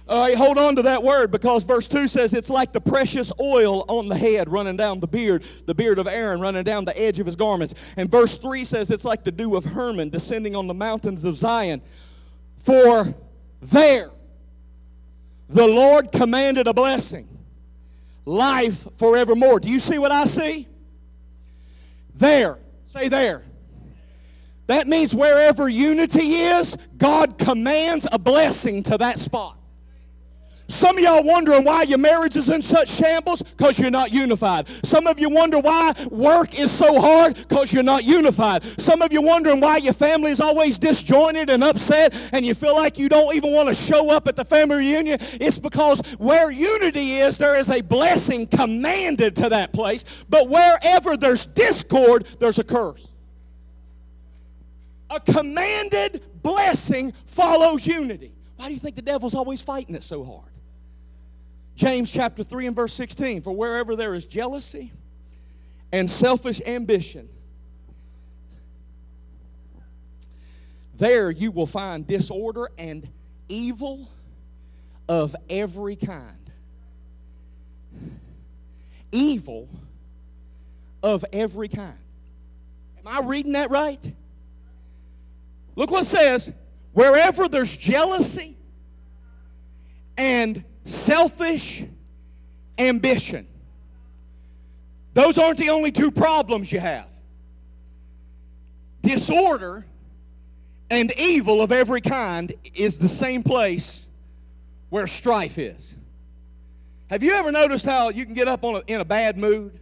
All 0.07 0.21
right, 0.21 0.37
hold 0.37 0.59
on 0.59 0.75
to 0.75 0.83
that 0.83 1.01
word 1.01 1.31
because 1.31 1.63
verse 1.63 1.87
2 1.87 2.07
says 2.07 2.33
it's 2.33 2.49
like 2.49 2.73
the 2.73 2.81
precious 2.81 3.31
oil 3.39 3.85
on 3.87 4.07
the 4.07 4.15
head 4.15 4.51
running 4.51 4.77
down 4.77 4.99
the 4.99 5.07
beard, 5.07 5.43
the 5.65 5.73
beard 5.73 5.97
of 5.97 6.05
Aaron 6.05 6.39
running 6.39 6.63
down 6.63 6.85
the 6.85 6.99
edge 6.99 7.19
of 7.19 7.25
his 7.25 7.35
garments. 7.35 7.73
And 7.97 8.11
verse 8.11 8.37
3 8.37 8.65
says 8.65 8.91
it's 8.91 9.05
like 9.05 9.23
the 9.23 9.31
dew 9.31 9.55
of 9.55 9.65
Hermon 9.65 10.09
descending 10.09 10.55
on 10.55 10.67
the 10.67 10.75
mountains 10.75 11.25
of 11.25 11.37
Zion. 11.37 11.81
For 12.57 13.15
there 13.61 14.11
the 15.49 15.67
Lord 15.67 16.11
commanded 16.11 16.67
a 16.67 16.73
blessing 16.73 17.27
life 18.25 18.87
forevermore. 18.95 19.59
Do 19.59 19.69
you 19.69 19.79
see 19.79 19.99
what 19.99 20.11
I 20.11 20.25
see? 20.25 20.67
There. 22.15 22.57
Say 22.87 23.07
there. 23.07 23.43
That 24.67 24.87
means 24.87 25.13
wherever 25.13 25.69
unity 25.69 26.35
is, 26.35 26.75
God 26.97 27.37
commands 27.37 28.07
a 28.11 28.17
blessing 28.17 28.83
to 28.83 28.97
that 28.97 29.19
spot. 29.19 29.54
Some 30.67 30.97
of 30.97 31.03
y'all 31.03 31.23
wondering 31.23 31.63
why 31.63 31.83
your 31.83 31.99
marriage 31.99 32.35
is 32.35 32.49
in 32.49 32.61
such 32.61 32.89
shambles 32.89 33.43
because 33.43 33.77
you're 33.77 33.91
not 33.91 34.11
unified. 34.11 34.67
Some 34.83 35.05
of 35.05 35.19
you 35.19 35.29
wonder 35.29 35.59
why 35.59 35.93
work 36.09 36.57
is 36.57 36.71
so 36.71 36.99
hard 36.99 37.35
because 37.35 37.71
you're 37.71 37.83
not 37.83 38.03
unified. 38.03 38.63
Some 38.79 39.03
of 39.03 39.13
you 39.13 39.21
wondering 39.21 39.59
why 39.59 39.77
your 39.77 39.93
family 39.93 40.31
is 40.31 40.39
always 40.39 40.79
disjointed 40.79 41.51
and 41.51 41.63
upset 41.63 42.15
and 42.33 42.43
you 42.43 42.55
feel 42.55 42.75
like 42.75 42.97
you 42.97 43.09
don't 43.09 43.35
even 43.35 43.51
want 43.51 43.69
to 43.69 43.75
show 43.75 44.09
up 44.09 44.27
at 44.27 44.35
the 44.35 44.43
family 44.43 44.77
reunion. 44.77 45.19
It's 45.39 45.59
because 45.59 46.01
where 46.17 46.49
unity 46.49 47.17
is, 47.17 47.37
there 47.37 47.59
is 47.59 47.69
a 47.69 47.81
blessing 47.81 48.47
commanded 48.47 49.35
to 49.37 49.49
that 49.49 49.71
place. 49.71 50.25
But 50.29 50.49
wherever 50.49 51.15
there's 51.15 51.45
discord, 51.45 52.25
there's 52.39 52.57
a 52.57 52.63
curse. 52.63 53.11
A 55.11 55.19
commanded 55.19 56.23
blessing 56.41 57.13
follows 57.27 57.85
unity. 57.85 58.33
Why 58.55 58.67
do 58.67 58.73
you 58.73 58.79
think 58.79 58.95
the 58.95 59.03
devil's 59.03 59.35
always 59.35 59.61
fighting 59.61 59.93
it 59.93 60.03
so 60.03 60.23
hard? 60.23 60.54
James 61.75 62.09
chapter 62.09 62.43
3 62.43 62.67
and 62.67 62.75
verse 62.75 62.93
16 62.93 63.41
For 63.41 63.51
wherever 63.53 63.95
there 63.95 64.13
is 64.13 64.25
jealousy 64.25 64.93
and 65.91 66.09
selfish 66.09 66.61
ambition, 66.65 67.27
there 70.97 71.29
you 71.29 71.51
will 71.51 71.67
find 71.67 72.07
disorder 72.07 72.69
and 72.77 73.07
evil 73.49 74.07
of 75.09 75.35
every 75.49 75.95
kind. 75.95 76.31
Evil 79.11 79.69
of 81.03 81.23
every 81.31 81.67
kind. 81.67 81.97
Am 82.99 83.07
I 83.07 83.19
reading 83.27 83.53
that 83.53 83.69
right? 83.69 84.13
Look 85.75 85.91
what 85.91 86.03
it 86.03 86.07
says. 86.07 86.51
Wherever 86.93 87.49
there's 87.49 87.75
jealousy 87.75 88.55
and 90.17 90.63
selfish 90.85 91.83
ambition. 92.77 93.47
Those 95.13 95.37
aren't 95.37 95.57
the 95.57 95.69
only 95.69 95.91
two 95.91 96.11
problems 96.11 96.71
you 96.71 96.79
have. 96.79 97.07
Disorder 99.01 99.85
and 100.89 101.11
evil 101.17 101.61
of 101.61 101.71
every 101.71 102.01
kind 102.01 102.53
is 102.73 102.99
the 102.99 103.09
same 103.09 103.43
place 103.43 104.07
where 104.89 105.07
strife 105.07 105.57
is. 105.57 105.95
Have 107.09 107.23
you 107.23 107.33
ever 107.33 107.51
noticed 107.51 107.85
how 107.85 108.09
you 108.09 108.25
can 108.25 108.33
get 108.33 108.47
up 108.47 108.63
a, 108.63 108.81
in 108.87 109.01
a 109.01 109.05
bad 109.05 109.37
mood 109.37 109.79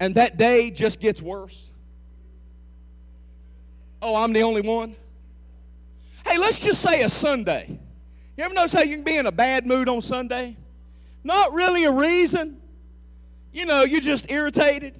and 0.00 0.14
that 0.14 0.36
day 0.38 0.70
just 0.70 1.00
gets 1.00 1.20
worse? 1.20 1.70
Oh, 4.00 4.16
I'm 4.16 4.32
the 4.32 4.42
only 4.42 4.60
one? 4.60 4.94
Hey, 6.26 6.38
let's 6.38 6.60
just 6.60 6.80
say 6.80 7.02
a 7.02 7.08
Sunday. 7.08 7.78
You 8.38 8.44
ever 8.44 8.54
notice 8.54 8.72
how 8.72 8.82
you 8.82 8.94
can 8.94 9.02
be 9.02 9.16
in 9.16 9.26
a 9.26 9.32
bad 9.32 9.66
mood 9.66 9.88
on 9.88 10.00
Sunday? 10.00 10.56
Not 11.24 11.52
really 11.54 11.86
a 11.86 11.90
reason. 11.90 12.60
You 13.52 13.66
know, 13.66 13.82
you're 13.82 14.00
just 14.00 14.30
irritated 14.30 14.94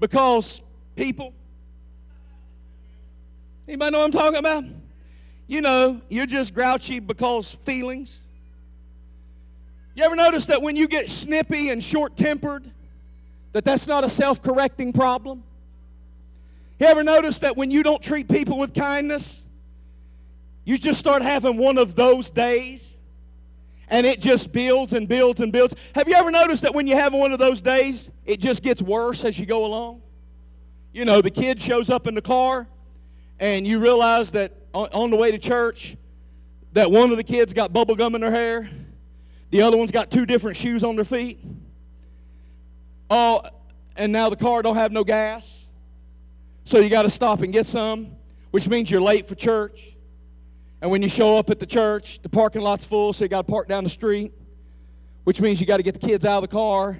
because 0.00 0.62
people. 0.94 1.34
Anybody 3.68 3.90
know 3.90 3.98
what 3.98 4.04
I'm 4.06 4.10
talking 4.10 4.38
about? 4.38 4.64
You 5.46 5.60
know, 5.60 6.00
you're 6.08 6.24
just 6.24 6.54
grouchy 6.54 6.98
because 6.98 7.52
feelings. 7.52 8.22
You 9.94 10.04
ever 10.04 10.16
notice 10.16 10.46
that 10.46 10.62
when 10.62 10.76
you 10.76 10.88
get 10.88 11.10
snippy 11.10 11.68
and 11.68 11.84
short-tempered, 11.84 12.70
that 13.52 13.66
that's 13.66 13.86
not 13.86 14.02
a 14.02 14.08
self-correcting 14.08 14.94
problem? 14.94 15.42
You 16.80 16.86
ever 16.86 17.04
notice 17.04 17.38
that 17.40 17.54
when 17.54 17.70
you 17.70 17.82
don't 17.82 18.00
treat 18.00 18.30
people 18.30 18.56
with 18.56 18.72
kindness, 18.72 19.45
you 20.66 20.76
just 20.76 20.98
start 21.00 21.22
having 21.22 21.56
one 21.56 21.78
of 21.78 21.94
those 21.94 22.30
days? 22.30 22.96
and 23.88 24.06
it 24.06 24.20
just 24.20 24.52
builds 24.52 24.92
and 24.92 25.08
builds 25.08 25.40
and 25.40 25.52
builds. 25.52 25.74
Have 25.94 26.08
you 26.08 26.14
ever 26.14 26.30
noticed 26.30 26.62
that 26.62 26.74
when 26.74 26.86
you 26.86 26.96
have 26.96 27.14
one 27.14 27.32
of 27.32 27.38
those 27.38 27.60
days, 27.60 28.10
it 28.24 28.40
just 28.40 28.62
gets 28.62 28.82
worse 28.82 29.24
as 29.24 29.38
you 29.38 29.46
go 29.46 29.64
along? 29.64 30.02
You 30.92 31.04
know, 31.04 31.20
the 31.20 31.30
kid 31.30 31.60
shows 31.60 31.90
up 31.90 32.06
in 32.06 32.14
the 32.14 32.22
car, 32.22 32.66
and 33.38 33.66
you 33.66 33.78
realize 33.80 34.32
that 34.32 34.52
on, 34.72 35.10
the 35.10 35.16
way 35.16 35.30
to 35.30 35.38
church, 35.38 35.96
that 36.72 36.90
one 36.90 37.10
of 37.10 37.16
the 37.16 37.24
kids 37.24 37.52
got 37.52 37.72
bubble 37.72 37.94
gum 37.94 38.14
in 38.14 38.20
their 38.20 38.30
hair, 38.30 38.68
the 39.50 39.62
other 39.62 39.76
one's 39.76 39.92
got 39.92 40.10
two 40.10 40.26
different 40.26 40.56
shoes 40.56 40.82
on 40.82 40.96
their 40.96 41.04
feet. 41.04 41.38
Oh, 43.08 43.42
and 43.96 44.12
now 44.12 44.28
the 44.28 44.36
car 44.36 44.62
don't 44.62 44.74
have 44.74 44.92
no 44.92 45.04
gas, 45.04 45.68
so 46.64 46.78
you 46.78 46.90
got 46.90 47.02
to 47.02 47.10
stop 47.10 47.40
and 47.42 47.52
get 47.52 47.66
some, 47.66 48.16
which 48.50 48.68
means 48.68 48.90
you're 48.90 49.00
late 49.00 49.26
for 49.26 49.34
church. 49.34 49.95
And 50.82 50.90
when 50.90 51.02
you 51.02 51.08
show 51.08 51.38
up 51.38 51.50
at 51.50 51.58
the 51.58 51.66
church, 51.66 52.20
the 52.22 52.28
parking 52.28 52.62
lot's 52.62 52.84
full, 52.84 53.12
so 53.12 53.24
you 53.24 53.28
got 53.28 53.46
to 53.46 53.50
park 53.50 53.68
down 53.68 53.84
the 53.84 53.90
street, 53.90 54.32
which 55.24 55.40
means 55.40 55.60
you 55.60 55.66
got 55.66 55.78
to 55.78 55.82
get 55.82 55.98
the 55.98 56.06
kids 56.06 56.24
out 56.24 56.42
of 56.42 56.50
the 56.50 56.54
car, 56.54 56.98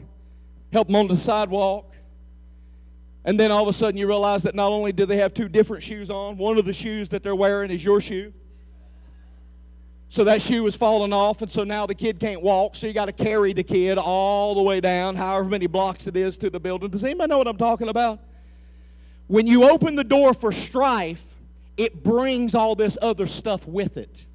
help 0.72 0.89
them 0.89 0.97
onto 0.97 1.14
the 1.14 1.20
sidewalk. 1.20 1.95
And 3.24 3.39
then 3.39 3.51
all 3.51 3.62
of 3.62 3.68
a 3.68 3.72
sudden 3.72 3.99
you 3.99 4.07
realize 4.07 4.45
that 4.45 4.55
not 4.55 4.72
only 4.72 4.93
do 4.93 5.05
they 5.05 5.18
have 5.18 5.35
two 5.35 5.49
different 5.49 5.83
shoes 5.83 6.11
on, 6.11 6.37
one 6.39 6.59
of 6.59 6.64
the 6.64 6.72
shoes 6.72 7.09
that 7.11 7.22
they're 7.22 7.35
wearing 7.35 7.70
is 7.70 7.85
your 7.85 8.01
shoe. 8.01 8.33
So 10.09 10.24
that 10.24 10.41
shoe 10.41 10.66
is 10.66 10.77
falling 10.77 11.12
off, 11.12 11.43
and 11.43 11.51
so 11.51 11.64
now 11.64 11.85
the 11.85 11.95
kid 11.95 12.20
can't 12.20 12.41
walk, 12.41 12.77
so 12.77 12.87
you 12.87 12.93
got 12.93 13.07
to 13.07 13.12
carry 13.12 13.53
the 13.53 13.64
kid 13.64 13.99
all 13.99 14.55
the 14.55 14.62
way 14.62 14.81
down, 14.81 15.16
however 15.16 15.49
many 15.49 15.66
blocks 15.66 16.07
it 16.07 16.16
is 16.16 16.39
to 16.39 16.49
the 16.49 16.61
building. 16.61 16.91
Does 16.91 17.05
anybody 17.05 17.29
know 17.29 17.39
what 17.39 17.49
I'm 17.49 17.57
talking 17.57 17.89
about? 17.89 18.20
When 19.27 19.49
you 19.49 19.68
open 19.68 19.97
the 19.97 20.05
door 20.05 20.33
for 20.33 20.53
strife, 20.53 21.36
it 21.77 22.03
brings 22.03 22.55
all 22.55 22.74
this 22.74 22.97
other 23.01 23.27
stuff 23.27 23.66
with 23.66 23.97
it. 23.97 24.27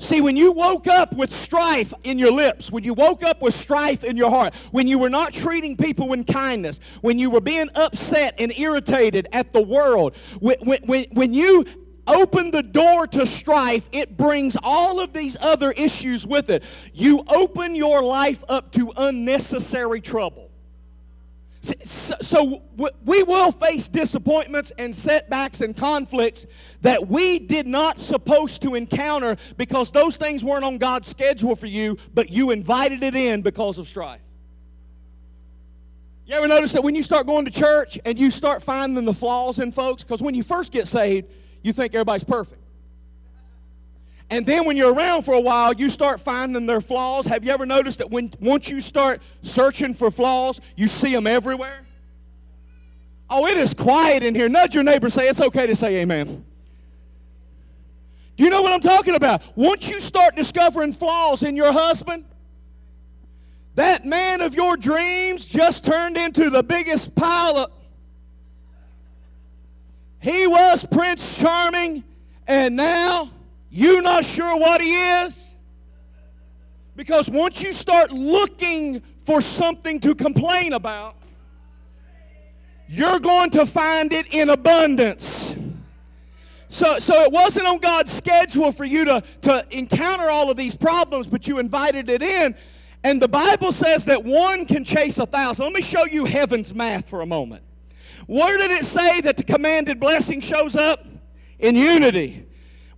See, 0.00 0.20
when 0.20 0.36
you 0.36 0.52
woke 0.52 0.86
up 0.86 1.12
with 1.14 1.32
strife 1.32 1.92
in 2.04 2.20
your 2.20 2.30
lips, 2.30 2.70
when 2.70 2.84
you 2.84 2.94
woke 2.94 3.24
up 3.24 3.42
with 3.42 3.52
strife 3.52 4.04
in 4.04 4.16
your 4.16 4.30
heart, 4.30 4.54
when 4.70 4.86
you 4.86 4.98
were 4.98 5.10
not 5.10 5.32
treating 5.32 5.76
people 5.76 6.08
with 6.08 6.24
kindness, 6.26 6.78
when 7.00 7.18
you 7.18 7.30
were 7.30 7.40
being 7.40 7.68
upset 7.74 8.36
and 8.38 8.56
irritated 8.56 9.26
at 9.32 9.52
the 9.52 9.60
world, 9.60 10.16
when, 10.38 10.56
when, 10.84 11.04
when 11.12 11.34
you 11.34 11.64
open 12.06 12.52
the 12.52 12.62
door 12.62 13.08
to 13.08 13.26
strife, 13.26 13.88
it 13.90 14.16
brings 14.16 14.56
all 14.62 15.00
of 15.00 15.12
these 15.12 15.36
other 15.40 15.72
issues 15.72 16.24
with 16.24 16.48
it. 16.48 16.62
You 16.94 17.24
open 17.28 17.74
your 17.74 18.00
life 18.00 18.44
up 18.48 18.70
to 18.72 18.92
unnecessary 18.96 20.00
trouble. 20.00 20.47
So, 21.84 22.62
we 23.04 23.22
will 23.22 23.52
face 23.52 23.88
disappointments 23.88 24.72
and 24.78 24.94
setbacks 24.94 25.60
and 25.60 25.76
conflicts 25.76 26.46
that 26.82 27.08
we 27.08 27.38
did 27.38 27.66
not 27.66 27.98
supposed 27.98 28.62
to 28.62 28.74
encounter 28.74 29.36
because 29.56 29.90
those 29.92 30.16
things 30.16 30.44
weren't 30.44 30.64
on 30.64 30.78
God's 30.78 31.08
schedule 31.08 31.56
for 31.56 31.66
you, 31.66 31.98
but 32.14 32.30
you 32.30 32.50
invited 32.50 33.02
it 33.02 33.14
in 33.14 33.42
because 33.42 33.78
of 33.78 33.88
strife. 33.88 34.20
You 36.26 36.34
ever 36.34 36.46
notice 36.46 36.72
that 36.72 36.84
when 36.84 36.94
you 36.94 37.02
start 37.02 37.26
going 37.26 37.46
to 37.46 37.50
church 37.50 37.98
and 38.04 38.18
you 38.18 38.30
start 38.30 38.62
finding 38.62 39.06
the 39.06 39.14
flaws 39.14 39.58
in 39.58 39.72
folks, 39.72 40.04
because 40.04 40.20
when 40.20 40.34
you 40.34 40.42
first 40.42 40.72
get 40.72 40.86
saved, 40.86 41.32
you 41.62 41.72
think 41.72 41.94
everybody's 41.94 42.24
perfect. 42.24 42.60
And 44.30 44.44
then 44.44 44.66
when 44.66 44.76
you're 44.76 44.92
around 44.92 45.22
for 45.22 45.34
a 45.34 45.40
while, 45.40 45.72
you 45.72 45.88
start 45.88 46.20
finding 46.20 46.66
their 46.66 46.82
flaws. 46.82 47.26
Have 47.26 47.44
you 47.44 47.50
ever 47.50 47.64
noticed 47.64 47.98
that 47.98 48.10
when 48.10 48.30
once 48.40 48.68
you 48.68 48.80
start 48.80 49.22
searching 49.42 49.94
for 49.94 50.10
flaws, 50.10 50.60
you 50.76 50.86
see 50.86 51.12
them 51.12 51.26
everywhere? 51.26 51.86
Oh, 53.30 53.46
it 53.46 53.56
is 53.56 53.72
quiet 53.72 54.22
in 54.22 54.34
here. 54.34 54.48
Nudge 54.48 54.74
your 54.74 54.84
neighbor, 54.84 55.08
say 55.08 55.28
it's 55.28 55.40
okay 55.40 55.66
to 55.66 55.76
say 55.76 55.96
amen. 55.96 56.44
Do 58.36 58.44
you 58.44 58.50
know 58.50 58.62
what 58.62 58.72
I'm 58.72 58.80
talking 58.80 59.14
about? 59.14 59.42
Once 59.56 59.88
you 59.88 59.98
start 59.98 60.36
discovering 60.36 60.92
flaws 60.92 61.42
in 61.42 61.56
your 61.56 61.72
husband, 61.72 62.24
that 63.74 64.04
man 64.04 64.42
of 64.42 64.54
your 64.54 64.76
dreams 64.76 65.46
just 65.46 65.84
turned 65.84 66.16
into 66.16 66.50
the 66.50 66.62
biggest 66.62 67.14
pile 67.14 67.58
of. 67.58 67.70
He 70.20 70.46
was 70.46 70.86
Prince 70.86 71.40
Charming, 71.40 72.04
and 72.46 72.76
now 72.76 73.30
you 73.70 74.02
not 74.02 74.24
sure 74.24 74.56
what 74.58 74.80
he 74.80 74.94
is? 74.94 75.54
Because 76.96 77.30
once 77.30 77.62
you 77.62 77.72
start 77.72 78.10
looking 78.10 79.00
for 79.18 79.40
something 79.40 80.00
to 80.00 80.14
complain 80.14 80.72
about, 80.72 81.14
you're 82.88 83.20
going 83.20 83.50
to 83.50 83.66
find 83.66 84.12
it 84.12 84.32
in 84.32 84.50
abundance. 84.50 85.54
So, 86.68 86.98
so 86.98 87.22
it 87.22 87.30
wasn't 87.30 87.66
on 87.66 87.78
God's 87.78 88.12
schedule 88.12 88.72
for 88.72 88.84
you 88.84 89.04
to, 89.04 89.22
to 89.42 89.64
encounter 89.70 90.28
all 90.28 90.50
of 90.50 90.56
these 90.56 90.76
problems, 90.76 91.26
but 91.26 91.46
you 91.46 91.58
invited 91.58 92.08
it 92.08 92.22
in. 92.22 92.54
And 93.04 93.22
the 93.22 93.28
Bible 93.28 93.72
says 93.72 94.04
that 94.06 94.24
one 94.24 94.66
can 94.66 94.84
chase 94.84 95.18
a 95.18 95.26
thousand. 95.26 95.66
Let 95.66 95.74
me 95.74 95.82
show 95.82 96.04
you 96.04 96.24
heaven's 96.24 96.74
math 96.74 97.08
for 97.08 97.20
a 97.20 97.26
moment. 97.26 97.62
Where 98.26 98.58
did 98.58 98.70
it 98.70 98.84
say 98.84 99.20
that 99.20 99.36
the 99.36 99.44
commanded 99.44 100.00
blessing 100.00 100.40
shows 100.40 100.76
up? 100.76 101.06
In 101.58 101.74
unity. 101.74 102.47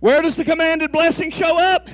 Where 0.01 0.21
does 0.21 0.35
the 0.35 0.43
commanded 0.43 0.91
blessing 0.91 1.29
show 1.29 1.57
up? 1.57 1.87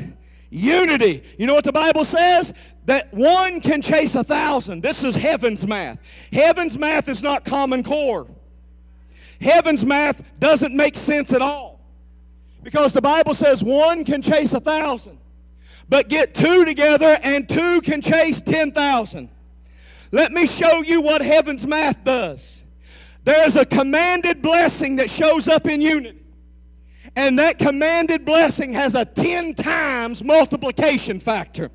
Unity. 0.49 1.23
You 1.37 1.45
know 1.45 1.53
what 1.53 1.65
the 1.65 1.73
Bible 1.73 2.05
says? 2.05 2.53
That 2.85 3.13
one 3.13 3.59
can 3.59 3.81
chase 3.81 4.15
a 4.15 4.23
thousand. 4.23 4.81
This 4.81 5.03
is 5.03 5.13
heaven's 5.13 5.67
math. 5.67 5.99
Heaven's 6.31 6.77
math 6.79 7.09
is 7.09 7.21
not 7.21 7.43
common 7.43 7.83
core. 7.83 8.27
Heaven's 9.41 9.85
math 9.85 10.23
doesn't 10.39 10.73
make 10.73 10.95
sense 10.95 11.33
at 11.33 11.41
all. 11.41 11.81
Because 12.63 12.93
the 12.93 13.01
Bible 13.01 13.33
says 13.33 13.61
one 13.61 14.05
can 14.05 14.21
chase 14.21 14.53
a 14.53 14.61
thousand. 14.61 15.19
But 15.89 16.07
get 16.07 16.33
two 16.33 16.63
together 16.63 17.19
and 17.23 17.47
two 17.47 17.81
can 17.81 18.01
chase 18.01 18.39
10,000. 18.39 19.29
Let 20.13 20.31
me 20.31 20.47
show 20.47 20.81
you 20.81 21.01
what 21.01 21.21
heaven's 21.21 21.67
math 21.67 22.05
does. 22.05 22.63
There's 23.25 23.57
a 23.57 23.65
commanded 23.65 24.41
blessing 24.41 24.95
that 24.95 25.09
shows 25.09 25.49
up 25.49 25.67
in 25.67 25.81
unity. 25.81 26.23
And 27.17 27.39
that 27.39 27.57
commanded 27.57 28.25
blessing 28.25 28.73
has 28.73 28.93
a 28.93 29.03
10 29.03 29.55
times 29.55 30.23
multiplication 30.23 31.19
factor 31.19 31.71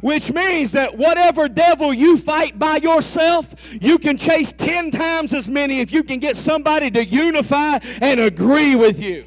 which 0.00 0.32
means 0.32 0.72
that 0.72 0.96
whatever 0.96 1.48
devil 1.48 1.92
you 1.92 2.16
fight 2.16 2.56
by 2.58 2.76
yourself, 2.76 3.54
you 3.82 3.98
can 3.98 4.16
chase 4.16 4.52
10 4.52 4.92
times 4.92 5.32
as 5.32 5.48
many 5.48 5.80
if 5.80 5.92
you 5.92 6.04
can 6.04 6.20
get 6.20 6.36
somebody 6.36 6.90
to 6.92 7.04
unify 7.04 7.76
and 8.00 8.20
agree 8.20 8.76
with 8.76 9.00
you. 9.00 9.26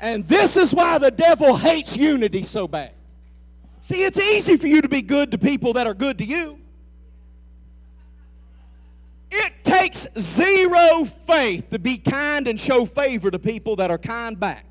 And 0.00 0.24
this 0.24 0.56
is 0.56 0.74
why 0.74 0.96
the 0.96 1.10
devil 1.10 1.54
hates 1.54 1.98
unity 1.98 2.42
so 2.42 2.66
bad. 2.66 2.92
See, 3.82 4.02
it's 4.02 4.18
easy 4.18 4.56
for 4.56 4.66
you 4.66 4.80
to 4.80 4.88
be 4.88 5.02
good 5.02 5.30
to 5.32 5.38
people 5.38 5.74
that 5.74 5.86
are 5.86 5.94
good 5.94 6.16
to 6.18 6.24
you. 6.24 6.58
It 9.30 9.52
takes 9.62 10.08
zero 10.18 11.04
faith 11.04 11.68
to 11.70 11.78
be 11.78 11.98
kind 11.98 12.48
and 12.48 12.58
show 12.58 12.86
favor 12.86 13.30
to 13.30 13.38
people 13.38 13.76
that 13.76 13.90
are 13.90 13.98
kind 13.98 14.40
back. 14.40 14.64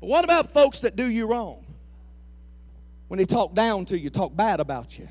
But 0.00 0.08
what 0.08 0.24
about 0.24 0.50
folks 0.50 0.80
that 0.80 0.96
do 0.96 1.06
you 1.06 1.26
wrong? 1.26 1.64
When 3.08 3.18
they 3.18 3.24
talk 3.24 3.54
down 3.54 3.84
to 3.86 3.98
you, 3.98 4.08
talk 4.08 4.34
bad 4.34 4.60
about 4.60 4.98
you, 4.98 5.08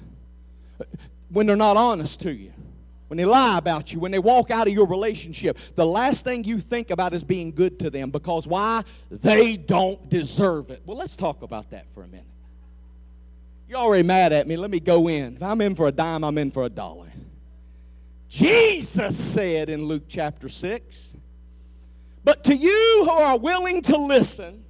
when 1.29 1.45
they're 1.45 1.55
not 1.55 1.77
honest 1.77 2.21
to 2.21 2.33
you, 2.33 2.53
when 3.09 3.17
they 3.17 3.25
lie 3.25 3.57
about 3.57 3.91
you, 3.91 3.99
when 3.99 4.11
they 4.11 4.19
walk 4.19 4.51
out 4.51 4.67
of 4.67 4.73
your 4.73 4.85
relationship, 4.85 5.57
the 5.75 5.85
last 5.85 6.23
thing 6.23 6.43
you 6.43 6.59
think 6.59 6.91
about 6.91 7.13
is 7.13 7.23
being 7.23 7.51
good 7.51 7.79
to 7.79 7.89
them 7.89 8.11
because 8.11 8.47
why? 8.47 8.83
They 9.09 9.57
don't 9.57 10.09
deserve 10.09 10.69
it. 10.69 10.81
Well, 10.85 10.97
let's 10.97 11.15
talk 11.15 11.41
about 11.41 11.71
that 11.71 11.85
for 11.93 12.03
a 12.03 12.07
minute. 12.07 12.25
You're 13.67 13.79
already 13.79 14.03
mad 14.03 14.31
at 14.31 14.47
me. 14.47 14.57
Let 14.57 14.71
me 14.71 14.79
go 14.79 15.09
in. 15.09 15.35
If 15.35 15.43
I'm 15.43 15.59
in 15.61 15.75
for 15.75 15.87
a 15.87 15.91
dime, 15.91 16.23
I'm 16.23 16.37
in 16.37 16.51
for 16.51 16.65
a 16.65 16.69
dollar. 16.69 17.11
Jesus 18.29 19.17
said 19.17 19.69
in 19.69 19.85
Luke 19.85 20.03
chapter 20.07 20.47
6, 20.47 21.17
But 22.23 22.43
to 22.45 22.55
you 22.55 23.01
who 23.03 23.09
are 23.11 23.37
willing 23.37 23.81
to 23.83 23.97
listen, 23.97 24.63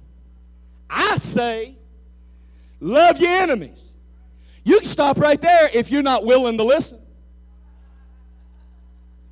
I 0.90 1.16
say, 1.18 1.76
love 2.80 3.20
your 3.20 3.30
enemies. 3.30 3.92
You 4.64 4.80
can 4.80 4.88
stop 4.88 5.18
right 5.18 5.40
there 5.40 5.70
if 5.72 5.90
you're 5.90 6.02
not 6.02 6.24
willing 6.24 6.58
to 6.58 6.64
listen. 6.64 6.98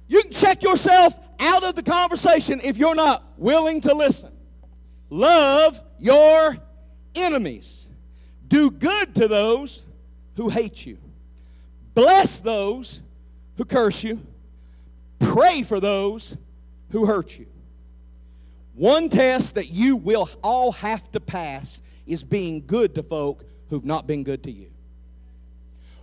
You 0.06 0.22
can 0.22 0.30
check 0.30 0.62
yourself 0.62 1.18
out 1.40 1.64
of 1.64 1.74
the 1.74 1.82
conversation 1.82 2.60
if 2.62 2.78
you're 2.78 2.94
not 2.94 3.24
willing 3.36 3.80
to 3.82 3.94
listen. 3.94 4.32
Love 5.10 5.78
your 5.98 6.56
enemies. 7.14 7.90
Do 8.46 8.70
good 8.70 9.14
to 9.16 9.28
those 9.28 9.84
who 10.36 10.48
hate 10.48 10.86
you. 10.86 10.98
Bless 11.94 12.40
those 12.40 13.02
who 13.56 13.64
curse 13.64 14.04
you. 14.04 14.24
Pray 15.18 15.62
for 15.62 15.80
those 15.80 16.36
who 16.90 17.04
hurt 17.04 17.38
you. 17.38 17.47
One 18.78 19.08
test 19.08 19.56
that 19.56 19.70
you 19.70 19.96
will 19.96 20.30
all 20.40 20.70
have 20.70 21.10
to 21.10 21.18
pass 21.18 21.82
is 22.06 22.22
being 22.22 22.64
good 22.64 22.94
to 22.94 23.02
folk 23.02 23.44
who've 23.70 23.84
not 23.84 24.06
been 24.06 24.22
good 24.22 24.44
to 24.44 24.52
you. 24.52 24.70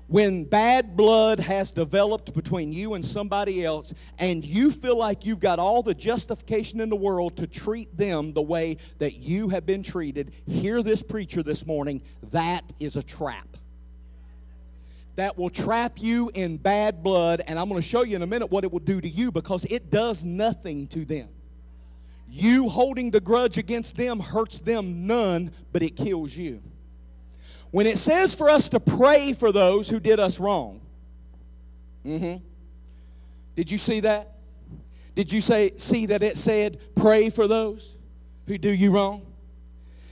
When 0.08 0.44
bad 0.44 0.98
blood 0.98 1.40
has 1.40 1.72
developed 1.72 2.34
between 2.34 2.74
you 2.74 2.96
and 2.96 3.04
somebody 3.04 3.64
else, 3.64 3.94
and 4.20 4.44
you 4.44 4.72
feel 4.72 4.98
like 4.98 5.26
you've 5.26 5.40
got 5.40 5.58
all 5.58 5.84
the 5.84 5.94
justification 5.94 6.82
in 6.82 6.90
the 6.90 6.98
world 6.98 7.38
to 7.38 7.48
treat 7.48 7.96
them 7.96 8.32
the 8.32 8.42
way 8.42 8.76
that 8.98 9.16
you 9.16 9.48
have 9.50 9.66
been 9.66 9.82
treated, 9.82 10.34
hear 10.46 10.84
this 10.84 11.02
preacher 11.02 11.42
this 11.42 11.66
morning. 11.66 12.02
That 12.32 12.74
is 12.82 12.98
a 12.98 13.04
trap 13.04 13.48
that 15.16 15.38
will 15.38 15.50
trap 15.50 15.94
you 15.96 16.30
in 16.34 16.58
bad 16.58 17.02
blood, 17.02 17.42
and 17.48 17.58
I'm 17.58 17.70
going 17.70 17.82
to 17.82 17.88
show 17.88 18.04
you 18.04 18.18
in 18.18 18.22
a 18.22 18.28
minute 18.28 18.52
what 18.52 18.66
it 18.66 18.72
will 18.74 18.80
do 18.80 19.00
to 19.00 19.08
you 19.08 19.32
because 19.32 19.64
it 19.70 19.90
does 19.90 20.26
nothing 20.26 20.88
to 20.88 21.06
them. 21.06 21.30
You 22.38 22.68
holding 22.68 23.12
the 23.12 23.22
grudge 23.22 23.58
against 23.58 23.96
them 23.96 24.20
hurts 24.20 24.60
them 24.60 25.08
none, 25.08 25.52
but 25.72 25.82
it 25.82 25.96
kills 25.96 26.36
you. 26.36 26.62
When 27.72 27.88
it 27.88 27.98
says 27.98 28.36
for 28.36 28.50
us 28.50 28.68
to 28.70 28.80
pray 28.82 29.32
for 29.32 29.54
those 29.54 29.88
who 29.88 30.02
did 30.02 30.20
us 30.20 30.38
wrong, 30.38 30.82
mm-hmm. 32.06 32.44
Did 33.56 33.72
you 33.72 33.78
see 33.78 34.02
that? 34.02 34.36
Did 35.16 35.32
you 35.32 35.40
say 35.40 35.72
see 35.78 36.08
that 36.08 36.24
it 36.24 36.38
said 36.38 36.82
pray 36.94 37.30
for 37.30 37.48
those 37.48 37.98
who 38.48 38.58
do 38.58 38.70
you 38.70 38.92
wrong? 38.92 39.26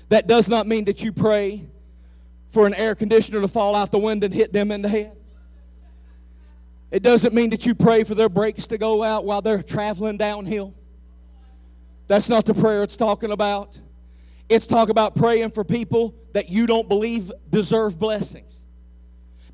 That 0.07 0.25
does 0.25 0.47
not 0.47 0.65
mean 0.65 0.85
that 0.85 1.03
you 1.03 1.11
pray 1.11 1.67
for 2.51 2.65
an 2.65 2.73
air 2.73 2.95
conditioner 2.95 3.41
to 3.41 3.49
fall 3.49 3.75
out 3.75 3.91
the 3.91 3.99
window 3.99 4.27
and 4.27 4.33
hit 4.33 4.53
them 4.53 4.71
in 4.71 4.81
the 4.81 4.87
head. 4.87 5.17
It 6.89 7.03
doesn't 7.03 7.33
mean 7.33 7.49
that 7.49 7.65
you 7.65 7.75
pray 7.75 8.05
for 8.05 8.15
their 8.15 8.29
brakes 8.29 8.67
to 8.67 8.77
go 8.77 9.03
out 9.03 9.25
while 9.25 9.41
they're 9.41 9.61
traveling 9.61 10.15
downhill. 10.15 10.73
That's 12.07 12.29
not 12.29 12.45
the 12.45 12.53
prayer 12.53 12.83
it's 12.83 12.97
talking 12.97 13.31
about. 13.31 13.79
It's 14.49 14.67
talking 14.67 14.91
about 14.91 15.15
praying 15.15 15.51
for 15.51 15.63
people 15.63 16.15
that 16.33 16.49
you 16.49 16.67
don't 16.67 16.87
believe 16.87 17.31
deserve 17.49 17.97
blessings. 17.97 18.65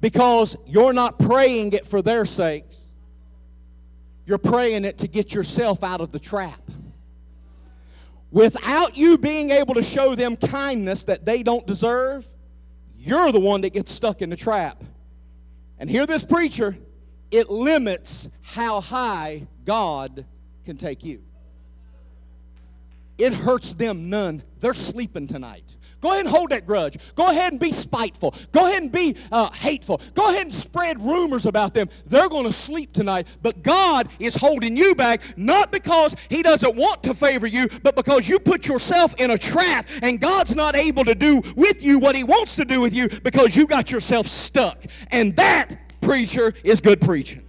Because 0.02 0.56
you're 0.66 0.94
not 0.94 1.20
praying 1.20 1.74
it 1.74 1.86
for 1.86 2.02
their 2.02 2.26
sakes. 2.26 2.80
You're 4.26 4.38
praying 4.38 4.86
it 4.86 5.00
to 5.00 5.08
get 5.08 5.34
yourself 5.34 5.84
out 5.84 6.02
of 6.02 6.12
the 6.12 6.20
trap. 6.20 6.62
Without 8.32 8.96
you 8.96 9.18
being 9.18 9.50
able 9.50 9.74
to 9.74 9.84
show 9.84 10.16
them 10.16 10.36
kindness 10.36 11.06
that 11.06 11.26
they 11.26 11.42
don't 11.42 11.66
deserve, 11.66 12.26
you're 12.96 13.32
the 13.32 13.40
one 13.40 13.62
that 13.62 13.74
gets 13.74 13.92
stuck 13.92 14.22
in 14.22 14.30
the 14.30 14.36
trap. 14.36 14.84
And 15.80 15.90
hear 15.90 16.06
this 16.06 16.26
preacher, 16.26 16.78
it 17.32 17.50
limits 17.50 18.30
how 18.42 18.82
high 18.82 19.48
God 19.66 20.26
can 20.64 20.78
take 20.78 21.04
you. 21.04 21.24
It 23.20 23.34
hurts 23.34 23.74
them 23.74 24.10
none. 24.10 24.44
They're 24.60 24.74
sleeping 24.74 25.28
tonight. 25.28 25.76
Go 26.00 26.12
ahead 26.12 26.22
and 26.22 26.30
hold 26.30 26.52
that 26.52 26.66
grudge. 26.66 26.98
Go 27.16 27.30
ahead 27.30 27.52
and 27.52 27.60
be 27.60 27.74
spiteful. 27.74 28.34
Go 28.54 28.66
ahead 28.66 28.84
and 28.84 28.92
be 28.92 29.18
uh, 29.30 29.52
hateful. 29.52 30.00
Go 30.14 30.30
ahead 30.30 30.44
and 30.44 30.54
spread 30.54 31.04
rumors 31.04 31.46
about 31.46 31.74
them. 31.74 31.90
They're 32.06 32.30
going 32.30 32.46
to 32.46 32.54
sleep 32.54 32.94
tonight. 32.94 33.28
But 33.42 33.62
God 33.62 34.08
is 34.20 34.36
holding 34.36 34.78
you 34.78 34.96
back, 34.96 35.22
not 35.38 35.70
because 35.72 36.16
He 36.30 36.42
doesn't 36.42 36.76
want 36.76 37.04
to 37.04 37.14
favor 37.14 37.46
you, 37.46 37.68
but 37.84 37.98
because 37.98 38.30
you 38.30 38.40
put 38.40 38.68
yourself 38.68 39.14
in 39.18 39.32
a 39.32 39.38
trap 39.38 39.90
and 40.02 40.22
God's 40.22 40.56
not 40.56 40.78
able 40.78 41.04
to 41.04 41.16
do 41.16 41.42
with 41.58 41.84
you 41.84 42.00
what 42.00 42.16
He 42.16 42.24
wants 42.24 42.56
to 42.56 42.64
do 42.64 42.80
with 42.80 42.94
you 42.94 43.10
because 43.10 43.58
you 43.58 43.68
got 43.68 43.92
yourself 43.92 44.28
stuck. 44.28 44.82
And 45.12 45.36
that, 45.36 46.00
preacher, 46.00 46.54
is 46.64 46.80
good 46.80 47.02
preaching. 47.02 47.49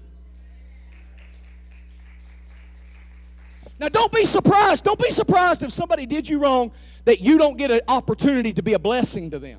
Now, 3.81 3.89
don't 3.89 4.13
be 4.13 4.27
surprised. 4.27 4.85
Don't 4.85 5.03
be 5.03 5.11
surprised 5.11 5.63
if 5.63 5.73
somebody 5.73 6.05
did 6.05 6.29
you 6.29 6.39
wrong 6.39 6.71
that 7.07 7.21
you 7.21 7.39
don't 7.39 7.57
get 7.57 7.71
an 7.71 7.81
opportunity 7.89 8.53
to 8.53 8.63
be 8.63 8.75
a 8.75 8.79
blessing 8.79 9.31
to 9.31 9.39
them. 9.39 9.59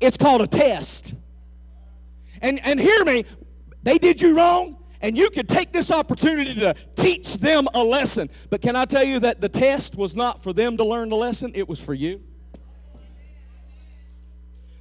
It's 0.00 0.16
called 0.16 0.42
a 0.42 0.46
test. 0.46 1.14
And, 2.40 2.60
and 2.64 2.78
hear 2.78 3.04
me, 3.04 3.24
they 3.82 3.98
did 3.98 4.22
you 4.22 4.36
wrong, 4.36 4.76
and 5.00 5.18
you 5.18 5.28
could 5.30 5.48
take 5.48 5.72
this 5.72 5.90
opportunity 5.90 6.54
to 6.54 6.74
teach 6.94 7.34
them 7.34 7.66
a 7.74 7.82
lesson. 7.82 8.30
But 8.48 8.62
can 8.62 8.76
I 8.76 8.84
tell 8.84 9.04
you 9.04 9.18
that 9.20 9.40
the 9.40 9.48
test 9.48 9.96
was 9.96 10.14
not 10.14 10.40
for 10.40 10.52
them 10.52 10.76
to 10.76 10.84
learn 10.84 11.08
the 11.08 11.16
lesson, 11.16 11.50
it 11.56 11.68
was 11.68 11.80
for 11.80 11.94
you? 11.94 12.22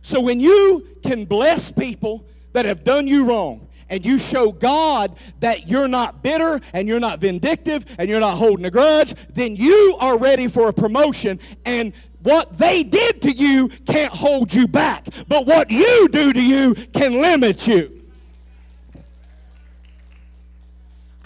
So 0.03 0.21
when 0.21 0.39
you 0.39 0.87
can 1.03 1.25
bless 1.25 1.71
people 1.71 2.27
that 2.53 2.65
have 2.65 2.83
done 2.83 3.07
you 3.07 3.25
wrong, 3.25 3.67
and 3.91 4.03
you 4.05 4.17
show 4.17 4.51
God 4.51 5.17
that 5.41 5.67
you're 5.67 5.87
not 5.87 6.23
bitter 6.23 6.59
and 6.73 6.87
you're 6.87 6.99
not 6.99 7.19
vindictive 7.19 7.85
and 7.99 8.09
you're 8.09 8.19
not 8.19 8.37
holding 8.37 8.65
a 8.65 8.71
grudge, 8.71 9.13
then 9.33 9.55
you 9.55 9.95
are 9.99 10.17
ready 10.17 10.47
for 10.47 10.69
a 10.69 10.73
promotion. 10.73 11.39
And 11.65 11.93
what 12.23 12.57
they 12.57 12.83
did 12.83 13.21
to 13.23 13.31
you 13.31 13.67
can't 13.67 14.13
hold 14.13 14.53
you 14.53 14.67
back, 14.67 15.05
but 15.27 15.45
what 15.45 15.69
you 15.69 16.07
do 16.09 16.33
to 16.33 16.41
you 16.41 16.73
can 16.93 17.21
limit 17.21 17.67
you. 17.67 18.00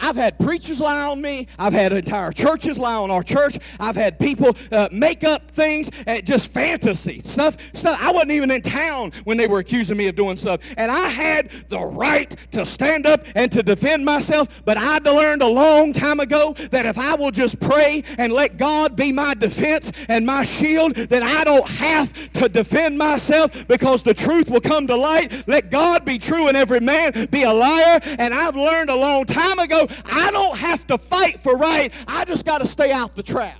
I've 0.06 0.16
had 0.18 0.38
preachers 0.38 0.80
lie 0.80 1.08
on 1.08 1.20
me. 1.20 1.48
I've 1.58 1.74
had 1.74 1.92
entire 1.92 2.32
churches 2.32 2.78
lie 2.78 2.94
on 2.94 3.10
our 3.10 3.24
church. 3.24 3.58
I've 3.80 3.96
had 3.96 4.20
people 4.20 4.56
uh, 4.72 4.88
make 4.92 5.24
up 5.24 5.50
things, 5.50 5.90
and 6.06 6.24
just 6.24 6.54
fantasy 6.54 7.22
stuff. 7.22 7.58
Stuff. 7.74 7.98
I 8.00 8.12
wasn't 8.12 8.34
even 8.34 8.52
in 8.52 8.62
town 8.62 9.14
when 9.24 9.38
they 9.38 9.48
were 9.48 9.58
accusing 9.58 9.98
me 9.98 10.08
of 10.08 10.16
doing 10.16 10.38
stuff, 10.38 10.62
and 10.78 10.92
I 10.92 11.08
had 11.08 11.50
the 11.70 11.84
right 11.84 12.30
to 12.52 12.68
stand 12.68 13.08
up 13.08 13.26
and 13.34 13.52
to 13.52 13.64
defend 13.64 14.06
myself. 14.06 14.48
But 14.64 14.78
I 14.78 15.00
learned 15.00 15.42
a 15.42 15.48
long 15.48 15.92
time 15.92 16.20
ago 16.20 16.54
that 16.70 16.86
if 16.86 17.00
I 17.00 17.16
will 17.16 17.32
just 17.32 17.60
pray 17.60 18.04
and 18.20 18.32
let 18.32 18.58
God 18.58 18.96
be 18.96 19.12
my 19.12 19.34
defense 19.34 19.92
and 20.08 20.24
my 20.24 20.44
shield, 20.44 20.96
then 20.96 21.24
I 21.24 21.44
don't 21.44 21.68
have 21.68 22.32
to 22.34 22.48
defend 22.48 23.00
myself 23.00 23.68
because 23.68 24.04
the 24.04 24.14
truth 24.14 24.52
will 24.52 24.62
come 24.62 24.86
to 24.86 24.96
light. 24.96 25.48
Let 25.48 25.72
God 25.72 26.06
be 26.06 26.20
true 26.20 26.48
and 26.48 26.56
every 26.56 26.80
man 26.80 27.26
be 27.32 27.42
a 27.42 27.52
liar. 27.52 28.00
And 28.20 28.36
I've 28.36 28.56
learned 28.56 28.92
a 28.92 28.96
long 28.96 29.26
time 29.26 29.58
ago 29.58 29.88
I 30.06 30.32
don't 30.32 30.58
have 30.58 30.86
to 30.88 30.98
fight 30.98 31.40
for 31.40 31.56
right. 31.56 31.94
I 32.08 32.26
just 32.26 32.46
got 32.46 32.60
to 32.60 32.68
stay 32.68 32.92
out 32.92 33.16
the 33.16 33.24
trap. 33.24 33.60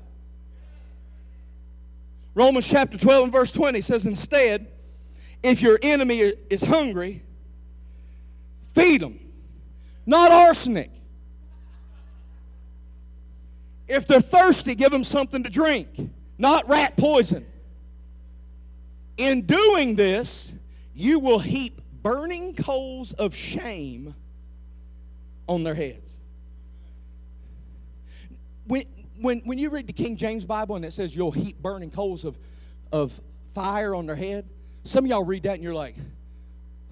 Romans 2.34 2.68
chapter 2.68 2.98
12 2.98 3.24
and 3.24 3.32
verse 3.32 3.52
20 3.54 3.82
says, 3.82 4.06
Instead, 4.06 4.68
if 5.42 5.62
your 5.62 5.80
enemy 5.82 6.20
is 6.20 6.62
hungry, 6.64 7.24
feed 8.74 9.02
them. 9.02 9.20
Not 10.06 10.32
arsenic. 10.32 10.92
If 13.88 14.06
they're 14.06 14.20
thirsty, 14.20 14.76
give 14.76 14.92
them 14.92 15.04
something 15.04 15.44
to 15.44 15.50
drink, 15.50 16.12
not 16.38 16.68
rat 16.68 16.98
poison. 16.98 17.46
In 19.18 19.44
doing 19.44 19.96
this, 19.96 20.54
you 20.94 21.20
will 21.20 21.40
heap 21.40 21.80
burning 22.02 22.56
coals 22.56 23.14
of 23.14 23.34
shame 23.36 24.14
on 25.48 25.64
their 25.64 25.76
heads 25.76 26.18
when, 28.66 28.84
when, 29.20 29.40
when 29.40 29.58
you 29.58 29.70
read 29.70 29.88
the 29.88 29.94
King 29.94 30.18
James 30.18 30.46
Bible 30.46 30.76
and 30.76 30.86
it 30.86 30.94
says 30.94 31.16
you'll 31.16 31.32
heap 31.32 31.58
burning 31.62 31.92
coals 31.92 32.26
of, 32.26 32.38
of 32.92 33.20
fire 33.54 33.96
on 33.96 34.06
their 34.06 34.16
head, 34.16 34.48
some 34.84 35.06
of 35.06 35.10
y'all 35.10 35.24
read 35.24 35.44
that 35.44 35.56
and 35.56 35.64
you're 35.64 35.74
like, 35.74 35.96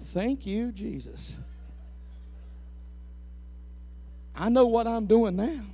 thank 0.06 0.46
you, 0.46 0.72
Jesus. 0.72 1.36
I 4.34 4.48
know 4.48 4.66
what 4.66 4.86
I'm 4.86 5.06
doing 5.06 5.36
now. 5.36 5.64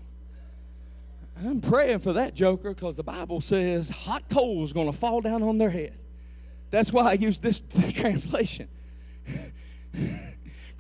I'm 1.43 1.63
praying 1.63 2.01
for 2.01 2.13
that 2.15 2.35
joker 2.35 2.75
because 2.75 2.97
the 2.97 3.03
Bible 3.03 3.41
says 3.41 3.89
hot 3.89 4.29
coals 4.29 4.75
going 4.75 4.93
to 4.93 4.97
fall 4.97 5.23
down 5.23 5.43
on 5.43 5.57
their 5.57 5.71
head. 5.71 5.99
That's 6.71 6.93
why 6.93 7.05
I 7.05 7.13
use 7.15 7.41
this 7.41 7.63
translation. 7.93 8.69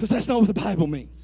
Because 0.00 0.14
that's 0.14 0.28
not 0.28 0.38
what 0.38 0.46
the 0.46 0.58
Bible 0.58 0.86
means. 0.86 1.19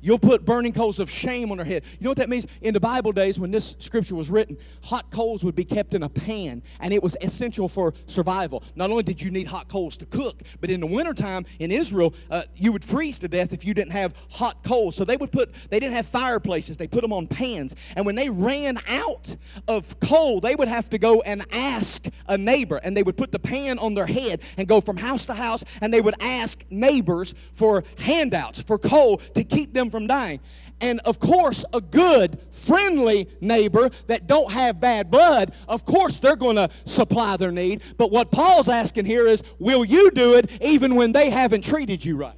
You'll 0.00 0.18
put 0.18 0.44
burning 0.44 0.72
coals 0.72 1.00
of 1.00 1.10
shame 1.10 1.50
on 1.50 1.56
their 1.56 1.66
head. 1.66 1.84
You 1.98 2.04
know 2.04 2.10
what 2.10 2.18
that 2.18 2.28
means? 2.28 2.46
In 2.60 2.74
the 2.74 2.80
Bible 2.80 3.12
days, 3.12 3.40
when 3.40 3.50
this 3.50 3.76
scripture 3.78 4.14
was 4.14 4.30
written, 4.30 4.56
hot 4.82 5.10
coals 5.10 5.42
would 5.42 5.54
be 5.54 5.64
kept 5.64 5.94
in 5.94 6.02
a 6.02 6.08
pan, 6.08 6.62
and 6.80 6.92
it 6.92 7.02
was 7.02 7.16
essential 7.20 7.68
for 7.68 7.94
survival. 8.06 8.62
Not 8.74 8.90
only 8.90 9.02
did 9.02 9.20
you 9.20 9.30
need 9.30 9.46
hot 9.46 9.68
coals 9.68 9.96
to 9.98 10.06
cook, 10.06 10.42
but 10.60 10.70
in 10.70 10.80
the 10.80 10.86
wintertime 10.86 11.46
in 11.58 11.72
Israel, 11.72 12.14
uh, 12.30 12.42
you 12.54 12.72
would 12.72 12.84
freeze 12.84 13.18
to 13.20 13.28
death 13.28 13.52
if 13.52 13.64
you 13.64 13.74
didn't 13.74 13.92
have 13.92 14.14
hot 14.30 14.62
coals. 14.62 14.96
So 14.96 15.04
they 15.04 15.16
would 15.16 15.32
put, 15.32 15.52
they 15.70 15.80
didn't 15.80 15.94
have 15.94 16.06
fireplaces, 16.06 16.76
they 16.76 16.86
put 16.86 17.00
them 17.00 17.12
on 17.12 17.26
pans. 17.26 17.74
And 17.96 18.04
when 18.04 18.14
they 18.14 18.28
ran 18.28 18.78
out 18.88 19.36
of 19.66 19.98
coal, 20.00 20.40
they 20.40 20.54
would 20.54 20.68
have 20.68 20.90
to 20.90 20.98
go 20.98 21.22
and 21.22 21.44
ask 21.52 22.06
a 22.28 22.36
neighbor, 22.36 22.76
and 22.76 22.96
they 22.96 23.02
would 23.02 23.16
put 23.16 23.32
the 23.32 23.38
pan 23.38 23.78
on 23.78 23.94
their 23.94 24.06
head 24.06 24.42
and 24.56 24.68
go 24.68 24.80
from 24.80 24.98
house 24.98 25.26
to 25.26 25.34
house, 25.34 25.64
and 25.80 25.92
they 25.92 26.00
would 26.00 26.20
ask 26.20 26.64
neighbors 26.70 27.34
for 27.52 27.82
handouts, 27.98 28.60
for 28.62 28.78
coal 28.78 29.16
to 29.34 29.42
keep 29.42 29.72
them 29.72 29.85
from 29.90 30.06
dying. 30.06 30.40
And 30.80 31.00
of 31.00 31.18
course, 31.18 31.64
a 31.72 31.80
good, 31.80 32.38
friendly 32.50 33.28
neighbor 33.40 33.90
that 34.06 34.26
don't 34.26 34.52
have 34.52 34.80
bad 34.80 35.10
blood, 35.10 35.54
of 35.68 35.84
course 35.84 36.18
they're 36.18 36.36
going 36.36 36.56
to 36.56 36.68
supply 36.84 37.36
their 37.36 37.52
need. 37.52 37.82
But 37.96 38.10
what 38.10 38.30
Paul's 38.30 38.68
asking 38.68 39.06
here 39.06 39.26
is, 39.26 39.42
will 39.58 39.84
you 39.84 40.10
do 40.10 40.34
it 40.34 40.50
even 40.60 40.94
when 40.94 41.12
they 41.12 41.30
haven't 41.30 41.64
treated 41.64 42.04
you 42.04 42.16
right? 42.16 42.36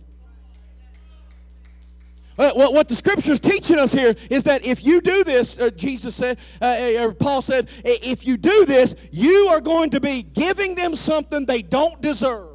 Uh, 2.38 2.53
what, 2.53 2.72
what 2.72 2.88
the 2.88 2.94
scripture 2.94 3.32
is 3.32 3.40
teaching 3.40 3.80
us 3.80 3.92
here 3.92 4.14
is 4.30 4.44
that 4.44 4.64
if 4.64 4.84
you 4.84 5.01
do 5.01 5.24
this, 5.24 5.59
uh, 5.59 5.70
Jesus 5.70 6.14
said, 6.14 6.38
uh, 6.62 6.92
or 7.01 7.12
Paul 7.12 7.42
said, 7.42 7.68
if 7.84 8.24
you 8.24 8.36
do 8.36 8.64
this, 8.64 8.94
you 9.11 9.49
are 9.49 9.61
going 9.61 9.90
to 9.90 10.01
be 10.01 10.22
giving 10.22 10.76
them 10.76 10.94
something 10.94 11.46
they 11.46 11.62
don't 11.62 12.01
deserve. 12.01 12.51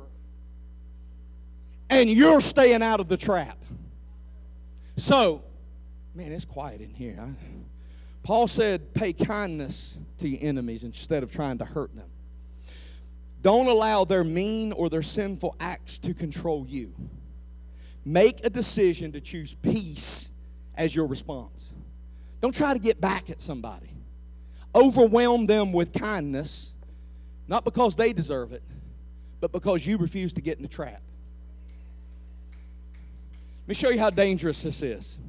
And 1.89 2.09
you're 2.09 2.39
staying 2.39 2.81
out 2.81 3.01
of 3.01 3.09
the 3.09 3.17
trap. 3.17 3.62
So, 5.03 5.43
man, 6.15 6.31
it's 6.31 6.45
quiet 6.45 6.79
in 6.79 6.93
here. 6.93 7.19
I, 7.19 7.27
Paul 8.23 8.47
said, 8.47 8.93
pay 8.93 9.11
kindness 9.11 9.97
to 10.19 10.29
your 10.29 10.39
enemies 10.41 10.85
instead 10.85 11.23
of 11.23 11.31
trying 11.33 11.57
to 11.57 11.65
hurt 11.65 11.93
them. 11.93 12.07
Don't 13.41 13.67
allow 13.67 14.05
their 14.05 14.23
mean 14.23 14.71
or 14.71 14.87
their 14.87 15.01
sinful 15.01 15.57
acts 15.59 15.99
to 15.99 16.13
control 16.13 16.65
you. 16.65 16.95
Make 18.05 18.45
a 18.45 18.49
decision 18.49 19.11
to 19.11 19.19
choose 19.19 19.53
peace 19.55 20.31
as 20.73 20.95
your 20.95 21.07
response. 21.07 21.73
Don't 22.41 22.55
try 22.55 22.71
to 22.71 22.79
get 22.79 23.01
back 23.01 23.29
at 23.29 23.41
somebody. 23.41 23.89
Overwhelm 24.73 25.47
them 25.47 25.73
with 25.73 25.91
kindness, 25.91 26.73
not 27.49 27.65
because 27.65 27.97
they 27.97 28.13
deserve 28.13 28.53
it, 28.53 28.63
but 29.41 29.51
because 29.51 29.85
you 29.85 29.97
refuse 29.97 30.31
to 30.31 30.41
get 30.41 30.55
in 30.55 30.63
the 30.63 30.69
trap. 30.69 31.01
Let 33.64 33.70
me 33.70 33.76
show 33.76 33.91
you 33.91 33.99
how 33.99 34.09
dangerous 34.09 34.61
this 34.61 34.82
is. 34.82 35.20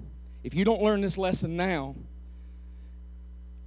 If 0.42 0.54
you 0.54 0.64
don't 0.64 0.82
learn 0.82 1.00
this 1.00 1.16
lesson 1.16 1.56
now, 1.56 1.94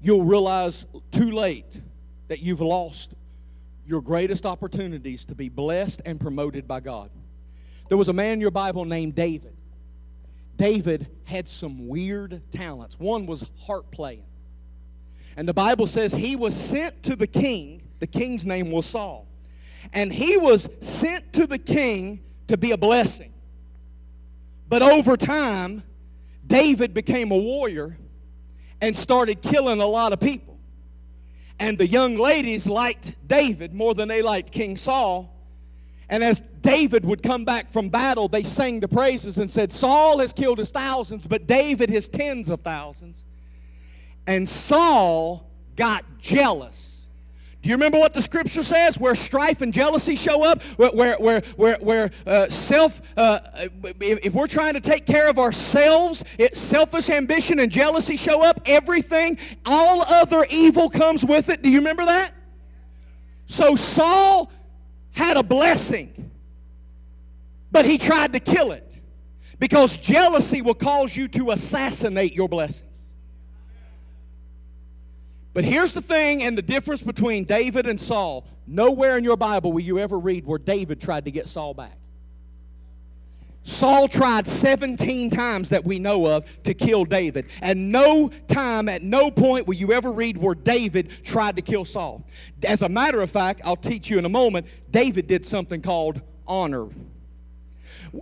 you'll 0.01 0.26
realize 0.26 0.86
too 1.09 1.32
late 1.32 1.82
that 2.28 2.41
you've 2.41 2.59
lost 2.59 3.15
your 3.86 4.01
greatest 4.01 4.45
opportunities 4.45 5.24
to 5.28 5.36
be 5.36 5.47
blessed 5.47 6.01
and 6.05 6.20
promoted 6.20 6.68
by 6.68 6.82
God. 6.82 7.09
There 7.88 7.97
was 7.97 8.09
a 8.09 8.13
man 8.13 8.34
in 8.34 8.41
your 8.41 8.51
Bible 8.51 8.84
named 8.84 9.15
David. 9.15 9.55
David 10.57 11.07
had 11.24 11.47
some 11.47 11.88
weird 11.88 12.41
talents. 12.51 12.99
One 12.99 13.26
was 13.26 13.49
harp 13.61 13.89
playing. 13.89 14.26
And 15.38 15.47
the 15.47 15.53
Bible 15.53 15.88
says 15.88 16.11
he 16.11 16.36
was 16.36 16.53
sent 16.53 17.03
to 17.03 17.15
the 17.15 17.28
king. 17.28 17.84
The 17.99 18.07
king's 18.07 18.45
name 18.45 18.72
was 18.72 18.86
Saul. 18.86 19.30
And 19.93 20.11
he 20.11 20.36
was 20.36 20.68
sent 20.82 21.32
to 21.34 21.47
the 21.47 21.57
king 21.57 22.20
to 22.49 22.57
be 22.57 22.72
a 22.72 22.78
blessing. 22.78 23.32
But 24.70 24.82
over 24.82 25.15
time, 25.15 25.84
David 26.45 26.93
became 26.93 27.32
a 27.32 27.38
warrior 27.38 27.97
and 28.82 28.95
started 28.95 29.41
killing 29.41 29.82
a 29.82 29.86
lot 29.86 30.13
of 30.13 30.20
people. 30.20 30.57
And 31.59 31.78
the 31.78 31.88
young 31.88 32.18
ladies 32.18 32.68
liked 32.68 33.15
David 33.28 33.74
more 33.74 33.93
than 33.95 34.07
they 34.07 34.22
liked 34.22 34.51
King 34.51 34.78
Saul. 34.78 35.34
And 36.09 36.24
as 36.24 36.41
David 36.61 37.05
would 37.05 37.24
come 37.24 37.43
back 37.43 37.70
from 37.70 37.89
battle, 37.89 38.28
they 38.28 38.43
sang 38.43 38.80
the 38.80 38.88
praises 38.88 39.38
and 39.39 39.49
said, 39.49 39.72
Saul 39.72 40.20
has 40.20 40.32
killed 40.32 40.59
his 40.59 40.72
thousands, 40.72 41.26
but 41.26 41.47
David 41.47 41.89
his 41.89 42.07
tens 42.07 42.49
of 42.49 42.61
thousands. 42.61 43.26
And 44.26 44.47
Saul 44.47 45.49
got 45.76 46.05
jealous 46.20 46.86
do 47.61 47.69
you 47.69 47.75
remember 47.75 47.97
what 47.97 48.13
the 48.13 48.21
scripture 48.21 48.63
says? 48.63 48.99
Where 48.99 49.15
strife 49.15 49.61
and 49.61 49.73
jealousy 49.73 50.15
show 50.15 50.43
up, 50.43 50.61
where, 50.77 51.17
where, 51.17 51.41
where, 51.55 51.77
where, 51.79 52.11
uh, 52.25 52.49
self, 52.49 53.01
uh, 53.17 53.39
if, 53.99 54.25
if, 54.25 54.33
we're 54.33 54.47
trying 54.47 54.75
to 54.75 54.79
take 54.79 55.05
care 55.05 55.27
of 55.29 55.39
ourselves, 55.39 56.23
it, 56.37 56.55
selfish 56.55 57.09
ambition 57.09 57.59
and 57.59 57.71
jealousy 57.71 58.15
show 58.15 58.43
up, 58.43 58.61
everything, 58.65 59.37
all 59.65 60.03
other 60.03 60.45
evil 60.49 60.89
comes 60.89 61.25
with 61.25 61.49
it. 61.49 61.61
Do 61.61 61.69
you 61.69 61.79
remember 61.79 62.05
that? 62.05 62.33
So 63.47 63.75
Saul 63.75 64.51
had 65.11 65.35
a 65.35 65.43
blessing, 65.43 66.31
but 67.71 67.85
he 67.85 67.97
tried 67.97 68.33
to 68.33 68.39
kill 68.39 68.71
it 68.71 69.01
because 69.59 69.97
jealousy 69.97 70.61
will 70.61 70.75
cause 70.75 71.15
you 71.15 71.27
to 71.29 71.51
assassinate 71.51 72.33
your 72.33 72.47
blessing. 72.47 72.86
But 75.57 75.65
here's 75.65 75.95
the 75.95 76.03
thing 76.03 76.43
and 76.43 76.55
the 76.55 76.61
difference 76.61 77.01
between 77.01 77.43
David 77.43 77.87
and 77.87 77.99
Saul. 77.99 78.45
Nowhere 78.67 79.17
in 79.17 79.23
your 79.23 79.37
Bible 79.37 79.71
will 79.71 79.81
you 79.81 79.97
ever 79.97 80.19
read 80.19 80.45
where 80.45 80.59
David 80.59 81.01
tried 81.01 81.25
to 81.25 81.31
get 81.31 81.47
Saul 81.47 81.73
back. 81.73 81.97
Saul 83.63 84.07
tried 84.07 84.47
17 84.47 85.31
times 85.31 85.69
that 85.69 85.83
we 85.83 85.97
know 85.97 86.27
of 86.27 86.61
to 86.61 86.75
kill 86.75 87.05
David. 87.05 87.47
And 87.63 87.91
no 87.91 88.29
time, 88.47 88.87
at 88.87 89.01
no 89.01 89.31
point 89.31 89.65
will 89.65 89.73
you 89.73 89.93
ever 89.93 90.11
read 90.11 90.37
where 90.37 90.53
David 90.53 91.09
tried 91.23 91.55
to 91.55 91.63
kill 91.63 91.85
Saul. 91.85 92.23
As 92.61 92.83
a 92.83 92.89
matter 92.89 93.19
of 93.21 93.31
fact, 93.31 93.61
I'll 93.65 93.75
teach 93.75 94.11
you 94.11 94.19
in 94.19 94.25
a 94.25 94.29
moment, 94.29 94.67
David 94.91 95.25
did 95.25 95.43
something 95.43 95.81
called 95.81 96.21
honor. 96.45 96.87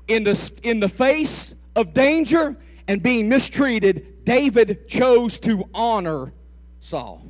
In 0.08 0.24
the, 0.24 0.60
in 0.64 0.80
the 0.80 0.88
face 0.88 1.54
of 1.76 1.94
danger 1.94 2.56
and 2.88 3.04
being 3.04 3.28
mistreated, 3.28 4.24
David 4.24 4.88
chose 4.88 5.38
to 5.40 5.68
honor 5.74 6.32
Saul. 6.86 7.26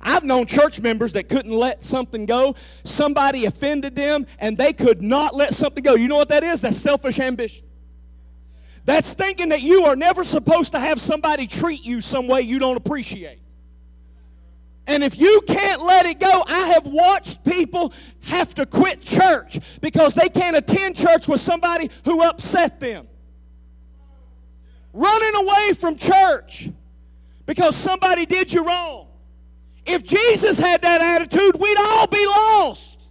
I've 0.00 0.22
known 0.22 0.46
church 0.46 0.80
members 0.80 1.14
that 1.14 1.28
couldn't 1.28 1.52
let 1.52 1.82
something 1.82 2.24
go. 2.24 2.54
Somebody 2.84 3.46
offended 3.46 3.96
them 3.96 4.26
and 4.38 4.56
they 4.56 4.72
could 4.72 5.02
not 5.02 5.34
let 5.34 5.54
something 5.54 5.82
go. 5.82 5.96
You 5.96 6.06
know 6.06 6.16
what 6.16 6.28
that 6.28 6.44
is? 6.44 6.60
That's 6.60 6.76
selfish 6.76 7.18
ambition. 7.18 7.64
That's 8.84 9.14
thinking 9.14 9.48
that 9.48 9.62
you 9.62 9.86
are 9.86 9.96
never 9.96 10.22
supposed 10.22 10.72
to 10.72 10.78
have 10.78 11.00
somebody 11.00 11.48
treat 11.48 11.84
you 11.84 12.00
some 12.00 12.28
way 12.28 12.42
you 12.42 12.60
don't 12.60 12.76
appreciate. 12.76 13.40
And 14.86 15.02
if 15.02 15.18
you 15.18 15.40
can't 15.48 15.82
let 15.82 16.06
it 16.06 16.20
go, 16.20 16.44
I 16.46 16.68
have 16.68 16.86
watched 16.86 17.42
people 17.42 17.92
have 18.26 18.54
to 18.54 18.66
quit 18.66 19.02
church 19.02 19.58
because 19.80 20.14
they 20.14 20.28
can't 20.28 20.56
attend 20.56 20.94
church 20.94 21.26
with 21.26 21.40
somebody 21.40 21.90
who 22.04 22.22
upset 22.22 22.78
them. 22.78 23.08
Running 24.92 25.34
away 25.34 25.72
from 25.72 25.96
church 25.96 26.70
because 27.46 27.76
somebody 27.76 28.26
did 28.26 28.52
you 28.52 28.64
wrong. 28.64 29.06
If 29.86 30.04
Jesus 30.04 30.58
had 30.58 30.82
that 30.82 31.00
attitude, 31.00 31.58
we'd 31.58 31.78
all 31.78 32.08
be 32.08 32.26
lost. 32.26 33.08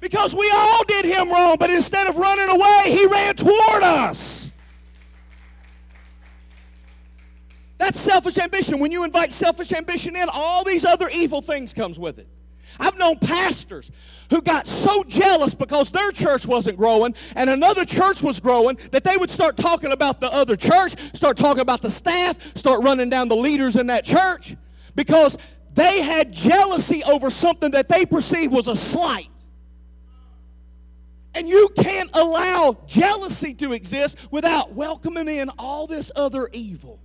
Because 0.00 0.34
we 0.34 0.48
all 0.54 0.84
did 0.84 1.04
him 1.06 1.30
wrong, 1.30 1.56
but 1.58 1.70
instead 1.70 2.06
of 2.06 2.16
running 2.16 2.48
away, 2.48 2.82
he 2.86 3.06
ran 3.06 3.34
toward 3.34 3.82
us. 3.82 4.52
That's 7.78 7.98
selfish 7.98 8.38
ambition. 8.38 8.78
When 8.78 8.92
you 8.92 9.04
invite 9.04 9.32
selfish 9.32 9.72
ambition 9.72 10.14
in, 10.14 10.28
all 10.32 10.62
these 10.62 10.84
other 10.84 11.08
evil 11.08 11.40
things 11.40 11.72
comes 11.72 11.98
with 11.98 12.18
it. 12.18 12.28
I've 12.78 12.98
known 12.98 13.18
pastors 13.18 13.90
who 14.30 14.42
got 14.42 14.66
so 14.66 15.04
jealous 15.04 15.54
because 15.54 15.90
their 15.90 16.10
church 16.10 16.46
wasn't 16.46 16.76
growing 16.76 17.14
and 17.34 17.50
another 17.50 17.84
church 17.84 18.22
was 18.22 18.40
growing 18.40 18.78
that 18.92 19.04
they 19.04 19.16
would 19.16 19.30
start 19.30 19.56
talking 19.56 19.92
about 19.92 20.20
the 20.20 20.32
other 20.32 20.56
church, 20.56 20.94
start 21.14 21.36
talking 21.36 21.60
about 21.60 21.82
the 21.82 21.90
staff, 21.90 22.56
start 22.56 22.82
running 22.82 23.08
down 23.08 23.28
the 23.28 23.36
leaders 23.36 23.76
in 23.76 23.86
that 23.88 24.04
church 24.04 24.56
because 24.94 25.36
they 25.74 26.02
had 26.02 26.32
jealousy 26.32 27.02
over 27.04 27.30
something 27.30 27.70
that 27.72 27.88
they 27.88 28.04
perceived 28.04 28.52
was 28.52 28.68
a 28.68 28.76
slight. 28.76 29.28
And 31.34 31.48
you 31.48 31.70
can't 31.76 32.10
allow 32.14 32.78
jealousy 32.86 33.54
to 33.54 33.72
exist 33.72 34.18
without 34.30 34.72
welcoming 34.72 35.28
in 35.28 35.50
all 35.58 35.86
this 35.86 36.10
other 36.16 36.48
evil. 36.52 36.98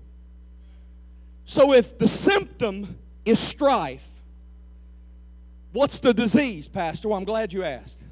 So 1.45 1.73
if 1.73 1.97
the 1.97 2.07
symptom 2.07 2.97
is 3.25 3.37
strife, 3.37 4.09
What's 5.73 5.99
the 5.99 6.13
disease, 6.13 6.67
Pastor? 6.67 7.09
Well, 7.09 7.17
I'm 7.17 7.23
glad 7.23 7.51
you 7.51 7.63
asked. 7.63 8.03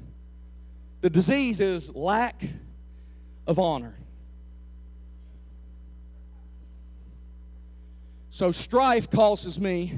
The 1.00 1.08
disease 1.08 1.60
is 1.60 1.94
lack 1.94 2.42
of 3.46 3.60
honor. 3.60 3.94
So, 8.30 8.50
strife 8.50 9.08
causes 9.10 9.60
me 9.60 9.92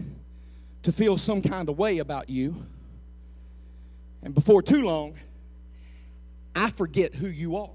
to 0.82 0.92
feel 0.92 1.16
some 1.16 1.40
kind 1.40 1.70
of 1.70 1.78
way 1.78 1.98
about 1.98 2.28
you. 2.28 2.54
And 4.22 4.34
before 4.34 4.60
too 4.60 4.82
long, 4.82 5.14
I 6.54 6.68
forget 6.68 7.14
who 7.14 7.28
you 7.28 7.56
are. 7.56 7.70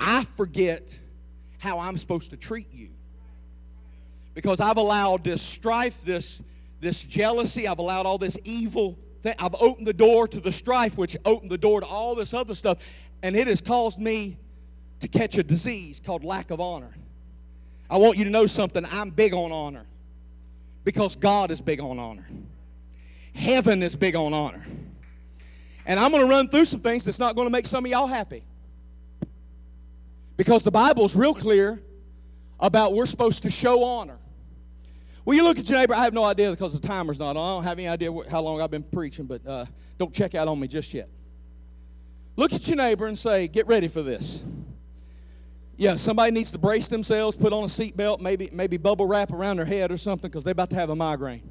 I 0.00 0.24
forget 0.24 0.98
how 1.58 1.78
I'm 1.78 1.96
supposed 1.98 2.30
to 2.30 2.36
treat 2.36 2.72
you. 2.72 2.88
Because 4.34 4.60
I've 4.60 4.76
allowed 4.76 5.22
this 5.22 5.40
strife, 5.40 6.02
this 6.02 6.42
this 6.80 7.02
jealousy. 7.02 7.66
I've 7.66 7.78
allowed 7.78 8.06
all 8.06 8.18
this 8.18 8.38
evil 8.44 8.98
thing. 9.22 9.34
I've 9.38 9.54
opened 9.60 9.86
the 9.86 9.92
door 9.92 10.28
to 10.28 10.40
the 10.40 10.52
strife, 10.52 10.96
which 10.96 11.16
opened 11.24 11.50
the 11.50 11.58
door 11.58 11.80
to 11.80 11.86
all 11.86 12.14
this 12.14 12.34
other 12.34 12.54
stuff. 12.54 12.78
And 13.22 13.34
it 13.36 13.46
has 13.46 13.60
caused 13.60 13.98
me 13.98 14.38
to 15.00 15.08
catch 15.08 15.38
a 15.38 15.42
disease 15.42 16.00
called 16.04 16.24
lack 16.24 16.50
of 16.50 16.60
honor. 16.60 16.94
I 17.88 17.98
want 17.98 18.18
you 18.18 18.24
to 18.24 18.30
know 18.30 18.46
something. 18.46 18.84
I'm 18.90 19.10
big 19.10 19.32
on 19.32 19.52
honor 19.52 19.86
because 20.84 21.16
God 21.16 21.50
is 21.50 21.60
big 21.60 21.80
on 21.80 21.98
honor. 21.98 22.26
Heaven 23.34 23.82
is 23.82 23.94
big 23.94 24.16
on 24.16 24.32
honor. 24.32 24.64
And 25.84 26.00
I'm 26.00 26.10
going 26.10 26.22
to 26.22 26.28
run 26.28 26.48
through 26.48 26.64
some 26.64 26.80
things 26.80 27.04
that's 27.04 27.18
not 27.18 27.36
going 27.36 27.46
to 27.46 27.50
make 27.50 27.66
some 27.66 27.84
of 27.84 27.90
y'all 27.90 28.06
happy. 28.06 28.44
Because 30.36 30.64
the 30.64 30.70
Bible 30.70 31.04
is 31.04 31.14
real 31.14 31.34
clear 31.34 31.80
about 32.58 32.94
we're 32.94 33.06
supposed 33.06 33.44
to 33.44 33.50
show 33.50 33.84
honor. 33.84 34.18
Well, 35.26 35.36
you 35.36 35.42
look 35.42 35.58
at 35.58 35.68
your 35.68 35.76
neighbor. 35.76 35.92
I 35.92 36.04
have 36.04 36.14
no 36.14 36.22
idea 36.22 36.52
because 36.52 36.78
the 36.78 36.86
timer's 36.86 37.18
not 37.18 37.36
on. 37.36 37.36
I 37.36 37.56
don't 37.56 37.64
have 37.64 37.78
any 37.80 37.88
idea 37.88 38.12
how 38.30 38.40
long 38.42 38.60
I've 38.60 38.70
been 38.70 38.84
preaching, 38.84 39.26
but 39.26 39.44
uh, 39.44 39.66
don't 39.98 40.14
check 40.14 40.36
out 40.36 40.46
on 40.46 40.60
me 40.60 40.68
just 40.68 40.94
yet. 40.94 41.08
Look 42.36 42.52
at 42.52 42.68
your 42.68 42.76
neighbor 42.76 43.08
and 43.08 43.18
say, 43.18 43.48
Get 43.48 43.66
ready 43.66 43.88
for 43.88 44.02
this. 44.02 44.44
Yeah, 45.76 45.96
somebody 45.96 46.30
needs 46.30 46.52
to 46.52 46.58
brace 46.58 46.86
themselves, 46.86 47.36
put 47.36 47.52
on 47.52 47.64
a 47.64 47.66
seatbelt, 47.66 48.20
maybe 48.20 48.48
maybe 48.52 48.76
bubble 48.76 49.06
wrap 49.06 49.32
around 49.32 49.56
their 49.56 49.66
head 49.66 49.90
or 49.90 49.96
something 49.96 50.30
because 50.30 50.44
they're 50.44 50.52
about 50.52 50.70
to 50.70 50.76
have 50.76 50.90
a 50.90 50.96
migraine. 50.96 51.50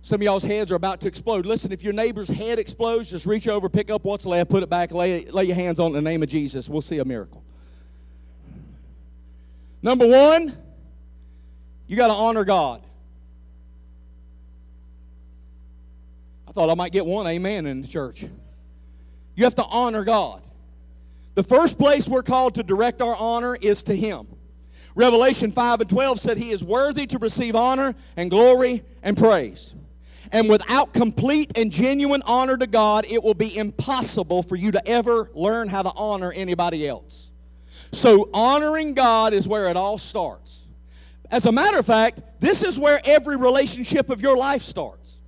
Some 0.00 0.20
of 0.20 0.22
y'all's 0.22 0.44
heads 0.44 0.70
are 0.70 0.76
about 0.76 1.00
to 1.00 1.08
explode. 1.08 1.46
Listen, 1.46 1.72
if 1.72 1.82
your 1.82 1.92
neighbor's 1.92 2.28
head 2.28 2.60
explodes, 2.60 3.10
just 3.10 3.26
reach 3.26 3.48
over, 3.48 3.68
pick 3.68 3.90
up 3.90 4.04
what's 4.04 4.24
left, 4.24 4.50
put 4.50 4.62
it 4.62 4.70
back, 4.70 4.92
lay, 4.92 5.24
lay 5.24 5.44
your 5.44 5.56
hands 5.56 5.80
on 5.80 5.86
it 5.86 5.98
in 5.98 6.04
the 6.04 6.10
name 6.10 6.22
of 6.22 6.28
Jesus. 6.28 6.68
We'll 6.68 6.80
see 6.80 6.98
a 6.98 7.04
miracle. 7.04 7.42
Number 9.82 10.06
one, 10.06 10.56
you 11.88 11.96
got 11.96 12.08
to 12.08 12.12
honor 12.12 12.44
God. 12.44 12.82
I 16.46 16.52
thought 16.52 16.70
I 16.70 16.74
might 16.74 16.92
get 16.92 17.04
one 17.04 17.26
amen 17.26 17.66
in 17.66 17.82
the 17.82 17.88
church. 17.88 18.24
You 19.34 19.44
have 19.44 19.54
to 19.56 19.64
honor 19.64 20.04
God. 20.04 20.42
The 21.34 21.42
first 21.42 21.78
place 21.78 22.06
we're 22.08 22.22
called 22.22 22.56
to 22.56 22.62
direct 22.62 23.00
our 23.00 23.16
honor 23.16 23.56
is 23.60 23.82
to 23.84 23.96
Him. 23.96 24.26
Revelation 24.94 25.50
5 25.50 25.82
and 25.82 25.90
12 25.90 26.20
said 26.20 26.36
He 26.36 26.50
is 26.50 26.62
worthy 26.62 27.06
to 27.06 27.18
receive 27.18 27.54
honor 27.54 27.94
and 28.16 28.30
glory 28.30 28.82
and 29.02 29.16
praise. 29.16 29.74
And 30.30 30.48
without 30.48 30.92
complete 30.92 31.52
and 31.56 31.70
genuine 31.70 32.22
honor 32.26 32.56
to 32.56 32.66
God, 32.66 33.06
it 33.08 33.22
will 33.22 33.34
be 33.34 33.56
impossible 33.56 34.42
for 34.42 34.56
you 34.56 34.72
to 34.72 34.86
ever 34.86 35.30
learn 35.32 35.68
how 35.68 35.82
to 35.82 35.92
honor 35.94 36.32
anybody 36.32 36.86
else. 36.86 37.32
So, 37.92 38.28
honoring 38.34 38.92
God 38.92 39.32
is 39.32 39.48
where 39.48 39.70
it 39.70 39.76
all 39.76 39.96
starts. 39.96 40.67
As 41.30 41.46
a 41.46 41.52
matter 41.52 41.78
of 41.78 41.86
fact, 41.86 42.22
this 42.40 42.62
is 42.62 42.78
where 42.78 43.00
every 43.04 43.36
relationship 43.36 44.10
of 44.10 44.22
your 44.22 44.36
life 44.36 44.62
starts. 44.62 45.20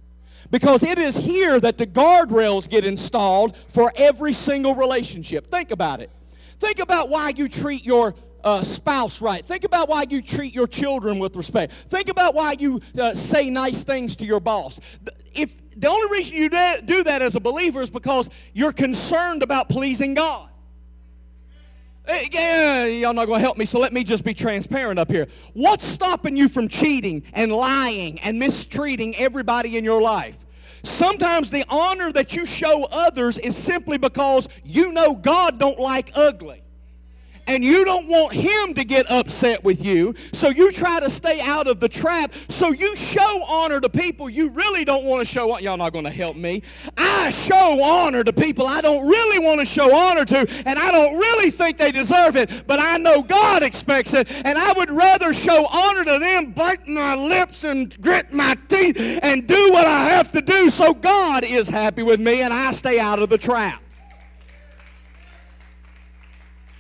Because 0.51 0.83
it 0.83 0.99
is 0.99 1.17
here 1.17 1.61
that 1.61 1.79
the 1.79 1.87
guardrails 1.87 2.69
get 2.69 2.85
installed 2.85 3.57
for 3.69 3.93
every 3.95 4.33
single 4.33 4.75
relationship. 4.75 5.51
Think 5.51 5.71
about 5.71 6.01
it. 6.01 6.11
Think 6.59 6.79
about 6.79 7.09
why 7.09 7.33
you 7.37 7.49
treat 7.49 7.85
your 7.85 8.15
uh, 8.43 8.63
spouse 8.63 9.23
right. 9.23 9.47
Think 9.47 9.65
about 9.65 9.89
why 9.89 10.05
you 10.09 10.23
treat 10.23 10.55
your 10.55 10.67
children 10.67 11.19
with 11.19 11.37
respect. 11.37 11.73
Think 11.73 12.09
about 12.09 12.35
why 12.35 12.57
you 12.59 12.81
uh, 12.99 13.15
say 13.15 13.51
nice 13.51 13.85
things 13.85 14.17
to 14.17 14.25
your 14.25 14.41
boss. 14.41 14.81
If 15.35 15.57
the 15.77 15.89
only 15.89 16.11
reason 16.11 16.37
you 16.37 16.49
do 16.49 17.05
that 17.05 17.23
as 17.23 17.37
a 17.37 17.41
believer 17.41 17.81
is 17.81 17.91
because 17.91 18.29
you're 18.53 18.73
concerned 18.73 19.43
about 19.43 19.69
pleasing 19.69 20.15
God. 20.15 20.50
Yeah, 22.33 22.85
y'all 22.87 23.13
not 23.13 23.27
going 23.27 23.39
to 23.39 23.45
help 23.45 23.57
me, 23.57 23.65
so 23.65 23.79
let 23.79 23.93
me 23.93 24.05
just 24.05 24.25
be 24.25 24.35
transparent 24.35 24.99
up 24.99 25.11
here. 25.11 25.29
What's 25.53 25.85
stopping 25.85 26.37
you 26.37 26.49
from 26.49 26.69
cheating 26.69 27.23
and 27.33 27.53
lying 27.53 28.21
and 28.21 28.39
mistreating 28.39 29.17
everybody 29.17 29.77
in 29.77 29.85
your 29.85 30.01
life? 30.01 30.45
Sometimes 30.83 31.51
the 31.51 31.65
honor 31.69 32.11
that 32.13 32.35
you 32.35 32.47
show 32.47 32.85
others 32.85 33.39
is 33.39 33.57
simply 33.57 33.99
because 33.99 34.49
you 34.65 34.93
know 34.93 35.15
God 35.15 35.59
don't 35.59 35.79
like 35.79 36.11
ugly 36.15 36.60
and 37.51 37.65
you 37.65 37.85
don't 37.85 38.07
want 38.07 38.33
him 38.33 38.75
to 38.75 38.85
get 38.85 39.11
upset 39.11 39.65
with 39.65 39.85
you, 39.85 40.15
so 40.33 40.51
you 40.51 40.71
try 40.71 41.01
to 41.01 41.11
stay 41.11 41.41
out 41.41 41.67
of 41.67 41.81
the 41.81 41.89
trap. 41.89 42.33
So 42.49 42.71
you 42.71 42.95
show 42.95 43.45
honor 43.49 43.81
to 43.81 43.89
people 43.89 44.31
you 44.31 44.51
really 44.51 44.85
don't 44.85 45.05
want 45.05 45.27
to 45.27 45.31
show. 45.31 45.59
Y'all 45.59 45.77
not 45.77 45.93
going 45.93 46.05
to 46.05 46.13
help 46.13 46.37
me. 46.37 46.63
I 46.97 47.31
show 47.31 47.83
honor 47.83 48.23
to 48.23 48.33
people 48.33 48.69
I 48.69 48.81
don't 48.81 49.05
really 49.05 49.41
want 49.41 49.59
to 49.59 49.67
show 49.67 49.93
honor 49.93 50.25
to, 50.27 50.63
and 50.65 50.79
I 50.79 50.93
don't 50.93 51.19
really 51.19 51.51
think 51.51 51.77
they 51.77 51.91
deserve 51.91 52.37
it, 52.37 52.65
but 52.69 52.79
I 52.79 52.99
know 52.99 53.21
God 53.21 53.65
expects 53.65 54.15
it, 54.15 54.31
and 54.45 54.57
I 54.57 54.73
would 54.75 54.91
rather 54.91 55.35
show 55.35 55.67
honor 55.67 56.05
to 56.05 56.19
them, 56.21 56.53
bite 56.53 56.87
my 56.87 57.17
lips 57.17 57.65
and 57.65 58.01
grit 58.01 58.33
my 58.33 58.57
teeth, 58.69 59.19
and 59.23 59.49
do 59.49 59.73
what 59.73 59.87
I 59.87 60.11
have 60.11 60.31
to 60.33 60.41
do 60.41 60.71
so 60.71 60.95
God 60.95 61.43
is 61.43 61.69
happy 61.69 62.05
with 62.05 62.21
me 62.21 62.43
and 62.43 62.55
I 62.55 62.71
stay 62.71 63.01
out 63.01 63.19
of 63.19 63.29
the 63.29 63.39
trap. 63.39 63.83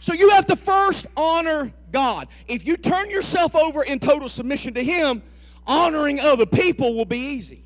So 0.00 0.14
you 0.14 0.30
have 0.30 0.46
to 0.46 0.56
first 0.56 1.06
honor 1.16 1.72
God. 1.92 2.28
If 2.48 2.66
you 2.66 2.76
turn 2.76 3.10
yourself 3.10 3.54
over 3.54 3.84
in 3.84 4.00
total 4.00 4.28
submission 4.28 4.74
to 4.74 4.82
Him, 4.82 5.22
honoring 5.66 6.18
other 6.18 6.46
people 6.46 6.94
will 6.94 7.04
be 7.04 7.18
easy. 7.18 7.64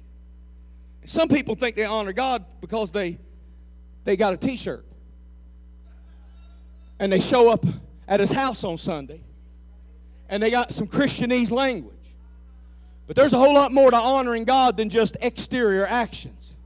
Some 1.04 1.28
people 1.28 1.54
think 1.54 1.76
they 1.76 1.84
honor 1.84 2.12
God 2.12 2.44
because 2.60 2.92
they 2.92 3.18
they 4.04 4.16
got 4.16 4.32
a 4.32 4.36
t-shirt. 4.36 4.84
And 7.00 7.12
they 7.12 7.20
show 7.20 7.48
up 7.48 7.64
at 8.06 8.20
his 8.20 8.30
house 8.30 8.64
on 8.64 8.78
Sunday. 8.78 9.20
And 10.28 10.42
they 10.42 10.50
got 10.50 10.72
some 10.72 10.86
Christianese 10.86 11.50
language. 11.50 11.94
But 13.06 13.16
there's 13.16 13.32
a 13.32 13.38
whole 13.38 13.54
lot 13.54 13.72
more 13.72 13.90
to 13.90 13.96
honoring 13.96 14.44
God 14.44 14.76
than 14.76 14.88
just 14.88 15.16
exterior 15.20 15.86
actions. 15.86 16.56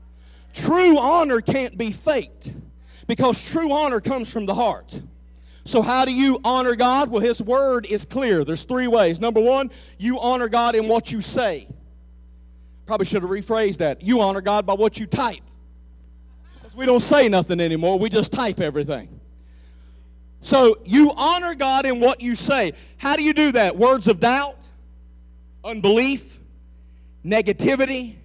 True 0.53 0.97
honor 0.97 1.41
can't 1.41 1.77
be 1.77 1.91
faked 1.91 2.53
because 3.07 3.51
true 3.51 3.71
honor 3.71 3.99
comes 3.99 4.31
from 4.31 4.45
the 4.45 4.55
heart. 4.55 5.01
So, 5.69 5.83
how 5.83 6.03
do 6.03 6.11
you 6.11 6.39
honor 6.43 6.75
God? 6.75 7.11
Well, 7.11 7.21
His 7.21 7.43
Word 7.43 7.85
is 7.85 8.03
clear. 8.03 8.43
There's 8.43 8.63
three 8.63 8.87
ways. 8.87 9.19
Number 9.19 9.39
one, 9.39 9.69
you 9.99 10.19
honor 10.19 10.49
God 10.49 10.73
in 10.73 10.87
what 10.87 11.11
you 11.11 11.21
say. 11.21 11.67
Probably 12.87 13.05
should 13.05 13.21
have 13.21 13.29
rephrased 13.29 13.77
that. 13.77 14.01
You 14.01 14.21
honor 14.21 14.41
God 14.41 14.65
by 14.65 14.73
what 14.73 14.97
you 14.97 15.05
type. 15.05 15.43
Because 16.55 16.75
we 16.75 16.87
don't 16.87 17.01
say 17.01 17.29
nothing 17.29 17.59
anymore, 17.59 17.99
we 17.99 18.09
just 18.09 18.31
type 18.31 18.59
everything. 18.59 19.19
So, 20.41 20.79
you 20.85 21.13
honor 21.15 21.53
God 21.53 21.85
in 21.85 21.99
what 21.99 22.19
you 22.19 22.33
say. 22.33 22.73
How 22.97 23.15
do 23.15 23.21
you 23.21 23.33
do 23.33 23.51
that? 23.51 23.77
Words 23.77 24.07
of 24.07 24.19
doubt, 24.19 24.67
unbelief, 25.63 26.39
negativity, 27.23 28.15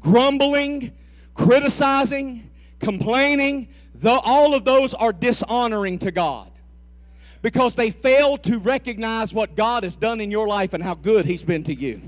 grumbling, 0.00 0.90
criticizing, 1.34 2.50
complaining. 2.80 3.68
All 4.04 4.52
of 4.52 4.64
those 4.64 4.94
are 4.94 5.12
dishonoring 5.12 6.00
to 6.00 6.10
God 6.10 6.48
because 7.42 7.74
they 7.74 7.90
fail 7.90 8.38
to 8.38 8.58
recognize 8.58 9.34
what 9.34 9.56
God 9.56 9.82
has 9.82 9.96
done 9.96 10.20
in 10.20 10.30
your 10.30 10.46
life 10.46 10.72
and 10.74 10.82
how 10.82 10.94
good 10.94 11.26
He's 11.26 11.42
been 11.42 11.64
to 11.64 11.74
you. 11.74 12.00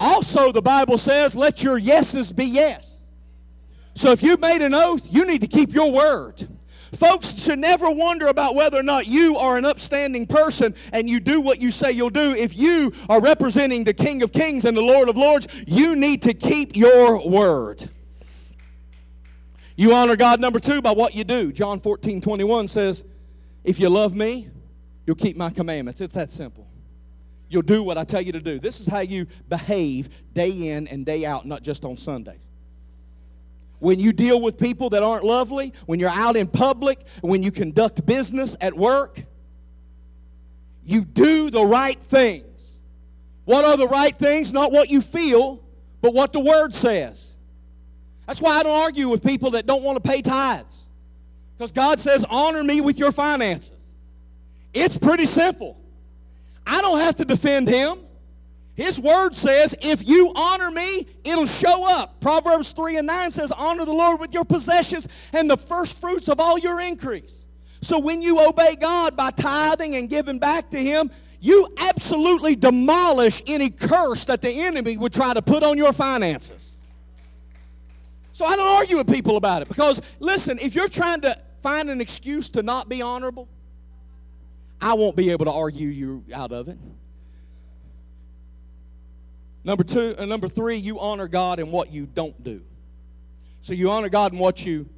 Also, 0.00 0.52
the 0.52 0.62
Bible 0.62 0.98
says, 0.98 1.36
let 1.36 1.62
your 1.62 1.78
yeses 1.78 2.32
be 2.32 2.44
yes. 2.44 3.02
So 3.94 4.10
if 4.10 4.22
you 4.22 4.36
made 4.36 4.62
an 4.62 4.74
oath, 4.74 5.08
you 5.10 5.24
need 5.24 5.40
to 5.42 5.46
keep 5.46 5.72
your 5.72 5.92
word. 5.92 6.48
Folks 6.96 7.42
should 7.42 7.58
never 7.58 7.90
wonder 7.90 8.28
about 8.28 8.54
whether 8.54 8.78
or 8.78 8.82
not 8.82 9.06
you 9.06 9.36
are 9.36 9.56
an 9.56 9.64
upstanding 9.64 10.26
person 10.26 10.74
and 10.92 11.08
you 11.08 11.18
do 11.18 11.40
what 11.40 11.60
you 11.60 11.70
say 11.70 11.90
you'll 11.90 12.10
do. 12.10 12.34
If 12.34 12.56
you 12.56 12.92
are 13.08 13.20
representing 13.20 13.84
the 13.84 13.94
King 13.94 14.22
of 14.22 14.32
Kings 14.32 14.64
and 14.64 14.76
the 14.76 14.82
Lord 14.82 15.08
of 15.08 15.16
Lords, 15.16 15.48
you 15.66 15.96
need 15.96 16.22
to 16.22 16.34
keep 16.34 16.76
your 16.76 17.28
word. 17.28 17.88
You 19.76 19.92
honor 19.92 20.14
God, 20.14 20.40
number 20.40 20.60
two, 20.60 20.80
by 20.80 20.92
what 20.92 21.14
you 21.14 21.24
do. 21.24 21.50
John 21.50 21.80
14, 21.80 22.20
21 22.20 22.68
says, 22.68 23.04
if 23.64 23.80
you 23.80 23.88
love 23.88 24.14
me, 24.14 24.48
you'll 25.06 25.16
keep 25.16 25.36
my 25.36 25.50
commandments. 25.50 26.00
It's 26.00 26.14
that 26.14 26.30
simple. 26.30 26.68
You'll 27.48 27.62
do 27.62 27.82
what 27.82 27.98
I 27.98 28.04
tell 28.04 28.20
you 28.20 28.32
to 28.32 28.40
do. 28.40 28.58
This 28.58 28.80
is 28.80 28.86
how 28.86 29.00
you 29.00 29.26
behave 29.48 30.08
day 30.32 30.68
in 30.68 30.86
and 30.88 31.04
day 31.04 31.24
out, 31.24 31.46
not 31.46 31.62
just 31.62 31.84
on 31.84 31.96
Sundays. 31.96 32.46
When 33.78 34.00
you 34.00 34.12
deal 34.12 34.40
with 34.40 34.58
people 34.58 34.90
that 34.90 35.02
aren't 35.02 35.24
lovely, 35.24 35.72
when 35.86 36.00
you're 36.00 36.08
out 36.10 36.36
in 36.36 36.46
public, 36.46 37.06
when 37.20 37.42
you 37.42 37.50
conduct 37.50 38.04
business 38.06 38.56
at 38.60 38.74
work, 38.74 39.20
you 40.84 41.04
do 41.04 41.50
the 41.50 41.64
right 41.64 42.00
things. 42.00 42.80
What 43.44 43.64
are 43.64 43.76
the 43.76 43.88
right 43.88 44.14
things? 44.16 44.52
Not 44.52 44.72
what 44.72 44.88
you 44.90 45.00
feel, 45.00 45.62
but 46.00 46.14
what 46.14 46.32
the 46.32 46.40
Word 46.40 46.72
says. 46.72 47.36
That's 48.26 48.40
why 48.40 48.56
I 48.56 48.62
don't 48.62 48.82
argue 48.82 49.08
with 49.08 49.22
people 49.22 49.50
that 49.50 49.66
don't 49.66 49.82
want 49.82 50.02
to 50.02 50.08
pay 50.08 50.22
tithes. 50.22 50.83
Because 51.56 51.72
God 51.72 52.00
says, 52.00 52.24
honor 52.28 52.64
me 52.64 52.80
with 52.80 52.98
your 52.98 53.12
finances. 53.12 53.86
It's 54.72 54.98
pretty 54.98 55.26
simple. 55.26 55.80
I 56.66 56.80
don't 56.80 56.98
have 56.98 57.16
to 57.16 57.24
defend 57.24 57.68
him. 57.68 57.98
His 58.74 58.98
word 58.98 59.36
says, 59.36 59.74
if 59.80 60.06
you 60.06 60.32
honor 60.34 60.70
me, 60.70 61.06
it'll 61.22 61.46
show 61.46 61.88
up. 61.88 62.20
Proverbs 62.20 62.72
3 62.72 62.96
and 62.96 63.06
9 63.06 63.30
says, 63.30 63.52
honor 63.52 63.84
the 63.84 63.92
Lord 63.92 64.18
with 64.18 64.34
your 64.34 64.44
possessions 64.44 65.06
and 65.32 65.48
the 65.48 65.56
first 65.56 66.00
fruits 66.00 66.28
of 66.28 66.40
all 66.40 66.58
your 66.58 66.80
increase. 66.80 67.46
So 67.82 68.00
when 68.00 68.20
you 68.20 68.44
obey 68.44 68.74
God 68.74 69.16
by 69.16 69.30
tithing 69.30 69.94
and 69.94 70.08
giving 70.08 70.40
back 70.40 70.70
to 70.70 70.78
him, 70.78 71.10
you 71.38 71.68
absolutely 71.78 72.56
demolish 72.56 73.42
any 73.46 73.70
curse 73.70 74.24
that 74.24 74.40
the 74.40 74.50
enemy 74.50 74.96
would 74.96 75.12
try 75.12 75.34
to 75.34 75.42
put 75.42 75.62
on 75.62 75.78
your 75.78 75.92
finances. 75.92 76.73
So 78.34 78.44
I 78.44 78.56
don't 78.56 78.66
argue 78.66 78.96
with 78.96 79.06
people 79.06 79.36
about 79.36 79.62
it 79.62 79.68
because, 79.68 80.02
listen, 80.18 80.58
if 80.58 80.74
you're 80.74 80.88
trying 80.88 81.20
to 81.20 81.38
find 81.62 81.88
an 81.88 82.00
excuse 82.00 82.50
to 82.50 82.64
not 82.64 82.88
be 82.88 83.00
honorable, 83.00 83.48
I 84.80 84.94
won't 84.94 85.14
be 85.14 85.30
able 85.30 85.44
to 85.44 85.52
argue 85.52 85.86
you 85.86 86.24
out 86.34 86.50
of 86.50 86.66
it. 86.68 86.76
Number 89.62 89.84
two, 89.84 90.16
uh, 90.18 90.24
number 90.24 90.48
three, 90.48 90.74
you 90.74 90.98
honor 90.98 91.28
God 91.28 91.60
in 91.60 91.70
what 91.70 91.92
you 91.92 92.06
don't 92.06 92.42
do. 92.42 92.60
So 93.60 93.72
you 93.72 93.88
honor 93.92 94.08
God 94.08 94.32
in 94.32 94.40
what 94.40 94.66
you 94.66 94.88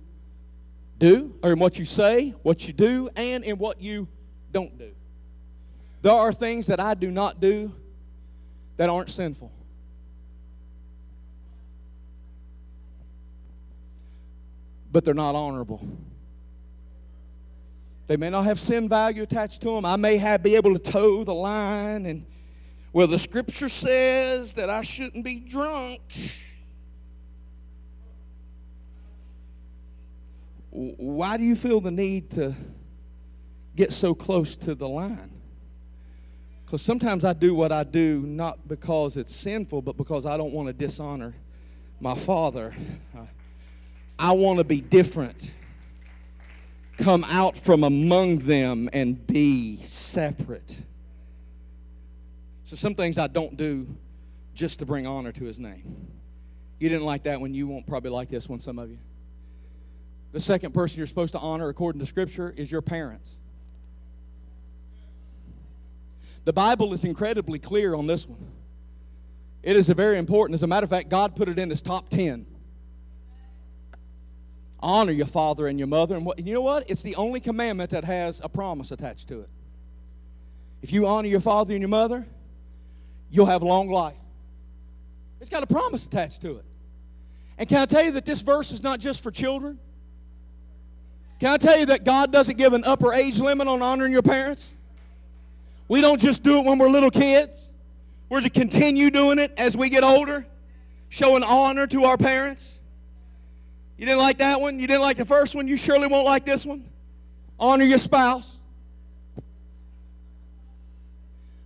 do, 0.98 1.38
or 1.42 1.52
in 1.52 1.58
what 1.58 1.78
you 1.78 1.84
say, 1.84 2.30
what 2.42 2.66
you 2.66 2.72
do, 2.72 3.10
and 3.16 3.44
in 3.44 3.58
what 3.58 3.82
you 3.82 4.08
don't 4.50 4.78
do. 4.78 4.92
There 6.00 6.10
are 6.10 6.32
things 6.32 6.68
that 6.68 6.80
I 6.80 6.94
do 6.94 7.10
not 7.10 7.38
do 7.38 7.74
that 8.78 8.88
aren't 8.88 9.10
sinful. 9.10 9.52
But 14.90 15.04
they're 15.04 15.14
not 15.14 15.34
honorable. 15.34 15.86
They 18.06 18.16
may 18.16 18.30
not 18.30 18.44
have 18.44 18.60
sin 18.60 18.88
value 18.88 19.22
attached 19.22 19.62
to 19.62 19.70
them. 19.74 19.84
I 19.84 19.96
may 19.96 20.16
have 20.16 20.42
be 20.42 20.54
able 20.54 20.72
to 20.74 20.78
toe 20.78 21.24
the 21.24 21.34
line 21.34 22.06
and 22.06 22.24
well 22.92 23.06
the 23.06 23.18
scripture 23.18 23.68
says 23.68 24.54
that 24.54 24.70
I 24.70 24.82
shouldn't 24.82 25.24
be 25.24 25.40
drunk. 25.40 26.00
Why 30.70 31.36
do 31.36 31.44
you 31.44 31.56
feel 31.56 31.80
the 31.80 31.90
need 31.90 32.30
to 32.32 32.54
get 33.74 33.92
so 33.92 34.14
close 34.14 34.56
to 34.58 34.74
the 34.74 34.88
line? 34.88 35.30
Because 36.64 36.82
sometimes 36.82 37.24
I 37.24 37.32
do 37.32 37.54
what 37.54 37.72
I 37.72 37.84
do 37.84 38.20
not 38.26 38.68
because 38.68 39.16
it's 39.16 39.34
sinful, 39.34 39.82
but 39.82 39.96
because 39.96 40.26
I 40.26 40.36
don't 40.36 40.52
want 40.52 40.68
to 40.68 40.72
dishonor 40.72 41.34
my 42.00 42.14
father. 42.14 42.74
I 43.14 43.26
want 44.32 44.58
to 44.58 44.64
be 44.64 44.80
different 44.80 45.52
come 46.98 47.24
out 47.24 47.56
from 47.56 47.84
among 47.84 48.38
them 48.38 48.88
and 48.92 49.26
be 49.26 49.78
separate. 49.78 50.80
So, 52.64 52.76
some 52.76 52.94
things 52.94 53.18
I 53.18 53.26
don't 53.26 53.56
do 53.56 53.86
just 54.54 54.78
to 54.80 54.86
bring 54.86 55.06
honor 55.06 55.32
to 55.32 55.44
his 55.44 55.60
name. 55.60 56.08
You 56.78 56.88
didn't 56.88 57.04
like 57.04 57.24
that 57.24 57.40
one, 57.40 57.54
you 57.54 57.66
won't 57.66 57.86
probably 57.86 58.10
like 58.10 58.28
this 58.28 58.48
one, 58.48 58.60
some 58.60 58.78
of 58.78 58.90
you. 58.90 58.98
The 60.32 60.40
second 60.40 60.74
person 60.74 60.98
you're 60.98 61.06
supposed 61.06 61.32
to 61.32 61.38
honor, 61.38 61.68
according 61.68 62.00
to 62.00 62.06
Scripture, 62.06 62.52
is 62.56 62.70
your 62.70 62.82
parents. 62.82 63.38
The 66.44 66.52
Bible 66.52 66.92
is 66.92 67.04
incredibly 67.04 67.58
clear 67.58 67.94
on 67.94 68.06
this 68.06 68.26
one. 68.26 68.52
It 69.62 69.76
is 69.76 69.90
a 69.90 69.94
very 69.94 70.18
important. 70.18 70.54
As 70.54 70.62
a 70.62 70.66
matter 70.66 70.84
of 70.84 70.90
fact, 70.90 71.08
God 71.08 71.34
put 71.34 71.48
it 71.48 71.58
in 71.58 71.70
his 71.70 71.82
top 71.82 72.08
10 72.08 72.46
honor 74.86 75.10
your 75.10 75.26
father 75.26 75.66
and 75.66 75.80
your 75.80 75.88
mother. 75.88 76.14
And 76.14 76.24
what, 76.24 76.38
you 76.38 76.54
know 76.54 76.60
what? 76.60 76.88
It's 76.88 77.02
the 77.02 77.16
only 77.16 77.40
commandment 77.40 77.90
that 77.90 78.04
has 78.04 78.40
a 78.42 78.48
promise 78.48 78.92
attached 78.92 79.28
to 79.28 79.40
it. 79.40 79.48
If 80.80 80.92
you 80.92 81.06
honor 81.08 81.26
your 81.26 81.40
father 81.40 81.74
and 81.74 81.82
your 81.82 81.88
mother, 81.88 82.24
you'll 83.28 83.46
have 83.46 83.64
long 83.64 83.88
life. 83.90 84.14
It's 85.40 85.50
got 85.50 85.64
a 85.64 85.66
promise 85.66 86.06
attached 86.06 86.42
to 86.42 86.58
it. 86.58 86.64
And 87.58 87.68
can 87.68 87.78
I 87.78 87.86
tell 87.86 88.04
you 88.04 88.12
that 88.12 88.24
this 88.24 88.42
verse 88.42 88.70
is 88.70 88.84
not 88.84 89.00
just 89.00 89.24
for 89.24 89.32
children? 89.32 89.80
Can 91.40 91.50
I 91.50 91.56
tell 91.56 91.76
you 91.76 91.86
that 91.86 92.04
God 92.04 92.30
doesn't 92.30 92.56
give 92.56 92.72
an 92.72 92.84
upper 92.84 93.12
age 93.12 93.40
limit 93.40 93.66
on 93.66 93.82
honoring 93.82 94.12
your 94.12 94.22
parents? 94.22 94.70
We 95.88 96.00
don't 96.00 96.20
just 96.20 96.44
do 96.44 96.58
it 96.58 96.64
when 96.64 96.78
we're 96.78 96.88
little 96.88 97.10
kids. 97.10 97.68
We're 98.28 98.40
to 98.40 98.50
continue 98.50 99.10
doing 99.10 99.40
it 99.40 99.52
as 99.56 99.76
we 99.76 99.88
get 99.88 100.04
older, 100.04 100.46
showing 101.08 101.42
honor 101.42 101.88
to 101.88 102.04
our 102.04 102.16
parents. 102.16 102.75
You 103.96 104.06
didn't 104.06 104.18
like 104.18 104.38
that 104.38 104.60
one? 104.60 104.78
You 104.78 104.86
didn't 104.86 105.02
like 105.02 105.16
the 105.16 105.24
first 105.24 105.54
one? 105.54 105.66
You 105.68 105.76
surely 105.76 106.06
won't 106.06 106.26
like 106.26 106.44
this 106.44 106.66
one. 106.66 106.84
Honor 107.58 107.84
your 107.84 107.98
spouse. 107.98 108.58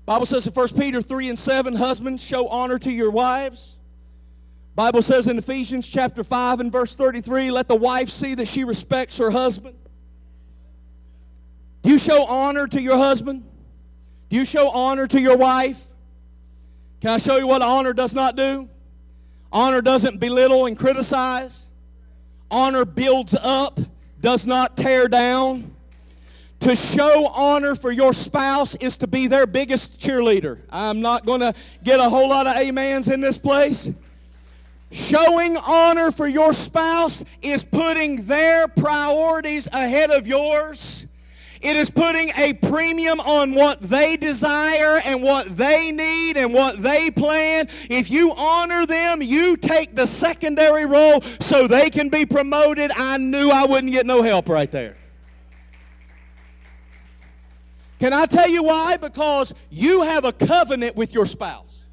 Bible 0.07 0.27
says 0.27 0.47
in 0.47 0.53
1 0.53 0.69
Peter 0.71 1.03
3 1.03 1.29
and 1.29 1.39
7, 1.39 1.75
husbands, 1.75 2.23
show 2.23 2.49
honor 2.49 2.79
to 2.79 2.91
your 2.91 3.11
wives. 3.11 3.79
Bible 4.75 5.03
says 5.03 5.27
in 5.29 5.39
Ephesians 5.39 5.87
chapter 5.87 6.25
5 6.25 6.61
and 6.61 6.73
verse 6.73 6.95
33, 6.95 7.51
let 7.51 7.69
the 7.69 7.77
wife 7.77 8.09
see 8.09 8.35
that 8.35 8.49
she 8.49 8.65
respects 8.65 9.19
her 9.19 9.31
husband. 9.31 9.77
Do 11.83 11.91
you 11.91 11.99
show 11.99 12.25
honor 12.25 12.67
to 12.67 12.81
your 12.81 12.97
husband? 12.97 13.45
Do 14.29 14.37
you 14.37 14.45
show 14.45 14.71
honor 14.71 15.07
to 15.07 15.21
your 15.21 15.37
wife? 15.37 15.83
Can 17.01 17.11
I 17.11 17.19
show 17.19 17.37
you 17.37 17.47
what 17.47 17.63
honor 17.63 17.93
does 17.93 18.15
not 18.15 18.37
do? 18.37 18.69
Honor 19.53 19.81
doesn't 19.81 20.19
belittle 20.21 20.67
and 20.67 20.79
criticize. 20.79 21.70
Honor 22.51 22.85
builds 22.85 23.35
up, 23.35 23.79
does 24.21 24.47
not 24.47 24.77
tear 24.77 25.09
down. 25.09 25.75
To 26.61 26.77
show 26.77 27.27
honor 27.29 27.75
for 27.75 27.91
your 27.91 28.13
spouse 28.13 28.75
is 28.77 28.99
to 28.99 29.07
be 29.07 29.29
their 29.29 29.47
biggest 29.47 29.99
cheerleader. 29.99 30.59
I'm 30.71 31.01
not 31.01 31.25
going 31.25 31.41
to 31.41 31.55
get 31.83 32.01
a 32.01 32.09
whole 32.09 32.29
lot 32.29 32.47
of 32.47 32.55
amens 32.57 33.09
in 33.09 33.23
this 33.23 33.39
place. 33.39 33.91
Showing 34.93 35.57
honor 35.57 36.11
for 36.11 36.27
your 36.27 36.53
spouse 36.53 37.25
is 37.41 37.65
putting 37.65 38.27
their 38.27 38.69
priorities 38.69 39.69
ahead 39.73 40.11
of 40.11 40.27
yours. 40.27 41.07
It 41.61 41.77
is 41.77 41.91
putting 41.91 42.31
a 42.37 42.55
premium 42.55 43.21
on 43.21 43.53
what 43.55 43.83
they 43.83 44.17
desire 44.17 44.99
and 45.05 45.23
what 45.23 45.57
they 45.57 45.93
need 45.93 46.39
and 46.39 46.55
what 46.55 46.83
they 46.83 47.11
plan. 47.11 47.69
If 47.91 48.11
you 48.11 48.33
honor 48.33 48.87
them, 48.87 49.21
you 49.21 49.57
take 49.57 49.95
the 49.95 50.07
secondary 50.07 50.87
role 50.87 51.21
so 51.41 51.67
they 51.67 51.91
can 51.91 52.09
be 52.09 52.25
promoted. 52.25 52.91
I 52.97 53.19
knew 53.19 53.51
I 53.51 53.67
wouldn't 53.67 53.93
get 53.93 54.07
no 54.07 54.23
help 54.23 54.49
right 54.49 54.71
there. 54.71 54.97
Can 57.99 58.15
I 58.15 58.25
tell 58.25 58.49
you 58.49 58.63
why? 58.63 58.97
Because 58.97 59.53
you 59.69 60.01
have 60.01 60.25
a 60.25 60.33
covenant 60.33 60.97
with 60.97 61.13
your 61.13 61.27
spouse. 61.27 61.85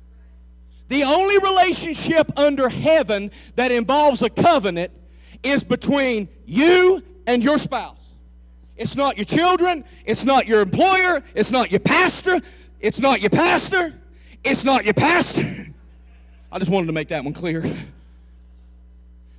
The 0.88 1.03
only 1.03 1.38
relationship 1.39 2.32
under 2.39 2.70
heaven 2.70 3.32
that 3.55 3.74
involves 3.74 4.22
a 4.22 4.30
covenant 4.30 4.93
is 5.43 5.65
between 5.65 6.30
you 6.45 7.03
and 7.26 7.43
your 7.43 7.57
spouse. 7.57 7.96
It's 8.78 8.95
not 8.95 9.17
your 9.17 9.25
children. 9.25 9.84
It's 10.05 10.23
not 10.23 10.47
your 10.47 10.61
employer. 10.61 11.23
It's 11.34 11.51
not 11.51 11.71
your 11.71 11.80
pastor. 11.80 12.39
It's 12.80 12.99
not 12.99 13.21
your 13.21 13.30
pastor. 13.30 13.93
It's 14.43 14.63
not 14.63 14.86
your 14.86 14.93
pastor. 14.93 15.67
I 16.51 16.59
just 16.59 16.71
wanted 16.71 16.88
to 16.88 16.93
make 16.93 17.09
that 17.09 17.23
one 17.23 17.34
clear. 17.34 17.63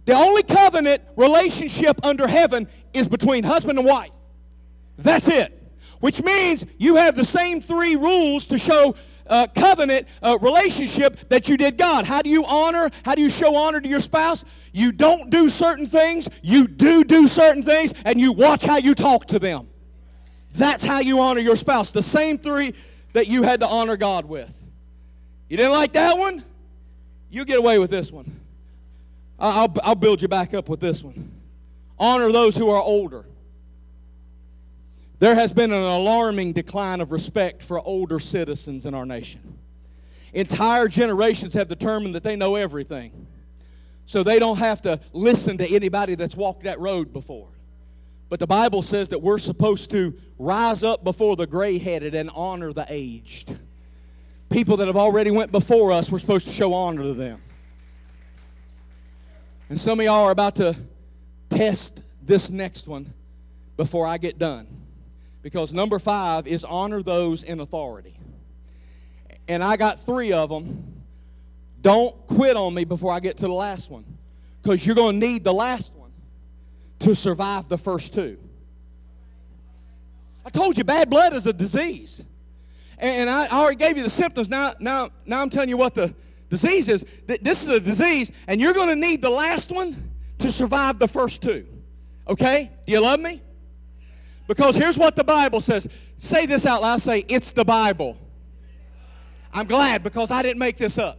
The 0.08 0.14
only 0.14 0.42
covenant 0.42 1.02
relationship 1.16 2.02
under 2.02 2.26
heaven 2.26 2.66
is 2.94 3.06
between 3.06 3.44
husband 3.44 3.78
and 3.78 3.86
wife. 3.86 4.08
That's 4.96 5.28
it. 5.28 5.52
Which 6.00 6.22
means 6.22 6.64
you 6.78 6.96
have 6.96 7.14
the 7.14 7.26
same 7.26 7.60
three 7.60 7.94
rules 7.94 8.46
to 8.46 8.58
show 8.58 8.94
uh, 9.26 9.48
covenant 9.54 10.08
uh, 10.22 10.38
relationship 10.40 11.28
that 11.28 11.50
you 11.50 11.58
did 11.58 11.76
God. 11.76 12.06
How 12.06 12.22
do 12.22 12.30
you 12.30 12.46
honor? 12.46 12.88
How 13.04 13.14
do 13.14 13.20
you 13.20 13.28
show 13.28 13.54
honor 13.54 13.82
to 13.82 13.88
your 13.88 14.00
spouse? 14.00 14.46
You 14.72 14.92
don't 14.92 15.30
do 15.30 15.48
certain 15.48 15.86
things, 15.86 16.28
you 16.42 16.68
do 16.68 17.04
do 17.04 17.28
certain 17.28 17.62
things, 17.62 17.94
and 18.04 18.20
you 18.20 18.32
watch 18.32 18.64
how 18.64 18.76
you 18.76 18.94
talk 18.94 19.26
to 19.26 19.38
them. 19.38 19.68
That's 20.54 20.84
how 20.84 21.00
you 21.00 21.20
honor 21.20 21.40
your 21.40 21.56
spouse. 21.56 21.92
The 21.92 22.02
same 22.02 22.38
three 22.38 22.74
that 23.12 23.26
you 23.26 23.42
had 23.42 23.60
to 23.60 23.66
honor 23.66 23.96
God 23.96 24.24
with. 24.24 24.54
You 25.48 25.56
didn't 25.56 25.72
like 25.72 25.92
that 25.92 26.18
one? 26.18 26.42
You 27.30 27.44
get 27.44 27.58
away 27.58 27.78
with 27.78 27.90
this 27.90 28.10
one. 28.10 28.40
I'll, 29.38 29.72
I'll 29.82 29.94
build 29.94 30.20
you 30.20 30.28
back 30.28 30.52
up 30.54 30.68
with 30.68 30.80
this 30.80 31.02
one. 31.02 31.32
Honor 31.98 32.32
those 32.32 32.56
who 32.56 32.68
are 32.70 32.82
older. 32.82 33.24
There 35.18 35.34
has 35.34 35.52
been 35.52 35.72
an 35.72 35.82
alarming 35.82 36.52
decline 36.52 37.00
of 37.00 37.12
respect 37.12 37.62
for 37.62 37.80
older 37.80 38.20
citizens 38.20 38.86
in 38.86 38.94
our 38.94 39.06
nation. 39.06 39.58
Entire 40.32 40.88
generations 40.88 41.54
have 41.54 41.68
determined 41.68 42.14
that 42.14 42.22
they 42.22 42.36
know 42.36 42.54
everything. 42.54 43.26
So 44.08 44.22
they 44.22 44.38
don't 44.38 44.56
have 44.56 44.80
to 44.82 44.98
listen 45.12 45.58
to 45.58 45.68
anybody 45.68 46.14
that's 46.14 46.34
walked 46.34 46.62
that 46.62 46.80
road 46.80 47.12
before. 47.12 47.48
But 48.30 48.40
the 48.40 48.46
Bible 48.46 48.80
says 48.80 49.10
that 49.10 49.20
we're 49.20 49.36
supposed 49.36 49.90
to 49.90 50.18
rise 50.38 50.82
up 50.82 51.04
before 51.04 51.36
the 51.36 51.46
gray-headed 51.46 52.14
and 52.14 52.30
honor 52.34 52.72
the 52.72 52.86
aged. 52.88 53.58
People 54.48 54.78
that 54.78 54.86
have 54.86 54.96
already 54.96 55.30
went 55.30 55.52
before 55.52 55.92
us, 55.92 56.10
we're 56.10 56.20
supposed 56.20 56.46
to 56.46 56.52
show 56.54 56.72
honor 56.72 57.02
to 57.02 57.12
them. 57.12 57.42
And 59.68 59.78
some 59.78 60.00
of 60.00 60.06
y'all 60.06 60.24
are 60.24 60.30
about 60.30 60.56
to 60.56 60.74
test 61.50 62.02
this 62.24 62.48
next 62.48 62.88
one 62.88 63.12
before 63.76 64.06
I 64.06 64.16
get 64.16 64.38
done. 64.38 64.68
Because 65.42 65.74
number 65.74 65.98
five 65.98 66.46
is 66.46 66.64
honor 66.64 67.02
those 67.02 67.42
in 67.42 67.60
authority. 67.60 68.16
And 69.48 69.62
I 69.62 69.76
got 69.76 70.00
three 70.00 70.32
of 70.32 70.48
them. 70.48 70.97
Don't 71.80 72.14
quit 72.26 72.56
on 72.56 72.74
me 72.74 72.84
before 72.84 73.12
I 73.12 73.20
get 73.20 73.36
to 73.38 73.46
the 73.46 73.52
last 73.52 73.90
one. 73.90 74.04
Because 74.62 74.84
you're 74.84 74.96
going 74.96 75.20
to 75.20 75.26
need 75.26 75.44
the 75.44 75.54
last 75.54 75.94
one 75.94 76.10
to 77.00 77.14
survive 77.14 77.68
the 77.68 77.78
first 77.78 78.12
two. 78.12 78.38
I 80.44 80.50
told 80.50 80.76
you 80.76 80.84
bad 80.84 81.08
blood 81.10 81.34
is 81.34 81.46
a 81.46 81.52
disease. 81.52 82.26
And 82.98 83.30
I 83.30 83.46
already 83.48 83.76
gave 83.76 83.96
you 83.96 84.02
the 84.02 84.10
symptoms. 84.10 84.48
Now, 84.48 84.74
now, 84.80 85.10
now 85.24 85.40
I'm 85.40 85.50
telling 85.50 85.68
you 85.68 85.76
what 85.76 85.94
the 85.94 86.12
disease 86.50 86.88
is. 86.88 87.04
This 87.26 87.62
is 87.62 87.68
a 87.68 87.78
disease, 87.78 88.32
and 88.48 88.60
you're 88.60 88.72
going 88.72 88.88
to 88.88 88.96
need 88.96 89.22
the 89.22 89.30
last 89.30 89.70
one 89.70 90.10
to 90.38 90.50
survive 90.50 90.98
the 90.98 91.06
first 91.06 91.42
two. 91.42 91.66
Okay? 92.26 92.70
Do 92.86 92.92
you 92.92 93.00
love 93.00 93.20
me? 93.20 93.40
Because 94.48 94.74
here's 94.74 94.98
what 94.98 95.14
the 95.14 95.22
Bible 95.22 95.60
says. 95.60 95.86
Say 96.16 96.46
this 96.46 96.66
out 96.66 96.82
loud. 96.82 97.00
Say, 97.00 97.24
it's 97.28 97.52
the 97.52 97.64
Bible. 97.64 98.16
I'm 99.52 99.66
glad 99.66 100.02
because 100.02 100.30
I 100.30 100.42
didn't 100.42 100.58
make 100.58 100.76
this 100.76 100.98
up. 100.98 101.18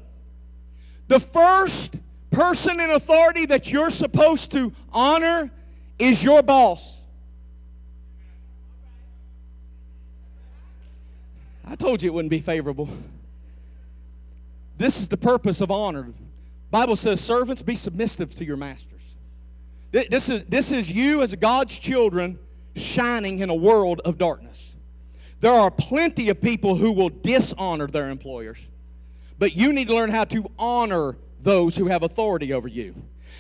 The 1.10 1.20
first 1.20 2.00
person 2.30 2.80
in 2.80 2.92
authority 2.92 3.48
that 3.48 3.72
you're 3.72 3.90
supposed 3.90 4.52
to 4.52 4.72
honor 4.94 5.52
is 5.98 6.24
your 6.24 6.42
boss. 6.44 7.04
I 11.66 11.76
told 11.76 12.02
you 12.02 12.12
it 12.12 12.14
wouldn't 12.14 12.30
be 12.30 12.40
favorable. 12.40 12.88
This 14.78 15.02
is 15.02 15.08
the 15.08 15.18
purpose 15.18 15.62
of 15.62 15.72
honor. 15.72 16.14
Bible 16.70 16.96
says, 16.96 17.20
servants, 17.20 17.64
be 17.64 17.76
submissive 17.76 18.34
to 18.36 18.46
your 18.46 18.58
masters. 18.58 19.16
This 19.92 20.30
is, 20.30 20.44
this 20.44 20.72
is 20.72 20.92
you 20.92 21.24
as 21.24 21.34
God's 21.34 21.78
children 21.80 22.38
shining 22.76 23.40
in 23.40 23.50
a 23.50 23.56
world 23.56 24.02
of 24.06 24.20
darkness. 24.20 24.76
There 25.40 25.52
are 25.52 25.72
plenty 25.72 26.30
of 26.30 26.40
people 26.40 26.76
who 26.76 26.92
will 26.92 27.10
dishonor 27.10 27.88
their 27.88 28.10
employers, 28.10 28.68
but 29.40 29.56
you 29.56 29.74
need 29.74 29.88
to 29.88 29.96
learn 29.96 30.12
how 30.12 30.26
to 30.26 30.52
honor 30.60 31.18
those 31.42 31.76
who 31.76 31.88
have 31.88 32.04
authority 32.04 32.54
over 32.54 32.68
you. 32.68 32.94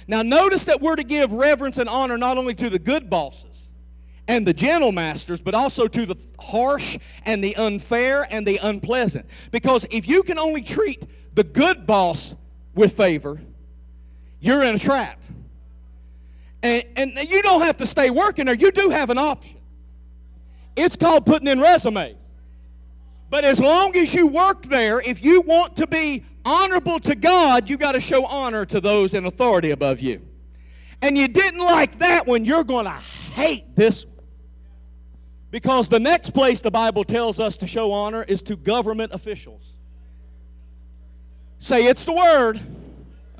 Now, 0.08 0.22
notice 0.22 0.66
that 0.66 0.82
we're 0.82 0.95
to 0.95 1.04
give 1.04 1.34
reverence 1.34 1.78
and 1.78 1.89
honor 1.89 2.18
not 2.18 2.38
only 2.38 2.56
to 2.56 2.70
the 2.70 2.80
good 2.80 3.10
bosses 3.10 3.70
and 4.28 4.47
the 4.47 4.54
gentle 4.54 4.91
masters, 4.91 5.41
but 5.41 5.54
also 5.54 5.88
to 5.88 6.06
the 6.06 6.16
harsh 6.39 6.97
and 7.26 7.43
the 7.43 7.56
unfair 7.58 8.26
and 8.32 8.47
the 8.47 8.58
unpleasant. 8.58 9.26
Because 9.52 9.86
if 9.91 10.08
you 10.08 10.24
can 10.24 10.39
only 10.39 10.62
treat 10.62 11.04
the 11.36 11.43
good 11.43 11.86
boss 11.86 12.36
with 12.74 12.95
favor, 12.95 13.39
you're 14.39 14.64
in 14.64 14.76
a 14.76 14.80
trap. 14.80 15.20
And, 16.64 16.84
and 16.95 17.30
you 17.30 17.41
don't 17.41 17.62
have 17.62 17.78
to 17.78 17.86
stay 17.86 18.10
working 18.10 18.45
there, 18.45 18.56
you 18.56 18.72
do 18.72 18.89
have 18.89 19.10
an 19.10 19.18
option. 19.18 19.58
It's 20.76 20.95
called 20.95 21.26
putting 21.26 21.47
in 21.47 21.60
resumes. 21.60 22.16
But 23.30 23.46
as 23.46 23.60
long 23.60 23.96
as 23.96 24.14
you 24.14 24.28
work 24.28 24.66
there, 24.66 25.00
if 25.02 25.24
you 25.24 25.42
want 25.42 25.76
to 25.78 25.88
be 25.88 26.26
honorable 26.44 27.00
to 27.02 27.16
God, 27.16 27.70
you 27.70 27.78
got 27.78 27.92
to 27.92 28.00
show 28.00 28.26
honor 28.26 28.66
to 28.66 28.82
those 28.82 29.14
in 29.14 29.26
authority 29.26 29.72
above 29.72 30.00
you. 30.00 30.26
And 31.02 31.18
you 31.18 31.28
didn't 31.28 31.60
like 31.60 32.00
that 32.00 32.28
one, 32.28 32.44
you're 32.44 32.64
going 32.64 32.86
to 32.86 32.92
hate 32.92 33.76
this 33.76 34.06
one. 34.06 34.16
Because 35.52 35.90
the 35.90 36.00
next 36.00 36.32
place 36.32 36.62
the 36.62 36.72
Bible 36.72 37.04
tells 37.04 37.40
us 37.40 37.58
to 37.58 37.68
show 37.68 37.92
honor 37.92 38.24
is 38.24 38.42
to 38.44 38.56
government 38.56 39.14
officials. 39.14 39.80
Say, 41.60 41.86
it's 41.86 42.06
the 42.06 42.14
word. 42.14 42.60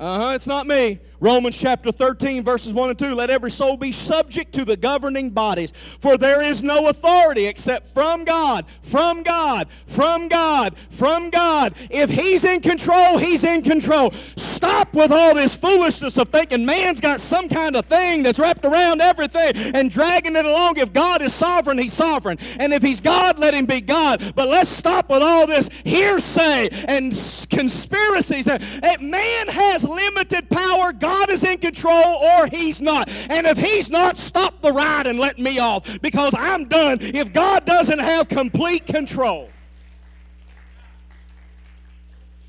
Uh 0.00 0.18
huh, 0.18 0.32
it's 0.34 0.46
not 0.46 0.66
me. 0.66 0.98
Romans 1.20 1.58
chapter 1.58 1.92
13, 1.92 2.42
verses 2.42 2.72
1 2.72 2.88
and 2.88 2.98
2. 2.98 3.14
Let 3.14 3.28
every 3.28 3.50
soul 3.50 3.76
be 3.76 3.92
subject 3.92 4.54
to 4.54 4.64
the 4.64 4.74
governing 4.74 5.28
bodies, 5.28 5.72
for 6.00 6.16
there 6.16 6.40
is 6.40 6.62
no 6.62 6.88
authority 6.88 7.44
except 7.44 7.92
from 7.92 8.24
God, 8.24 8.64
from 8.80 9.22
God, 9.22 9.68
from 9.86 10.28
God, 10.28 10.78
from 10.88 11.28
God. 11.28 11.74
If 11.90 12.08
He's 12.08 12.44
in 12.44 12.62
control, 12.62 13.18
He's 13.18 13.44
in 13.44 13.60
control. 13.60 14.12
Stop 14.12 14.94
with 14.94 15.12
all 15.12 15.34
this 15.34 15.54
foolishness 15.54 16.16
of 16.16 16.30
thinking 16.30 16.64
man's 16.64 17.02
got 17.02 17.20
some 17.20 17.50
kind 17.50 17.76
of 17.76 17.84
thing 17.84 18.22
that's 18.22 18.38
wrapped 18.38 18.64
around 18.64 19.02
everything 19.02 19.52
and 19.74 19.90
dragging 19.90 20.36
it 20.36 20.46
along. 20.46 20.78
If 20.78 20.94
God 20.94 21.20
is 21.20 21.34
sovereign, 21.34 21.76
He's 21.76 21.92
sovereign. 21.92 22.38
And 22.58 22.72
if 22.72 22.82
He's 22.82 23.02
God, 23.02 23.38
let 23.38 23.52
Him 23.52 23.66
be 23.66 23.82
God. 23.82 24.32
But 24.34 24.48
let's 24.48 24.70
stop 24.70 25.10
with 25.10 25.22
all 25.22 25.46
this 25.46 25.68
hearsay 25.84 26.70
and 26.88 27.12
conspiracies. 27.50 28.46
That 28.46 29.02
Man 29.02 29.48
has 29.48 29.84
limited 29.90 30.48
power. 30.48 30.92
God 30.92 31.30
is 31.30 31.44
in 31.44 31.58
control 31.58 31.92
or 31.94 32.46
He's 32.46 32.80
not. 32.80 33.08
And 33.30 33.46
if 33.46 33.58
He's 33.58 33.90
not, 33.90 34.16
stop 34.16 34.60
the 34.62 34.72
ride 34.72 35.06
and 35.06 35.18
let 35.18 35.38
me 35.38 35.58
off 35.58 36.00
because 36.00 36.34
I'm 36.36 36.68
done 36.68 36.98
if 37.00 37.32
God 37.32 37.64
doesn't 37.66 37.98
have 37.98 38.28
complete 38.28 38.86
control. 38.86 39.50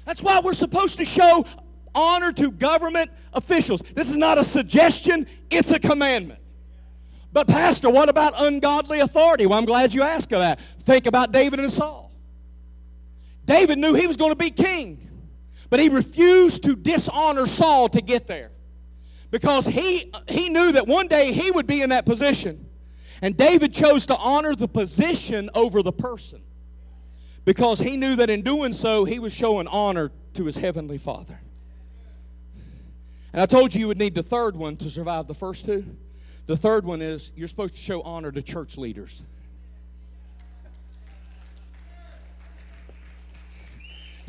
That's 0.06 0.22
why 0.22 0.39
we're 0.44 0.54
supposed 0.54 0.98
to 0.98 1.06
show 1.06 1.46
honor 1.94 2.32
to 2.34 2.52
government 2.52 3.12
officials. 3.34 3.82
This 3.82 4.10
is 4.10 4.18
not 4.18 4.38
a 4.38 4.44
suggestion, 4.44 5.28
it's 5.50 5.72
a 5.72 5.80
commandment. 5.80 6.39
But, 7.34 7.48
Pastor, 7.48 7.89
what 7.89 8.10
about 8.10 8.34
ungodly 8.36 9.00
authority? 9.00 9.46
Well, 9.46 9.58
I'm 9.58 9.66
glad 9.66 9.94
you 9.94 10.02
asked 10.02 10.32
that. 10.32 10.60
Think 10.60 11.06
about 11.06 11.32
David 11.32 11.60
and 11.60 11.72
Saul. 11.72 12.12
David 13.46 13.80
knew 13.80 13.94
he 13.94 14.06
was 14.06 14.18
going 14.18 14.32
to 14.32 14.36
be 14.36 14.52
king. 14.52 15.01
But 15.72 15.80
he 15.80 15.88
refused 15.89 16.63
to 16.65 16.76
dishonor 16.76 17.47
Saul 17.47 17.89
to 17.89 18.01
get 18.01 18.28
there. 18.28 18.51
Because 19.32 19.65
he, 19.65 20.11
he 20.28 20.49
knew 20.49 20.74
that 20.74 20.86
one 20.86 21.07
day 21.07 21.32
he 21.32 21.49
would 21.49 21.65
be 21.65 21.82
in 21.82 21.89
that 21.89 22.05
position. 22.05 22.67
And 23.22 23.38
David 23.38 23.74
chose 23.74 24.05
to 24.07 24.17
honor 24.17 24.53
the 24.53 24.67
position 24.67 25.49
over 25.55 25.82
the 25.82 25.93
person. 25.93 26.41
Because 27.45 27.80
he 27.80 27.95
knew 27.95 28.17
that 28.17 28.30
in 28.30 28.41
doing 28.41 28.74
so, 28.74 29.05
he 29.05 29.17
was 29.17 29.34
showing 29.34 29.65
honor 29.67 30.11
to 30.34 30.43
his 30.43 30.57
heavenly 30.57 30.97
Father. 30.97 31.39
And 33.32 33.41
I 33.41 33.45
told 33.45 33.74
you 33.74 33.80
you 33.80 33.88
would 33.88 33.97
need 33.97 34.13
the 34.13 34.24
third 34.24 34.57
one 34.57 34.76
to 34.76 34.89
survive 34.89 35.28
the 35.28 35.34
first 35.34 35.63
two. 35.63 35.86
The 36.47 36.57
third 36.57 36.84
one 36.84 37.01
is 37.01 37.32
you're 37.34 37.47
supposed 37.47 37.76
to 37.76 37.80
show 37.80 38.01
honor 38.01 38.32
to 38.34 38.41
church 38.41 38.78
leaders. 38.78 39.24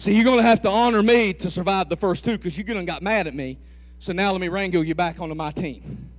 See, 0.03 0.17
you're 0.17 0.25
going 0.25 0.39
to 0.39 0.43
have 0.43 0.63
to 0.63 0.69
honor 0.69 1.01
me 1.01 1.33
to 1.33 1.49
survive 1.49 1.89
the 1.89 1.97
first 1.97 2.25
two 2.25 2.33
because 2.33 2.59
going 2.59 2.77
to 2.77 2.85
got 2.85 3.03
mad 3.03 3.29
at 3.29 3.37
me. 3.37 3.57
So 4.01 4.13
now 4.13 4.33
let 4.33 4.41
me 4.41 4.49
wrangle 4.49 4.83
you 4.83 4.97
back 4.97 5.21
onto 5.21 5.37
my 5.37 5.53
team. 5.53 6.11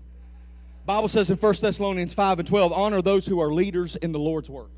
Bible 0.85 1.09
says 1.09 1.29
in 1.29 1.35
1 1.35 1.55
Thessalonians 1.59 2.13
5 2.13 2.39
and 2.39 2.47
12, 2.47 2.71
honor 2.71 3.01
those 3.01 3.25
who 3.25 3.41
are 3.41 3.51
leaders 3.51 3.97
in 3.97 4.13
the 4.13 4.19
Lord's 4.19 4.49
work. 4.49 4.69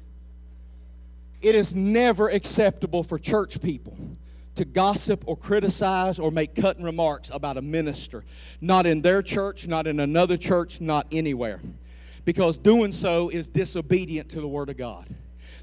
It 1.39 1.53
is 1.53 1.75
never 1.75 2.29
acceptable 2.29 3.03
for 3.03 3.19
church 3.19 3.61
people 3.61 3.95
to 4.55 4.65
gossip 4.65 5.23
or 5.27 5.37
criticize 5.37 6.17
or 6.17 6.31
make 6.31 6.55
cutting 6.55 6.83
remarks 6.83 7.29
about 7.31 7.57
a 7.57 7.61
minister. 7.61 8.23
Not 8.59 8.87
in 8.87 9.03
their 9.03 9.21
church, 9.21 9.67
not 9.67 9.85
in 9.85 9.99
another 9.99 10.35
church, 10.35 10.81
not 10.81 11.05
anywhere. 11.11 11.61
Because 12.23 12.57
doing 12.57 12.91
so 12.91 13.29
is 13.29 13.49
disobedient 13.49 14.29
to 14.29 14.41
the 14.41 14.47
Word 14.47 14.69
of 14.69 14.77
God. 14.77 15.05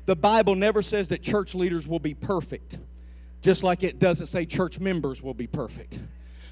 The 0.07 0.15
Bible 0.15 0.55
never 0.55 0.81
says 0.81 1.09
that 1.09 1.25
church 1.25 1.57
leaders 1.57 1.89
will 1.89 1.99
be 1.99 2.15
perfect 2.15 2.79
just 3.43 3.63
like 3.63 3.83
it 3.83 3.99
doesn't 3.99 4.27
say 4.27 4.47
church 4.47 4.81
members 4.81 5.23
will 5.23 5.35
be 5.35 5.47
perfect. 5.47 6.01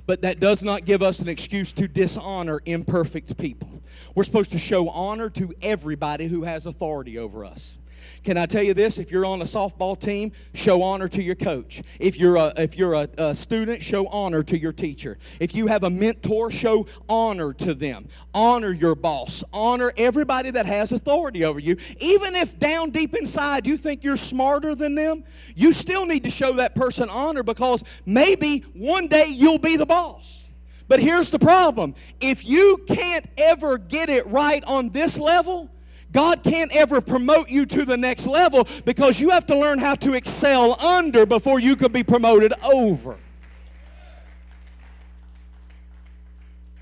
But 0.06 0.22
that 0.22 0.40
does 0.40 0.62
not 0.62 0.84
give 0.84 1.02
us 1.02 1.20
an 1.20 1.28
excuse 1.28 1.72
to 1.72 1.86
dishonor 1.86 2.60
imperfect 2.66 3.38
people. 3.38 3.70
We're 4.14 4.24
supposed 4.24 4.52
to 4.52 4.58
show 4.58 4.88
honor 4.88 5.30
to 5.30 5.52
everybody 5.62 6.26
who 6.26 6.42
has 6.42 6.66
authority 6.66 7.16
over 7.16 7.44
us. 7.44 7.78
Can 8.22 8.36
I 8.36 8.44
tell 8.44 8.62
you 8.62 8.74
this? 8.74 8.98
If 8.98 9.10
you're 9.10 9.24
on 9.24 9.40
a 9.40 9.46
softball 9.46 9.98
team, 9.98 10.32
show 10.52 10.82
honor 10.82 11.08
to 11.08 11.22
your 11.22 11.34
coach. 11.34 11.82
If 11.98 12.18
you're 12.18 12.36
a, 12.36 12.52
if 12.56 12.76
you're 12.76 12.94
a, 12.94 13.08
a 13.16 13.34
student, 13.34 13.82
show 13.82 14.06
honor 14.08 14.42
to 14.42 14.58
your 14.58 14.72
teacher. 14.72 15.16
If 15.40 15.54
you 15.54 15.68
have 15.68 15.84
a 15.84 15.90
mentor, 15.90 16.50
show 16.50 16.86
honor 17.08 17.54
to 17.54 17.72
them. 17.72 18.08
Honor 18.34 18.72
your 18.72 18.94
boss. 18.94 19.42
Honor 19.54 19.90
everybody 19.96 20.50
that 20.50 20.66
has 20.66 20.92
authority 20.92 21.44
over 21.44 21.58
you. 21.58 21.76
Even 21.98 22.36
if 22.36 22.58
down 22.58 22.90
deep 22.90 23.14
inside 23.14 23.66
you 23.66 23.78
think 23.78 24.04
you're 24.04 24.16
smarter 24.16 24.74
than 24.74 24.94
them, 24.94 25.24
you 25.56 25.72
still 25.72 26.04
need 26.04 26.24
to 26.24 26.30
show 26.30 26.52
that 26.54 26.74
person 26.74 27.08
honor 27.08 27.42
because 27.42 27.84
maybe 28.04 28.60
one 28.74 29.06
day 29.06 29.28
you'll 29.28 29.58
be 29.58 29.76
the 29.76 29.86
boss. 29.86 30.48
But 30.88 31.00
here's 31.00 31.30
the 31.30 31.38
problem 31.38 31.94
if 32.20 32.44
you 32.44 32.84
can't 32.86 33.24
ever 33.38 33.78
get 33.78 34.10
it 34.10 34.26
right 34.26 34.62
on 34.64 34.90
this 34.90 35.18
level, 35.18 35.70
God 36.12 36.42
can't 36.42 36.74
ever 36.74 37.00
promote 37.00 37.48
you 37.48 37.66
to 37.66 37.84
the 37.84 37.96
next 37.96 38.26
level 38.26 38.66
because 38.84 39.20
you 39.20 39.30
have 39.30 39.46
to 39.46 39.58
learn 39.58 39.78
how 39.78 39.94
to 39.96 40.14
excel 40.14 40.78
under 40.80 41.24
before 41.24 41.60
you 41.60 41.76
can 41.76 41.92
be 41.92 42.02
promoted 42.02 42.52
over. 42.64 43.16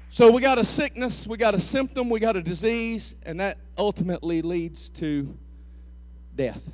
So 0.08 0.32
we 0.32 0.40
got 0.40 0.58
a 0.58 0.64
sickness, 0.64 1.26
we 1.26 1.36
got 1.36 1.54
a 1.54 1.60
symptom, 1.60 2.10
we 2.10 2.18
got 2.18 2.36
a 2.36 2.42
disease, 2.42 3.14
and 3.24 3.38
that 3.40 3.58
ultimately 3.76 4.42
leads 4.42 4.90
to 4.90 5.36
death. 6.34 6.72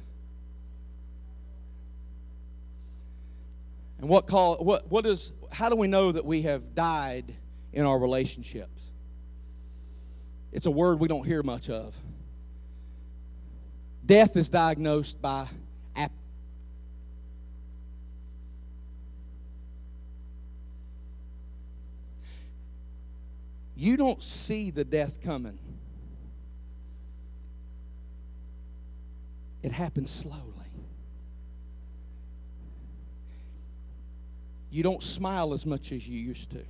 And 3.99 4.09
what 4.09 4.27
call 4.27 4.57
what 4.65 4.91
what 4.91 5.07
is 5.07 5.33
how 5.51 5.69
do 5.69 5.77
we 5.77 5.89
know 5.89 6.13
that 6.13 6.25
we 6.25 6.43
have 6.43 6.75
died 6.75 7.35
in 7.73 7.85
our 7.85 7.99
relationships? 7.99 8.93
It's 10.53 10.67
a 10.67 10.71
word 10.71 11.01
we 11.01 11.09
don't 11.09 11.25
hear 11.25 11.43
much 11.43 11.69
of. 11.69 11.97
Death 14.05 14.37
is 14.37 14.51
diagnosed 14.51 15.21
by 15.23 15.47
ap- 15.97 16.13
You 23.75 23.97
don't 23.97 24.23
see 24.23 24.71
the 24.71 24.85
death 24.85 25.21
coming. 25.23 25.59
It 29.63 29.73
happens 29.73 30.11
slowly. 30.11 30.43
You 34.71 34.83
don't 34.83 35.03
smile 35.03 35.55
as 35.55 35.65
much 35.65 35.93
as 35.93 36.07
you 36.07 36.19
used 36.19 36.51
to. 36.51 36.63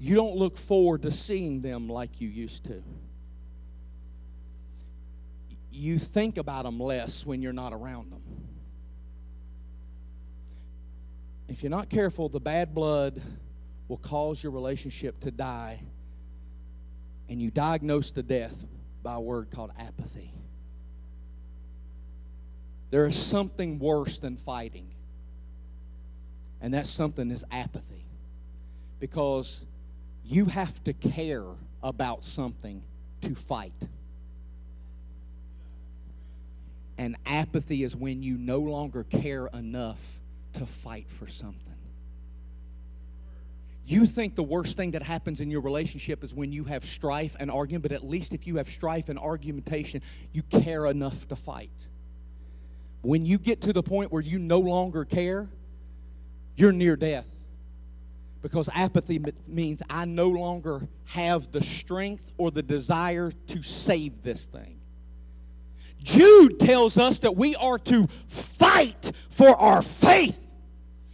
You 0.00 0.16
don't 0.16 0.34
look 0.34 0.56
forward 0.56 1.02
to 1.02 1.12
seeing 1.12 1.60
them 1.60 1.88
like 1.88 2.20
you 2.20 2.28
used 2.28 2.64
to 2.64 2.82
you 5.78 5.98
think 5.98 6.36
about 6.36 6.64
them 6.64 6.80
less 6.80 7.24
when 7.24 7.40
you're 7.40 7.52
not 7.52 7.72
around 7.72 8.10
them. 8.10 8.22
If 11.48 11.62
you're 11.62 11.70
not 11.70 11.88
careful, 11.88 12.28
the 12.28 12.40
bad 12.40 12.74
blood 12.74 13.20
will 13.86 13.96
cause 13.96 14.42
your 14.42 14.52
relationship 14.52 15.20
to 15.20 15.30
die, 15.30 15.80
and 17.28 17.40
you 17.40 17.50
diagnose 17.50 18.12
the 18.12 18.22
death 18.22 18.66
by 19.02 19.14
a 19.14 19.20
word 19.20 19.50
called 19.50 19.70
apathy. 19.78 20.32
There 22.90 23.06
is 23.06 23.16
something 23.16 23.78
worse 23.78 24.18
than 24.18 24.36
fighting, 24.36 24.88
and 26.60 26.74
that 26.74 26.86
something 26.86 27.30
is 27.30 27.44
apathy. 27.50 28.04
Because 29.00 29.64
you 30.24 30.46
have 30.46 30.82
to 30.84 30.92
care 30.92 31.46
about 31.82 32.24
something 32.24 32.82
to 33.22 33.34
fight. 33.34 33.72
And 36.98 37.16
apathy 37.24 37.84
is 37.84 37.94
when 37.94 38.22
you 38.22 38.36
no 38.36 38.58
longer 38.58 39.04
care 39.04 39.46
enough 39.46 40.20
to 40.54 40.66
fight 40.66 41.08
for 41.08 41.28
something. 41.28 41.74
You 43.86 44.04
think 44.04 44.34
the 44.34 44.42
worst 44.42 44.76
thing 44.76 44.90
that 44.90 45.02
happens 45.02 45.40
in 45.40 45.50
your 45.50 45.62
relationship 45.62 46.22
is 46.22 46.34
when 46.34 46.52
you 46.52 46.64
have 46.64 46.84
strife 46.84 47.36
and 47.40 47.50
argument, 47.50 47.84
but 47.84 47.92
at 47.92 48.04
least 48.04 48.34
if 48.34 48.46
you 48.46 48.56
have 48.56 48.68
strife 48.68 49.08
and 49.08 49.18
argumentation, 49.18 50.02
you 50.32 50.42
care 50.42 50.84
enough 50.84 51.26
to 51.28 51.36
fight. 51.36 51.88
When 53.00 53.24
you 53.24 53.38
get 53.38 53.62
to 53.62 53.72
the 53.72 53.82
point 53.82 54.12
where 54.12 54.20
you 54.20 54.38
no 54.38 54.58
longer 54.58 55.06
care, 55.06 55.48
you're 56.56 56.72
near 56.72 56.96
death. 56.96 57.32
Because 58.42 58.68
apathy 58.74 59.24
means 59.46 59.82
I 59.88 60.04
no 60.04 60.28
longer 60.28 60.86
have 61.06 61.50
the 61.50 61.62
strength 61.62 62.30
or 62.36 62.50
the 62.50 62.62
desire 62.62 63.32
to 63.48 63.62
save 63.62 64.22
this 64.22 64.48
thing. 64.48 64.77
Jude 66.02 66.60
tells 66.60 66.98
us 66.98 67.20
that 67.20 67.36
we 67.36 67.54
are 67.56 67.78
to 67.78 68.06
fight 68.28 69.12
for 69.30 69.50
our 69.56 69.82
faith. 69.82 70.48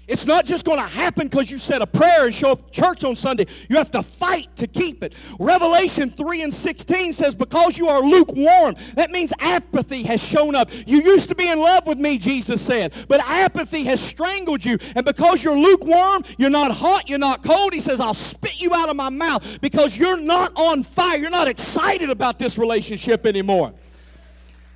It's 0.07 0.27
not 0.27 0.45
just 0.45 0.67
going 0.67 0.79
to 0.79 0.87
happen 0.87 1.29
because 1.29 1.51
you 1.51 1.57
said 1.59 1.81
a 1.81 1.87
prayer 1.87 2.27
and 2.27 2.35
show 2.35 2.53
up 2.53 2.71
church 2.71 3.05
on 3.05 3.17
Sunday. 3.17 3.47
You 3.71 3.77
have 3.77 3.91
to 3.93 4.03
fight 4.03 4.55
to 4.57 4.67
keep 4.67 5.03
it. 5.03 5.15
Revelation 5.39 6.11
3 6.11 6.43
and 6.43 6.53
16 6.53 7.15
says, 7.15 7.35
Because 7.35 7.79
you 7.79 7.89
are 7.89 8.03
lukewarm, 8.03 8.75
that 8.97 9.11
means 9.11 9.33
apathy 9.41 10.03
has 10.03 10.23
shown 10.23 10.55
up. 10.55 10.71
You 10.87 11.01
used 11.01 11.31
to 11.31 11.35
be 11.35 11.49
in 11.49 11.59
love 11.59 11.87
with 11.87 11.99
me, 11.99 12.19
Jesus 12.19 12.61
said, 12.61 12.93
but 13.09 13.21
apathy 13.21 13.85
has 13.85 14.01
strangled 14.01 14.65
you. 14.65 14.77
And 14.95 15.07
because 15.07 15.43
you're 15.43 15.57
lukewarm, 15.57 16.25
you're 16.37 16.51
not 16.51 16.73
hot, 16.73 17.09
you're 17.09 17.19
not 17.19 17.43
cold, 17.43 17.73
he 17.73 17.81
says, 17.81 17.99
I'll 17.99 18.13
spit 18.15 18.61
you 18.61 18.75
out 18.75 18.91
of 18.91 18.97
my 18.97 19.09
mouth 19.09 19.61
because 19.63 19.97
you're 19.97 20.19
not 20.19 20.53
on 20.57 20.83
fire. 20.83 21.17
You're 21.17 21.31
not 21.31 21.49
excited 21.49 22.11
about 22.11 22.39
this 22.39 22.59
relationship 22.59 23.25
anymore. 23.25 23.73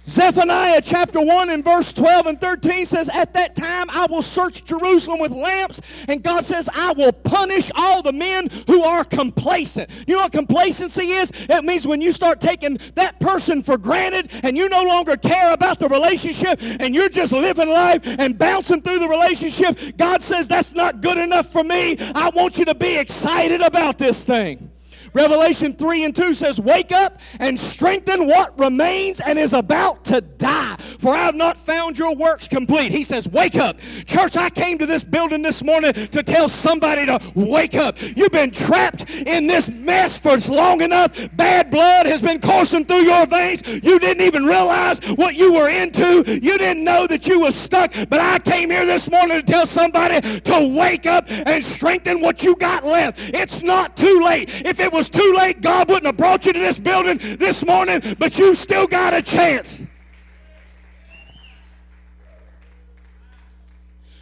Zephaniah 0.08 0.80
chapter 0.82 1.20
1 1.20 1.50
and 1.50 1.62
verse 1.62 1.92
12 1.92 2.26
and 2.28 2.40
13 2.40 2.86
says, 2.86 3.10
At 3.10 3.34
that 3.34 3.54
time 3.54 3.90
I 3.90 4.06
will 4.06 4.22
search 4.22 4.64
Jerusalem 4.64 5.20
with 5.20 5.32
lamps, 5.32 5.82
and 6.08 6.22
God 6.22 6.46
says, 6.46 6.66
I 6.74 6.94
will 6.94 7.12
punish 7.12 7.70
all 7.76 8.00
the 8.00 8.12
men 8.12 8.48
who 8.66 8.82
are 8.82 9.04
complacent. 9.04 9.90
You 10.06 10.16
know 10.16 10.22
what 10.22 10.32
complacency 10.32 11.08
is? 11.08 11.30
It 11.34 11.62
means 11.62 11.86
when 11.86 12.00
you 12.00 12.12
start 12.12 12.40
taking 12.40 12.78
that 12.94 13.20
person 13.20 13.62
for 13.62 13.76
granted 13.76 14.30
and 14.42 14.56
you 14.56 14.70
no 14.70 14.82
longer 14.82 15.18
care 15.18 15.52
about 15.52 15.78
the 15.78 15.88
relationship 15.88 16.58
and 16.80 16.94
you're 16.94 17.10
just 17.10 17.34
living 17.34 17.68
life 17.68 18.00
and 18.18 18.38
bouncing 18.38 18.80
through 18.80 19.00
the 19.00 19.08
relationship. 19.08 19.78
God 19.98 20.22
says, 20.22 20.48
That's 20.48 20.72
not 20.72 21.02
good 21.02 21.18
enough 21.18 21.52
for 21.52 21.62
me. 21.62 21.96
I 22.14 22.30
want 22.34 22.56
you 22.56 22.64
to 22.64 22.74
be 22.74 22.96
excited 22.96 23.60
about 23.60 23.98
this 23.98 24.24
thing. 24.24 24.70
Revelation 25.12 25.74
3 25.74 26.04
and 26.04 26.16
2 26.16 26.34
says, 26.34 26.60
Wake 26.60 26.92
up 26.92 27.20
and 27.40 27.58
strengthen 27.58 28.26
what 28.26 28.58
remains 28.58 29.20
and 29.20 29.38
is 29.38 29.52
about 29.52 30.04
to 30.06 30.20
die, 30.20 30.76
for 30.98 31.14
I 31.14 31.18
have 31.18 31.34
not 31.34 31.56
found 31.56 31.98
your 31.98 32.14
works 32.14 32.48
complete. 32.48 32.90
He 32.90 33.04
says, 33.04 33.28
Wake 33.28 33.56
up. 33.56 33.78
Church, 34.06 34.36
I 34.36 34.50
came 34.50 34.78
to 34.78 34.86
this 34.86 35.04
building 35.04 35.42
this 35.42 35.62
morning 35.62 35.92
to 35.92 36.22
tell 36.22 36.48
somebody 36.48 37.06
to 37.06 37.20
wake 37.34 37.74
up. 37.74 37.98
You've 38.00 38.32
been 38.32 38.50
trapped 38.50 39.10
in 39.10 39.46
this 39.46 39.68
mess 39.68 40.18
for 40.18 40.38
long 40.48 40.82
enough. 40.82 41.28
Bad 41.36 41.70
blood 41.70 42.06
has 42.06 42.22
been 42.22 42.40
coursing 42.40 42.84
through 42.84 43.02
your 43.02 43.26
veins. 43.26 43.66
You 43.66 43.98
didn't 43.98 44.22
even 44.22 44.44
realize 44.44 45.00
what 45.16 45.34
you 45.34 45.54
were 45.54 45.68
into. 45.68 46.24
You 46.26 46.58
didn't 46.58 46.84
know 46.84 47.06
that 47.06 47.26
you 47.26 47.40
were 47.40 47.52
stuck. 47.52 47.92
But 48.08 48.20
I 48.20 48.38
came 48.38 48.70
here 48.70 48.86
this 48.86 49.10
morning 49.10 49.40
to 49.40 49.42
tell 49.42 49.66
somebody 49.66 50.20
to 50.40 50.74
wake 50.76 51.06
up 51.06 51.30
and 51.30 51.64
strengthen 51.64 52.20
what 52.20 52.44
you 52.44 52.56
got 52.56 52.84
left. 52.84 53.18
It's 53.34 53.62
not 53.62 53.96
too 53.96 54.20
late. 54.20 54.64
If 54.64 54.80
it 54.80 54.92
was 54.92 55.07
too 55.08 55.34
late, 55.36 55.60
God 55.60 55.88
wouldn't 55.88 56.06
have 56.06 56.16
brought 56.16 56.46
you 56.46 56.52
to 56.52 56.58
this 56.58 56.78
building 56.78 57.18
this 57.38 57.64
morning, 57.64 58.00
but 58.18 58.38
you 58.38 58.54
still 58.54 58.86
got 58.86 59.14
a 59.14 59.22
chance. 59.22 59.86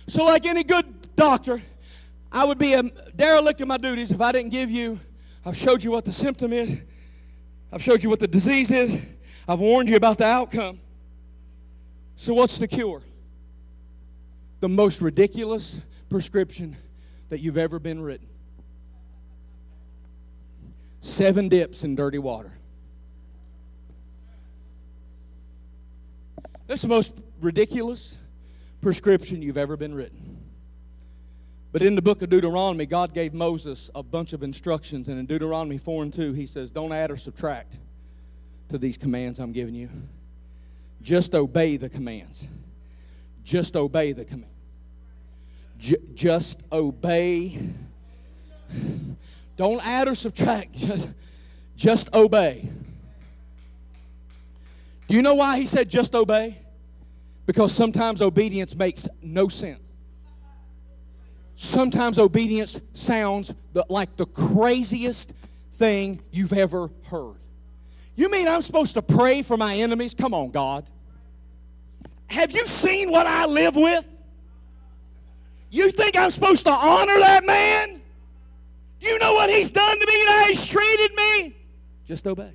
So, 0.07 0.25
like 0.25 0.47
any 0.47 0.63
good 0.63 1.17
doctor, 1.17 1.61
I 2.31 2.45
would 2.45 2.59
be 2.59 2.75
a 2.75 2.83
derelict 3.15 3.61
in 3.61 3.69
my 3.69 3.77
duties 3.77 4.13
if 4.13 4.21
I 4.21 4.33
didn't 4.33 4.51
give 4.51 4.71
you, 4.71 5.01
I've 5.45 5.57
showed 5.57 5.83
you 5.83 5.91
what 5.91 6.05
the 6.05 6.13
symptom 6.13 6.53
is, 6.53 6.81
I've 7.73 7.83
showed 7.83 8.05
you 8.05 8.11
what 8.11 8.21
the 8.21 8.29
disease 8.29 8.71
is, 8.71 9.01
I've 9.49 9.59
warned 9.61 9.89
you 9.89 9.97
about 9.97 10.19
the 10.19 10.27
outcome. 10.27 10.79
So, 12.17 12.35
what's 12.35 12.59
the 12.59 12.69
cure? 12.69 13.03
The 14.61 14.69
most 14.69 15.01
ridiculous 15.01 15.81
prescription 16.09 16.77
that 17.29 17.41
you've 17.41 17.59
ever 17.59 17.79
been 17.79 18.01
written 18.01 18.29
seven 21.01 21.49
dips 21.49 21.85
in 21.85 21.95
dirty 21.95 22.19
water. 22.19 22.53
That's 26.67 26.83
the 26.83 26.89
most 26.89 27.15
ridiculous 27.41 28.19
prescription 28.81 29.43
you've 29.43 29.59
ever 29.59 29.77
been 29.77 29.95
written. 29.95 30.37
But 31.73 31.83
in 31.83 31.95
the 31.95 32.03
book 32.03 32.23
of 32.23 32.31
Deuteronomy, 32.31 32.87
God 32.87 33.13
gave 33.13 33.35
Moses 33.35 33.91
a 33.95 34.03
bunch 34.03 34.33
of 34.33 34.43
instructions. 34.43 35.09
And 35.09 35.19
in 35.19 35.27
Deuteronomy 35.27 35.79
4 35.79 36.05
and 36.05 36.13
2, 36.13 36.33
he 36.33 36.47
says, 36.47 36.71
Don't 36.71 36.93
add 36.93 37.11
or 37.11 37.17
subtract 37.17 37.79
to 38.69 38.79
these 38.79 38.97
commands 38.97 39.39
I'm 39.39 39.53
giving 39.53 39.75
you. 39.75 39.91
Just 41.03 41.35
obey 41.35 41.77
the 41.77 41.89
commands. 41.89 42.49
Just 43.45 43.77
obey 43.77 44.13
the 44.13 44.25
commands. 44.25 44.55
J- 45.79 45.97
just 46.15 46.63
obey 46.73 47.59
don't 49.57 49.85
add 49.87 50.09
or 50.09 50.15
subtract, 50.15 50.73
just, 50.77 51.11
just 51.77 52.15
obey. 52.15 52.69
Do 55.09 55.15
you 55.15 55.23
know 55.23 55.35
why 55.35 55.59
he 55.59 55.67
said 55.67 55.89
just 55.89 56.15
obey? 56.15 56.59
Because 57.47 57.73
sometimes 57.73 58.23
obedience 58.23 58.75
makes 58.75 59.09
no 59.23 59.49
sense. 59.49 59.81
Sometimes 61.55 62.19
obedience 62.19 62.81
sounds 62.93 63.55
like 63.89 64.17
the 64.17 64.27
craziest 64.27 65.33
thing 65.73 66.21
you've 66.31 66.53
ever 66.53 66.91
heard. 67.05 67.37
You 68.15 68.31
mean 68.31 68.49
I'm 68.49 68.63
supposed 68.63 68.95
to 68.95 69.03
pray 69.03 69.43
for 69.43 69.57
my 69.57 69.77
enemies? 69.77 70.13
Come 70.13 70.35
on, 70.35 70.51
God. 70.51 70.85
Have 72.27 72.53
you 72.53 72.67
seen 72.67 73.11
what 73.11 73.27
I 73.27 73.47
live 73.47 73.77
with? 73.77 74.09
You 75.71 75.91
think 75.93 76.17
I'm 76.17 76.31
supposed 76.31 76.65
to 76.65 76.73
honor 76.73 77.19
that 77.19 77.45
man? 77.45 78.03
Do 79.01 79.09
you 79.09 79.19
know 79.19 79.35
what 79.35 79.51
he's 79.51 79.71
done 79.71 79.99
to 79.99 80.07
me 80.07 80.21
and 80.21 80.29
how 80.29 80.47
he's 80.47 80.67
treated 80.67 81.15
me? 81.15 81.57
Just 82.05 82.27
obey. 82.27 82.53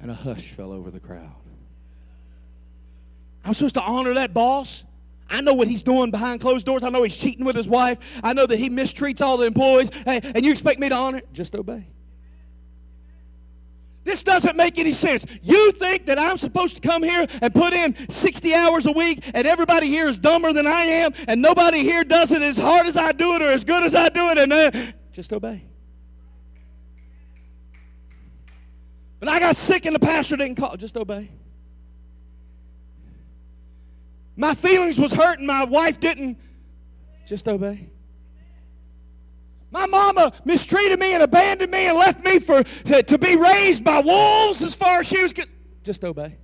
And 0.00 0.10
a 0.10 0.14
hush 0.14 0.50
fell 0.50 0.72
over 0.72 0.90
the 0.90 1.00
crowd. 1.00 1.32
I'm 3.44 3.54
supposed 3.54 3.74
to 3.76 3.82
honor 3.82 4.14
that 4.14 4.34
boss. 4.34 4.84
I 5.28 5.40
know 5.40 5.54
what 5.54 5.68
he's 5.68 5.82
doing 5.82 6.10
behind 6.10 6.40
closed 6.40 6.66
doors. 6.66 6.82
I 6.82 6.88
know 6.90 7.02
he's 7.02 7.16
cheating 7.16 7.44
with 7.44 7.56
his 7.56 7.68
wife. 7.68 8.20
I 8.22 8.32
know 8.32 8.46
that 8.46 8.58
he 8.58 8.70
mistreats 8.70 9.20
all 9.20 9.36
the 9.36 9.46
employees. 9.46 9.90
Hey, 10.04 10.20
and 10.22 10.44
you 10.44 10.52
expect 10.52 10.78
me 10.78 10.88
to 10.88 10.94
honor? 10.94 11.20
Just 11.32 11.54
obey. 11.54 11.86
This 14.06 14.22
doesn't 14.22 14.56
make 14.56 14.78
any 14.78 14.92
sense. 14.92 15.26
You 15.42 15.72
think 15.72 16.06
that 16.06 16.16
I'm 16.16 16.36
supposed 16.36 16.76
to 16.76 16.80
come 16.80 17.02
here 17.02 17.26
and 17.42 17.52
put 17.52 17.72
in 17.72 18.08
60 18.08 18.54
hours 18.54 18.86
a 18.86 18.92
week 18.92 19.28
and 19.34 19.48
everybody 19.48 19.88
here 19.88 20.06
is 20.06 20.16
dumber 20.16 20.52
than 20.52 20.64
I 20.64 20.82
am 20.82 21.12
and 21.26 21.42
nobody 21.42 21.80
here 21.80 22.04
does 22.04 22.30
it 22.30 22.40
as 22.40 22.56
hard 22.56 22.86
as 22.86 22.96
I 22.96 23.10
do 23.10 23.34
it 23.34 23.42
or 23.42 23.50
as 23.50 23.64
good 23.64 23.82
as 23.82 23.96
I 23.96 24.08
do 24.08 24.30
it 24.30 24.38
and 24.38 24.52
uh, 24.52 24.70
just 25.10 25.32
obey. 25.32 25.64
But 29.18 29.28
I 29.28 29.40
got 29.40 29.56
sick 29.56 29.86
and 29.86 29.94
the 29.96 30.00
pastor 30.00 30.36
didn't 30.36 30.56
call. 30.56 30.76
Just 30.76 30.96
obey. 30.96 31.28
My 34.36 34.54
feelings 34.54 35.00
was 35.00 35.12
hurt 35.12 35.38
and 35.38 35.48
my 35.48 35.64
wife 35.64 35.98
didn't. 35.98 36.38
Just 37.26 37.48
obey. 37.48 37.88
My 39.76 39.84
mama 39.86 40.32
mistreated 40.46 40.98
me 40.98 41.12
and 41.12 41.22
abandoned 41.22 41.70
me 41.70 41.86
and 41.86 41.98
left 41.98 42.24
me 42.24 42.38
for 42.38 42.62
to, 42.62 43.02
to 43.02 43.18
be 43.18 43.36
raised 43.36 43.84
by 43.84 44.00
wolves 44.00 44.62
as 44.62 44.74
far 44.74 45.00
as 45.00 45.06
she 45.06 45.22
was 45.22 45.34
concerned. 45.34 45.54
Just 45.84 46.02
obey. 46.02 46.34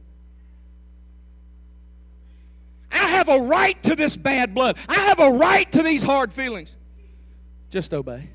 I 2.90 2.98
have 2.98 3.30
a 3.30 3.40
right 3.40 3.82
to 3.84 3.96
this 3.96 4.18
bad 4.18 4.54
blood. 4.54 4.76
I 4.86 4.96
have 4.96 5.18
a 5.18 5.30
right 5.30 5.72
to 5.72 5.82
these 5.82 6.02
hard 6.02 6.30
feelings. 6.30 6.76
Just 7.70 7.94
obey. 7.94 8.28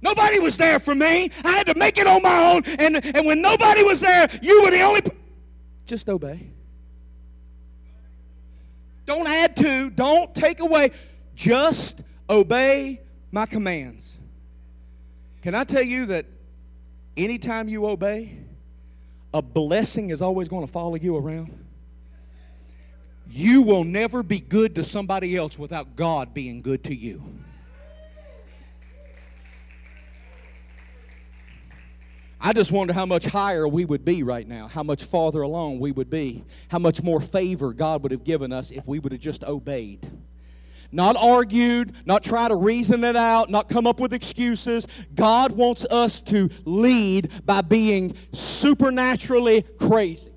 Nobody 0.00 0.38
was 0.38 0.56
there 0.56 0.78
for 0.78 0.94
me. 0.94 1.32
I 1.44 1.50
had 1.50 1.66
to 1.66 1.74
make 1.74 1.98
it 1.98 2.06
on 2.06 2.22
my 2.22 2.52
own. 2.52 2.62
And, 2.78 3.04
and 3.04 3.26
when 3.26 3.42
nobody 3.42 3.82
was 3.82 3.98
there, 4.00 4.28
you 4.40 4.62
were 4.62 4.70
the 4.70 4.82
only. 4.82 5.00
Just 5.86 6.08
obey. 6.08 6.52
Don't 9.06 9.26
add 9.26 9.56
to, 9.56 9.90
don't 9.90 10.32
take 10.36 10.60
away. 10.60 10.92
Just 11.34 12.02
obey 12.28 13.00
my 13.32 13.46
commands. 13.46 14.18
Can 15.42 15.54
I 15.54 15.64
tell 15.64 15.82
you 15.82 16.06
that 16.06 16.26
anytime 17.16 17.68
you 17.68 17.86
obey, 17.86 18.38
a 19.32 19.40
blessing 19.40 20.10
is 20.10 20.20
always 20.20 20.48
going 20.48 20.66
to 20.66 20.72
follow 20.72 20.96
you 20.96 21.16
around? 21.16 21.66
You 23.30 23.62
will 23.62 23.84
never 23.84 24.22
be 24.22 24.40
good 24.40 24.74
to 24.74 24.82
somebody 24.82 25.36
else 25.36 25.58
without 25.58 25.94
God 25.94 26.34
being 26.34 26.62
good 26.62 26.84
to 26.84 26.94
you. 26.94 27.22
I 32.40 32.52
just 32.54 32.72
wonder 32.72 32.94
how 32.94 33.04
much 33.04 33.26
higher 33.26 33.68
we 33.68 33.84
would 33.84 34.04
be 34.04 34.22
right 34.22 34.48
now, 34.48 34.66
how 34.66 34.82
much 34.82 35.04
farther 35.04 35.42
along 35.42 35.78
we 35.78 35.92
would 35.92 36.08
be, 36.08 36.42
how 36.68 36.78
much 36.78 37.02
more 37.02 37.20
favor 37.20 37.72
God 37.74 38.02
would 38.02 38.12
have 38.12 38.24
given 38.24 38.50
us 38.50 38.70
if 38.70 38.86
we 38.86 38.98
would 38.98 39.12
have 39.12 39.20
just 39.20 39.44
obeyed. 39.44 40.10
Not 40.92 41.16
argued, 41.16 41.94
not 42.04 42.22
try 42.22 42.48
to 42.48 42.56
reason 42.56 43.04
it 43.04 43.16
out, 43.16 43.48
not 43.48 43.68
come 43.68 43.86
up 43.86 44.00
with 44.00 44.12
excuses. 44.12 44.86
God 45.14 45.52
wants 45.52 45.84
us 45.84 46.20
to 46.22 46.50
lead 46.64 47.30
by 47.46 47.60
being 47.60 48.14
supernaturally 48.32 49.62
crazy. 49.78 50.30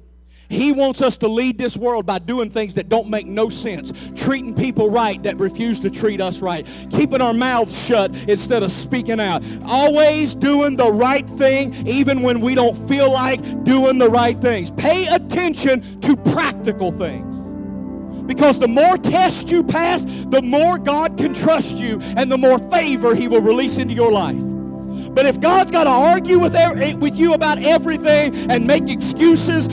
He 0.49 0.71
wants 0.71 1.01
us 1.01 1.17
to 1.17 1.27
lead 1.27 1.57
this 1.57 1.75
world 1.75 2.05
by 2.05 2.19
doing 2.19 2.51
things 2.51 2.75
that 2.75 2.87
don't 2.87 3.09
make 3.09 3.25
no 3.25 3.49
sense, 3.49 3.91
treating 4.15 4.53
people 4.53 4.87
right 4.87 5.21
that 5.23 5.37
refuse 5.37 5.79
to 5.79 5.89
treat 5.89 6.21
us 6.21 6.41
right, 6.41 6.67
keeping 6.91 7.21
our 7.21 7.33
mouths 7.33 7.85
shut 7.85 8.15
instead 8.29 8.61
of 8.61 8.71
speaking 8.71 9.19
out, 9.19 9.43
always 9.65 10.35
doing 10.35 10.75
the 10.75 10.91
right 10.91 11.27
thing 11.27 11.73
even 11.87 12.21
when 12.21 12.39
we 12.39 12.53
don't 12.53 12.75
feel 12.87 13.11
like 13.11 13.63
doing 13.63 13.97
the 13.97 14.09
right 14.09 14.39
things. 14.39 14.69
Pay 14.69 15.07
attention 15.07 15.99
to 16.01 16.15
practical 16.15 16.91
things. 16.91 17.42
Because 18.25 18.59
the 18.59 18.67
more 18.67 18.97
tests 18.97 19.51
you 19.51 19.63
pass, 19.63 20.05
the 20.05 20.41
more 20.41 20.77
God 20.77 21.17
can 21.17 21.33
trust 21.33 21.77
you 21.77 21.99
and 22.17 22.31
the 22.31 22.37
more 22.37 22.57
favor 22.57 23.15
He 23.15 23.27
will 23.27 23.41
release 23.41 23.77
into 23.77 23.93
your 23.93 24.11
life. 24.11 24.41
But 25.13 25.25
if 25.25 25.39
God's 25.39 25.71
got 25.71 25.83
to 25.83 25.89
argue 25.91 26.39
with, 26.39 26.55
er- 26.55 26.97
with 26.97 27.15
you 27.15 27.33
about 27.33 27.59
everything 27.59 28.33
and 28.49 28.65
make 28.65 28.89
excuses, 28.89 29.67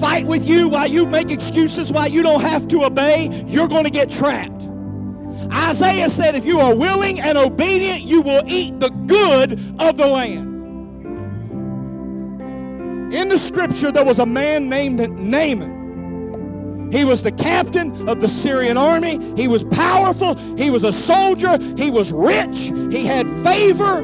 fight 0.00 0.26
with 0.26 0.46
you 0.46 0.68
while 0.68 0.86
you 0.86 1.04
make 1.04 1.30
excuses 1.30 1.92
why 1.92 2.06
you 2.06 2.22
don't 2.22 2.40
have 2.40 2.66
to 2.68 2.84
obey, 2.84 3.44
you're 3.46 3.68
going 3.68 3.84
to 3.84 3.90
get 3.90 4.10
trapped. 4.10 4.68
Isaiah 5.52 6.08
said, 6.08 6.34
if 6.34 6.44
you 6.46 6.60
are 6.60 6.74
willing 6.74 7.20
and 7.20 7.36
obedient, 7.36 8.02
you 8.02 8.22
will 8.22 8.42
eat 8.46 8.78
the 8.80 8.90
good 8.90 9.52
of 9.80 9.96
the 9.96 10.06
land. 10.06 10.48
In 13.12 13.28
the 13.28 13.38
scripture, 13.38 13.90
there 13.90 14.04
was 14.04 14.18
a 14.20 14.26
man 14.26 14.68
named 14.68 15.00
Naaman. 15.00 15.79
He 16.90 17.04
was 17.04 17.22
the 17.22 17.32
captain 17.32 18.08
of 18.08 18.20
the 18.20 18.28
Syrian 18.28 18.76
army. 18.76 19.34
He 19.36 19.48
was 19.48 19.64
powerful. 19.64 20.34
He 20.56 20.70
was 20.70 20.84
a 20.84 20.92
soldier. 20.92 21.58
He 21.76 21.90
was 21.90 22.12
rich. 22.12 22.72
He 22.92 23.04
had 23.04 23.30
favor. 23.44 24.02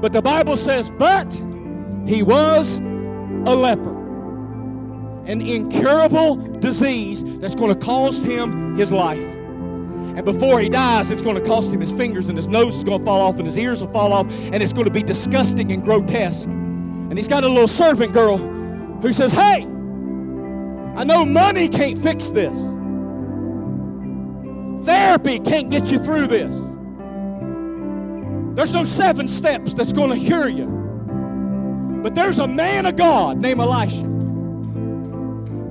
But 0.00 0.12
the 0.12 0.22
Bible 0.22 0.56
says, 0.56 0.90
but 0.90 1.32
he 2.06 2.22
was 2.22 2.78
a 2.78 3.54
leper. 3.54 3.94
An 5.26 5.40
incurable 5.40 6.36
disease 6.36 7.24
that's 7.38 7.54
going 7.54 7.72
to 7.72 7.80
cost 7.80 8.24
him 8.24 8.76
his 8.76 8.92
life. 8.92 9.22
And 9.22 10.24
before 10.24 10.60
he 10.60 10.68
dies, 10.68 11.10
it's 11.10 11.22
going 11.22 11.34
to 11.34 11.42
cost 11.42 11.72
him 11.72 11.80
his 11.80 11.92
fingers, 11.92 12.28
and 12.28 12.36
his 12.36 12.46
nose 12.46 12.76
is 12.76 12.84
going 12.84 13.00
to 13.00 13.04
fall 13.04 13.20
off, 13.20 13.36
and 13.38 13.46
his 13.46 13.56
ears 13.56 13.80
will 13.80 13.88
fall 13.88 14.12
off, 14.12 14.30
and 14.52 14.62
it's 14.62 14.72
going 14.72 14.84
to 14.84 14.92
be 14.92 15.02
disgusting 15.02 15.72
and 15.72 15.82
grotesque. 15.82 16.48
And 16.48 17.18
he's 17.18 17.26
got 17.26 17.42
a 17.42 17.48
little 17.48 17.66
servant 17.66 18.12
girl 18.12 18.38
who 18.38 19.12
says, 19.12 19.32
Hey, 19.32 19.66
I 20.96 21.04
know 21.04 21.24
money 21.24 21.68
can't 21.68 21.98
fix 21.98 22.30
this, 22.30 22.56
therapy 24.84 25.38
can't 25.40 25.70
get 25.70 25.90
you 25.90 25.98
through 25.98 26.28
this. 26.28 26.54
There's 28.56 28.72
no 28.72 28.84
seven 28.84 29.26
steps 29.26 29.74
that's 29.74 29.92
going 29.92 30.10
to 30.10 30.24
cure 30.24 30.48
you. 30.48 30.66
But 32.02 32.14
there's 32.14 32.38
a 32.38 32.46
man 32.46 32.86
of 32.86 32.96
God 32.96 33.38
named 33.38 33.60
Elisha. 33.60 34.10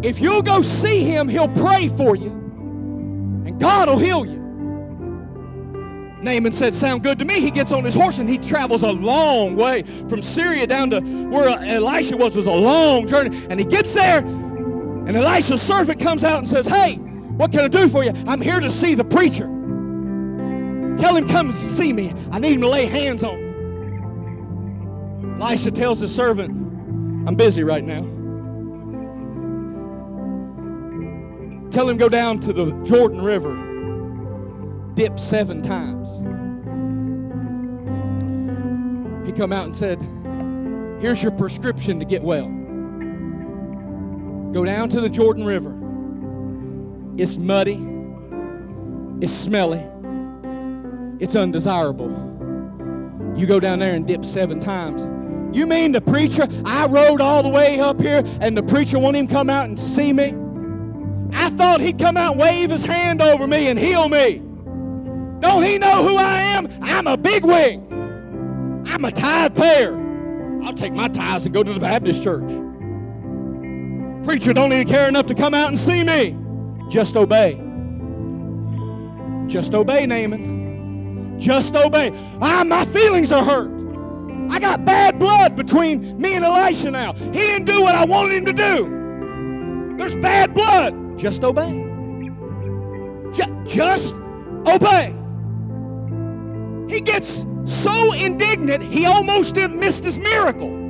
If 0.03 0.19
you'll 0.19 0.41
go 0.41 0.61
see 0.61 1.03
him, 1.05 1.29
he'll 1.29 1.47
pray 1.47 1.87
for 1.87 2.15
you, 2.15 2.29
and 2.29 3.59
God 3.59 3.87
will 3.87 3.99
heal 3.99 4.25
you. 4.25 4.43
Naaman 6.23 6.51
said, 6.53 6.73
Sound 6.73 7.03
good 7.03 7.19
to 7.19 7.25
me. 7.25 7.39
He 7.39 7.51
gets 7.51 7.71
on 7.71 7.83
his 7.83 7.93
horse 7.93 8.17
and 8.17 8.29
he 8.29 8.37
travels 8.37 8.81
a 8.83 8.91
long 8.91 9.55
way 9.55 9.83
from 10.07 10.21
Syria 10.21 10.65
down 10.65 10.89
to 10.89 11.01
where 11.01 11.49
Elisha 11.49 12.17
was, 12.17 12.35
was 12.35 12.47
a 12.47 12.51
long 12.51 13.07
journey. 13.07 13.45
And 13.49 13.59
he 13.59 13.65
gets 13.65 13.93
there, 13.93 14.21
and 15.05 15.17
Elisha's 15.17 15.61
servant 15.61 15.99
comes 15.99 16.23
out 16.23 16.37
and 16.37 16.47
says, 16.47 16.65
Hey, 16.65 16.95
what 16.95 17.51
can 17.51 17.61
I 17.61 17.67
do 17.67 17.87
for 17.89 18.03
you? 18.03 18.13
I'm 18.27 18.39
here 18.39 18.59
to 18.59 18.71
see 18.71 18.95
the 18.95 19.03
preacher. 19.03 19.45
Tell 20.97 21.15
him, 21.15 21.27
come 21.27 21.51
see 21.51 21.91
me. 21.91 22.13
I 22.31 22.39
need 22.39 22.53
him 22.53 22.61
to 22.61 22.69
lay 22.69 22.85
hands 22.85 23.23
on 23.23 23.37
me. 23.37 23.43
Elisha 25.43 25.71
tells 25.71 25.99
his 25.99 26.13
servant, 26.13 26.51
I'm 27.27 27.35
busy 27.35 27.63
right 27.63 27.83
now. 27.83 28.03
Tell 31.71 31.89
him 31.89 31.97
go 31.97 32.07
down 32.07 32.39
to 32.41 32.53
the 32.53 32.71
Jordan 32.83 33.21
River, 33.21 33.55
dip 34.93 35.19
seven 35.19 35.61
times. 35.63 36.07
He 39.27 39.33
come 39.33 39.51
out 39.51 39.65
and 39.65 39.75
said, 39.75 39.99
Here's 41.01 41.23
your 41.23 41.31
prescription 41.31 41.99
to 41.99 42.05
get 42.05 42.21
well. 42.21 42.62
Go 44.53 44.63
down 44.63 44.89
to 44.89 45.01
the 45.01 45.09
Jordan 45.09 45.43
River. 45.43 45.73
It's 47.17 47.37
muddy. 47.37 47.85
It's 49.21 49.33
smelly 49.33 49.83
it's 51.23 51.37
undesirable. 51.37 52.09
You 53.37 53.47
go 53.47 53.59
down 53.59 53.79
there 53.79 53.93
and 53.93 54.05
dip 54.05 54.25
seven 54.25 54.59
times. 54.59 55.07
You 55.55 55.65
mean 55.65 55.93
the 55.93 56.01
preacher? 56.01 56.47
I 56.65 56.87
rode 56.87 57.21
all 57.21 57.41
the 57.41 57.49
way 57.49 57.79
up 57.79 58.01
here 58.01 58.23
and 58.41 58.57
the 58.57 58.63
preacher 58.63 58.99
won't 58.99 59.15
even 59.15 59.29
come 59.29 59.49
out 59.49 59.69
and 59.69 59.79
see 59.79 60.11
me? 60.11 60.35
I 61.31 61.49
thought 61.51 61.79
he'd 61.79 61.97
come 61.97 62.17
out 62.17 62.35
wave 62.35 62.71
his 62.71 62.85
hand 62.85 63.21
over 63.21 63.47
me 63.47 63.67
and 63.67 63.79
heal 63.79 64.09
me. 64.09 64.39
Don't 65.39 65.63
he 65.63 65.77
know 65.77 66.03
who 66.07 66.17
I 66.17 66.41
am? 66.41 66.67
I'm 66.81 67.07
a 67.07 67.15
big 67.15 67.45
wing. 67.45 68.83
I'm 68.87 69.05
a 69.05 69.11
tithe 69.11 69.55
payer. 69.55 69.99
I'll 70.63 70.73
take 70.73 70.93
my 70.93 71.07
tithes 71.07 71.45
and 71.45 71.53
go 71.53 71.63
to 71.63 71.73
the 71.73 71.79
Baptist 71.79 72.23
church. 72.23 72.51
Preacher 74.23 74.53
don't 74.53 74.71
even 74.71 74.87
care 74.87 75.07
enough 75.07 75.25
to 75.27 75.35
come 75.35 75.53
out 75.53 75.67
and 75.69 75.77
see 75.77 76.03
me. 76.03 76.37
Just 76.89 77.15
obey. 77.17 77.55
Just 79.47 79.73
obey, 79.73 80.05
Naaman. 80.05 81.39
Just 81.39 81.75
obey. 81.75 82.11
Ah, 82.41 82.63
my 82.65 82.85
feelings 82.85 83.31
are 83.31 83.43
hurt. 83.43 83.71
I 84.49 84.59
got 84.59 84.85
bad 84.85 85.19
blood 85.19 85.55
between 85.55 86.17
me 86.17 86.35
and 86.35 86.45
Elisha 86.45 86.91
now. 86.91 87.13
He 87.13 87.31
didn't 87.31 87.65
do 87.65 87.81
what 87.81 87.95
I 87.95 88.05
wanted 88.05 88.33
him 88.33 88.45
to 88.45 88.53
do. 88.53 89.95
There's 89.97 90.15
bad 90.15 90.53
blood. 90.53 91.17
Just 91.17 91.43
obey. 91.43 91.81
Just 93.65 94.13
obey. 94.67 95.15
He 96.93 97.01
gets 97.01 97.45
so 97.65 98.13
indignant, 98.13 98.83
he 98.83 99.05
almost 99.05 99.55
missed 99.55 100.03
his 100.03 100.19
miracle. 100.19 100.82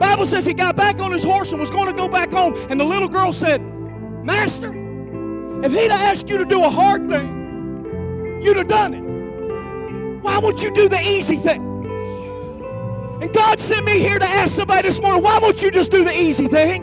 Bible 0.00 0.24
says 0.24 0.46
he 0.46 0.54
got 0.54 0.76
back 0.76 0.98
on 0.98 1.12
his 1.12 1.22
horse 1.22 1.52
and 1.52 1.60
was 1.60 1.68
going 1.68 1.86
to 1.86 1.92
go 1.92 2.08
back 2.08 2.32
home, 2.32 2.54
and 2.70 2.80
the 2.80 2.84
little 2.84 3.08
girl 3.08 3.34
said, 3.34 3.60
Master, 4.24 4.72
if 5.62 5.72
he'd 5.72 5.90
asked 5.90 6.30
you 6.30 6.38
to 6.38 6.46
do 6.46 6.64
a 6.64 6.70
hard 6.70 7.06
thing, 7.06 8.40
you'd 8.42 8.56
have 8.56 8.66
done 8.66 8.94
it. 8.94 10.22
Why 10.22 10.38
won't 10.38 10.62
you 10.62 10.72
do 10.72 10.88
the 10.88 11.00
easy 11.00 11.36
thing? 11.36 11.60
And 13.20 13.30
God 13.34 13.60
sent 13.60 13.84
me 13.84 13.98
here 13.98 14.18
to 14.18 14.26
ask 14.26 14.56
somebody 14.56 14.88
this 14.88 15.02
morning, 15.02 15.22
why 15.22 15.38
won't 15.38 15.62
you 15.62 15.70
just 15.70 15.90
do 15.90 16.02
the 16.02 16.18
easy 16.18 16.48
thing? 16.48 16.82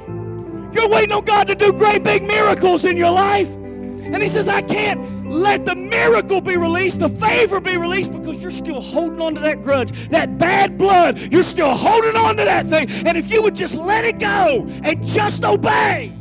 You're 0.71 0.87
waiting 0.87 1.11
on 1.11 1.25
God 1.25 1.47
to 1.47 1.55
do 1.55 1.73
great 1.73 2.03
big 2.03 2.21
miracles 2.21 2.85
in 2.85 2.97
your 2.97 3.09
life. 3.09 3.51
And 3.55 4.21
he 4.21 4.27
says, 4.27 4.47
I 4.47 4.61
can't 4.61 5.16
let 5.27 5.65
the 5.65 5.75
miracle 5.75 6.41
be 6.41 6.57
released, 6.57 6.99
the 6.99 7.09
favor 7.09 7.59
be 7.59 7.77
released, 7.77 8.11
because 8.11 8.41
you're 8.41 8.51
still 8.51 8.81
holding 8.81 9.21
on 9.21 9.35
to 9.35 9.41
that 9.41 9.61
grudge, 9.61 9.91
that 10.09 10.37
bad 10.37 10.77
blood. 10.77 11.19
You're 11.31 11.43
still 11.43 11.75
holding 11.75 12.15
on 12.15 12.37
to 12.37 12.45
that 12.45 12.67
thing. 12.67 12.89
And 13.05 13.17
if 13.17 13.29
you 13.31 13.41
would 13.41 13.55
just 13.55 13.75
let 13.75 14.05
it 14.05 14.19
go 14.19 14.65
and 14.83 15.05
just 15.05 15.43
obey, 15.43 16.13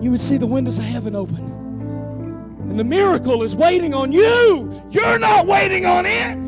you 0.00 0.10
would 0.10 0.20
see 0.20 0.36
the 0.36 0.46
windows 0.46 0.78
of 0.78 0.84
heaven 0.84 1.14
open. 1.14 1.46
And 2.70 2.78
the 2.78 2.84
miracle 2.84 3.42
is 3.42 3.54
waiting 3.56 3.94
on 3.94 4.12
you. 4.12 4.82
You're 4.90 5.18
not 5.18 5.46
waiting 5.46 5.86
on 5.86 6.06
it. 6.06 6.38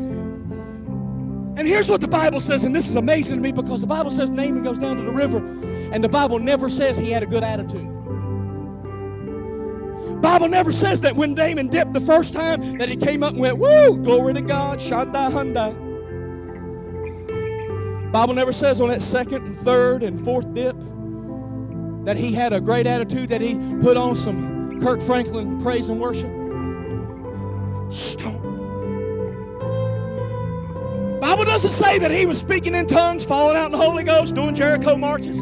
And 1.55 1.67
here's 1.67 1.87
what 1.87 2.01
the 2.01 2.07
Bible 2.07 2.41
says, 2.41 2.63
and 2.63 2.75
this 2.75 2.89
is 2.89 2.95
amazing 2.95 3.35
to 3.35 3.41
me 3.41 3.51
because 3.51 3.81
the 3.81 3.87
Bible 3.87 4.09
says 4.09 4.31
Naaman 4.31 4.63
goes 4.63 4.79
down 4.79 4.97
to 4.97 5.03
the 5.03 5.11
river, 5.11 5.37
and 5.37 6.03
the 6.03 6.09
Bible 6.09 6.39
never 6.39 6.67
says 6.67 6.97
he 6.97 7.11
had 7.11 7.21
a 7.21 7.27
good 7.27 7.43
attitude. 7.43 7.92
Bible 10.23 10.47
never 10.47 10.71
says 10.71 11.01
that 11.01 11.17
when 11.17 11.33
Naaman 11.33 11.67
dipped 11.67 11.91
the 11.91 11.99
first 11.99 12.33
time 12.33 12.77
that 12.77 12.87
he 12.87 12.95
came 12.95 13.23
up 13.23 13.31
and 13.31 13.41
went, 13.41 13.57
woo, 13.57 13.97
glory 13.97 14.33
to 14.33 14.41
God, 14.41 14.79
shanda 14.79 15.29
hunda. 15.29 15.71
Bible 18.09 18.33
never 18.33 18.53
says 18.53 18.79
on 18.79 18.87
that 18.87 19.01
second 19.01 19.45
and 19.45 19.53
third 19.53 20.01
and 20.01 20.23
fourth 20.23 20.53
dip 20.53 20.77
that 22.05 22.15
he 22.15 22.31
had 22.31 22.53
a 22.53 22.61
great 22.61 22.87
attitude, 22.87 23.27
that 23.29 23.41
he 23.41 23.55
put 23.81 23.97
on 23.97 24.15
some 24.15 24.79
Kirk 24.81 25.01
Franklin 25.01 25.61
praise 25.61 25.89
and 25.89 25.99
worship? 25.99 26.31
Stone. 27.91 28.51
Bible 31.19 31.43
doesn't 31.43 31.71
say 31.71 31.99
that 31.99 32.11
he 32.11 32.25
was 32.25 32.39
speaking 32.39 32.75
in 32.75 32.87
tongues, 32.87 33.25
falling 33.25 33.57
out 33.57 33.65
in 33.65 33.73
the 33.73 33.77
Holy 33.77 34.05
Ghost, 34.05 34.35
doing 34.35 34.55
Jericho 34.55 34.95
marches. 34.95 35.37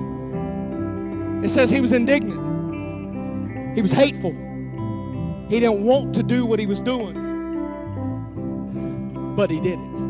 It 1.46 1.50
says 1.54 1.70
he 1.70 1.82
was 1.82 1.92
indignant. 1.92 3.76
He 3.76 3.84
was 3.84 3.92
hateful. 3.92 4.36
He 5.52 5.60
didn't 5.60 5.84
want 5.84 6.16
to 6.16 6.24
do 6.24 6.46
what 6.46 6.60
he 6.60 6.66
was 6.66 6.80
doing, 6.80 7.14
but 9.36 9.50
he 9.50 9.60
did 9.60 9.78
it. 9.78 10.02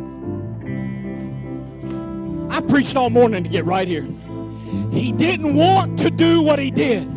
I 2.51 2.61
preached 2.61 2.95
all 2.95 3.09
morning 3.09 3.43
to 3.43 3.49
get 3.49 3.65
right 3.65 3.87
here. 3.87 4.07
He 4.91 5.11
didn't 5.11 5.55
want 5.55 5.97
to 6.01 6.11
do 6.11 6.43
what 6.43 6.59
he 6.59 6.69
did. 6.69 7.07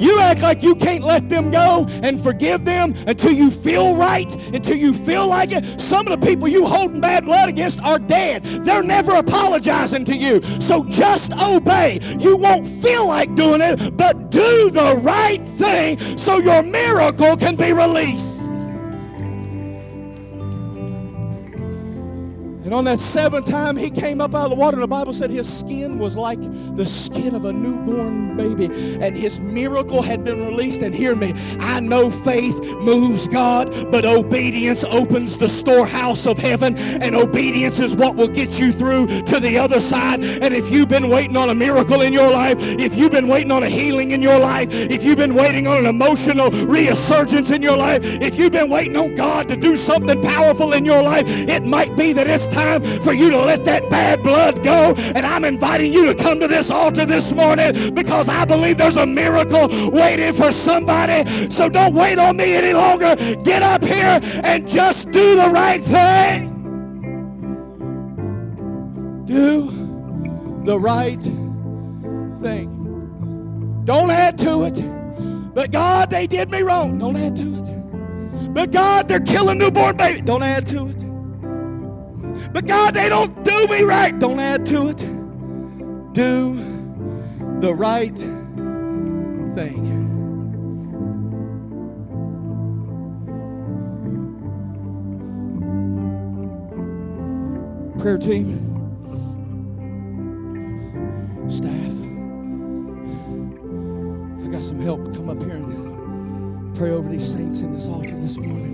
You 0.00 0.18
act 0.18 0.40
like 0.40 0.62
you 0.62 0.74
can't 0.74 1.04
let 1.04 1.28
them 1.28 1.50
go 1.50 1.86
and 2.02 2.22
forgive 2.22 2.64
them 2.64 2.94
until 3.06 3.32
you 3.32 3.50
feel 3.50 3.94
right, 3.94 4.34
until 4.54 4.76
you 4.76 4.94
feel 4.94 5.28
like 5.28 5.52
it. 5.52 5.78
Some 5.80 6.08
of 6.08 6.18
the 6.18 6.26
people 6.26 6.48
you 6.48 6.66
holding 6.66 7.02
bad 7.02 7.26
blood 7.26 7.50
against 7.50 7.80
are 7.82 7.98
dead. 7.98 8.44
They're 8.44 8.82
never 8.82 9.12
apologizing 9.12 10.06
to 10.06 10.16
you. 10.16 10.42
So 10.58 10.84
just 10.84 11.34
obey. 11.34 12.00
You 12.18 12.38
won't 12.38 12.66
feel 12.66 13.06
like 13.06 13.34
doing 13.34 13.60
it, 13.60 13.96
but 13.96 14.30
do 14.30 14.70
the 14.70 14.98
right 15.02 15.46
thing 15.46 15.98
so 16.16 16.38
your 16.38 16.62
miracle 16.62 17.36
can 17.36 17.56
be 17.56 17.74
released. 17.74 18.39
And 22.70 22.76
on 22.76 22.84
that 22.84 23.00
seventh 23.00 23.46
time 23.46 23.76
he 23.76 23.90
came 23.90 24.20
up 24.20 24.32
out 24.32 24.44
of 24.44 24.50
the 24.50 24.54
water, 24.54 24.76
the 24.76 24.86
Bible 24.86 25.12
said 25.12 25.28
his 25.28 25.52
skin 25.52 25.98
was 25.98 26.14
like 26.14 26.40
the 26.76 26.86
skin 26.86 27.34
of 27.34 27.44
a 27.44 27.52
newborn 27.52 28.36
baby. 28.36 28.66
And 29.04 29.16
his 29.16 29.40
miracle 29.40 30.02
had 30.02 30.22
been 30.22 30.46
released. 30.46 30.80
And 30.80 30.94
hear 30.94 31.16
me, 31.16 31.34
I 31.58 31.80
know 31.80 32.10
faith 32.10 32.62
moves 32.78 33.26
God, 33.26 33.90
but 33.90 34.04
obedience 34.04 34.84
opens 34.84 35.36
the 35.36 35.48
storehouse 35.48 36.28
of 36.28 36.38
heaven. 36.38 36.76
And 36.78 37.16
obedience 37.16 37.80
is 37.80 37.96
what 37.96 38.14
will 38.14 38.28
get 38.28 38.60
you 38.60 38.70
through 38.70 39.08
to 39.22 39.40
the 39.40 39.58
other 39.58 39.80
side. 39.80 40.22
And 40.22 40.54
if 40.54 40.70
you've 40.70 40.88
been 40.88 41.08
waiting 41.08 41.36
on 41.36 41.50
a 41.50 41.54
miracle 41.56 42.02
in 42.02 42.12
your 42.12 42.30
life, 42.30 42.56
if 42.60 42.94
you've 42.94 43.10
been 43.10 43.26
waiting 43.26 43.50
on 43.50 43.64
a 43.64 43.68
healing 43.68 44.12
in 44.12 44.22
your 44.22 44.38
life, 44.38 44.68
if 44.70 45.02
you've 45.02 45.18
been 45.18 45.34
waiting 45.34 45.66
on 45.66 45.78
an 45.78 45.86
emotional 45.86 46.52
resurgence 46.52 47.50
in 47.50 47.62
your 47.62 47.76
life, 47.76 48.00
if 48.04 48.38
you've 48.38 48.52
been 48.52 48.70
waiting 48.70 48.96
on 48.96 49.16
God 49.16 49.48
to 49.48 49.56
do 49.56 49.76
something 49.76 50.22
powerful 50.22 50.72
in 50.72 50.84
your 50.84 51.02
life, 51.02 51.24
it 51.26 51.66
might 51.66 51.96
be 51.96 52.12
that 52.12 52.28
it's 52.28 52.46
time 52.46 52.59
time 52.60 52.82
for 53.00 53.12
you 53.12 53.30
to 53.30 53.38
let 53.38 53.64
that 53.64 53.88
bad 53.90 54.22
blood 54.22 54.62
go. 54.62 54.94
And 55.14 55.26
I'm 55.26 55.44
inviting 55.44 55.92
you 55.92 56.06
to 56.06 56.14
come 56.14 56.40
to 56.40 56.48
this 56.48 56.70
altar 56.70 57.06
this 57.06 57.32
morning 57.32 57.94
because 57.94 58.28
I 58.28 58.44
believe 58.44 58.78
there's 58.78 58.96
a 58.96 59.06
miracle 59.06 59.68
waiting 59.90 60.32
for 60.32 60.52
somebody. 60.52 61.28
So 61.50 61.68
don't 61.68 61.94
wait 61.94 62.18
on 62.18 62.36
me 62.36 62.54
any 62.54 62.72
longer. 62.72 63.16
Get 63.44 63.62
up 63.62 63.82
here 63.82 64.20
and 64.44 64.68
just 64.68 65.10
do 65.10 65.36
the 65.36 65.48
right 65.50 65.82
thing. 65.82 66.48
Do 69.24 69.70
the 70.64 70.78
right 70.78 71.22
thing. 72.42 73.82
Don't 73.84 74.10
add 74.10 74.38
to 74.38 74.64
it. 74.64 75.54
But 75.54 75.72
God, 75.72 76.10
they 76.10 76.26
did 76.26 76.50
me 76.50 76.62
wrong. 76.62 76.98
Don't 76.98 77.16
add 77.16 77.36
to 77.36 77.42
it. 77.42 78.54
But 78.54 78.72
God, 78.72 79.08
they're 79.08 79.20
killing 79.20 79.58
newborn 79.58 79.96
baby. 79.96 80.20
Don't 80.20 80.42
add 80.42 80.66
to 80.68 80.88
it. 80.88 81.09
But 82.52 82.66
God, 82.66 82.94
they 82.94 83.08
don't 83.08 83.44
do 83.44 83.66
me 83.68 83.82
right. 83.82 84.18
Don't 84.18 84.40
add 84.40 84.66
to 84.66 84.88
it. 84.88 84.98
Do 86.12 86.56
the 87.60 87.72
right 87.72 88.18
thing. 89.54 89.98
Prayer 97.98 98.18
team, 98.18 98.48
staff, 101.50 101.70
I 104.42 104.48
got 104.50 104.62
some 104.62 104.80
help. 104.80 105.14
Come 105.14 105.28
up 105.28 105.42
here 105.42 105.52
and 105.52 106.74
pray 106.74 106.90
over 106.90 107.08
these 107.10 107.30
saints 107.30 107.60
in 107.60 107.72
this 107.74 107.86
altar 107.88 108.18
this 108.18 108.38
morning. 108.38 108.70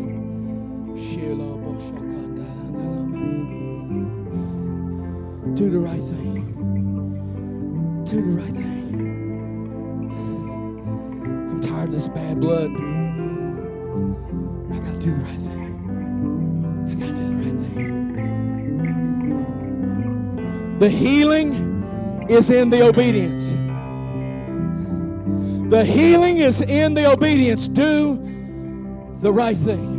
Do 5.54 5.70
the 5.70 5.78
right 5.78 6.02
thing. 6.02 6.52
Do 8.04 8.16
the 8.20 8.30
right 8.40 8.52
thing. 8.52 8.64
I'm 11.50 11.60
tired 11.62 11.88
of 11.88 11.94
this 11.94 12.08
bad 12.08 12.40
blood. 12.40 12.70
I 12.70 12.74
gotta 14.78 14.98
do 14.98 15.12
the 15.12 15.18
right 15.18 15.38
thing. 15.38 16.86
I 16.90 16.94
gotta 16.94 17.12
do 17.14 17.28
the 17.28 17.36
right 17.36 17.58
thing. 17.72 17.92
The 20.78 20.90
healing 20.90 21.54
is 22.28 22.50
in 22.50 22.68
the 22.70 22.82
obedience. 22.82 23.54
The 25.70 25.84
healing 25.84 26.36
is 26.36 26.60
in 26.60 26.94
the 26.94 27.10
obedience. 27.10 27.66
Do 27.68 28.18
the 29.20 29.32
right 29.32 29.56
thing. 29.56 29.95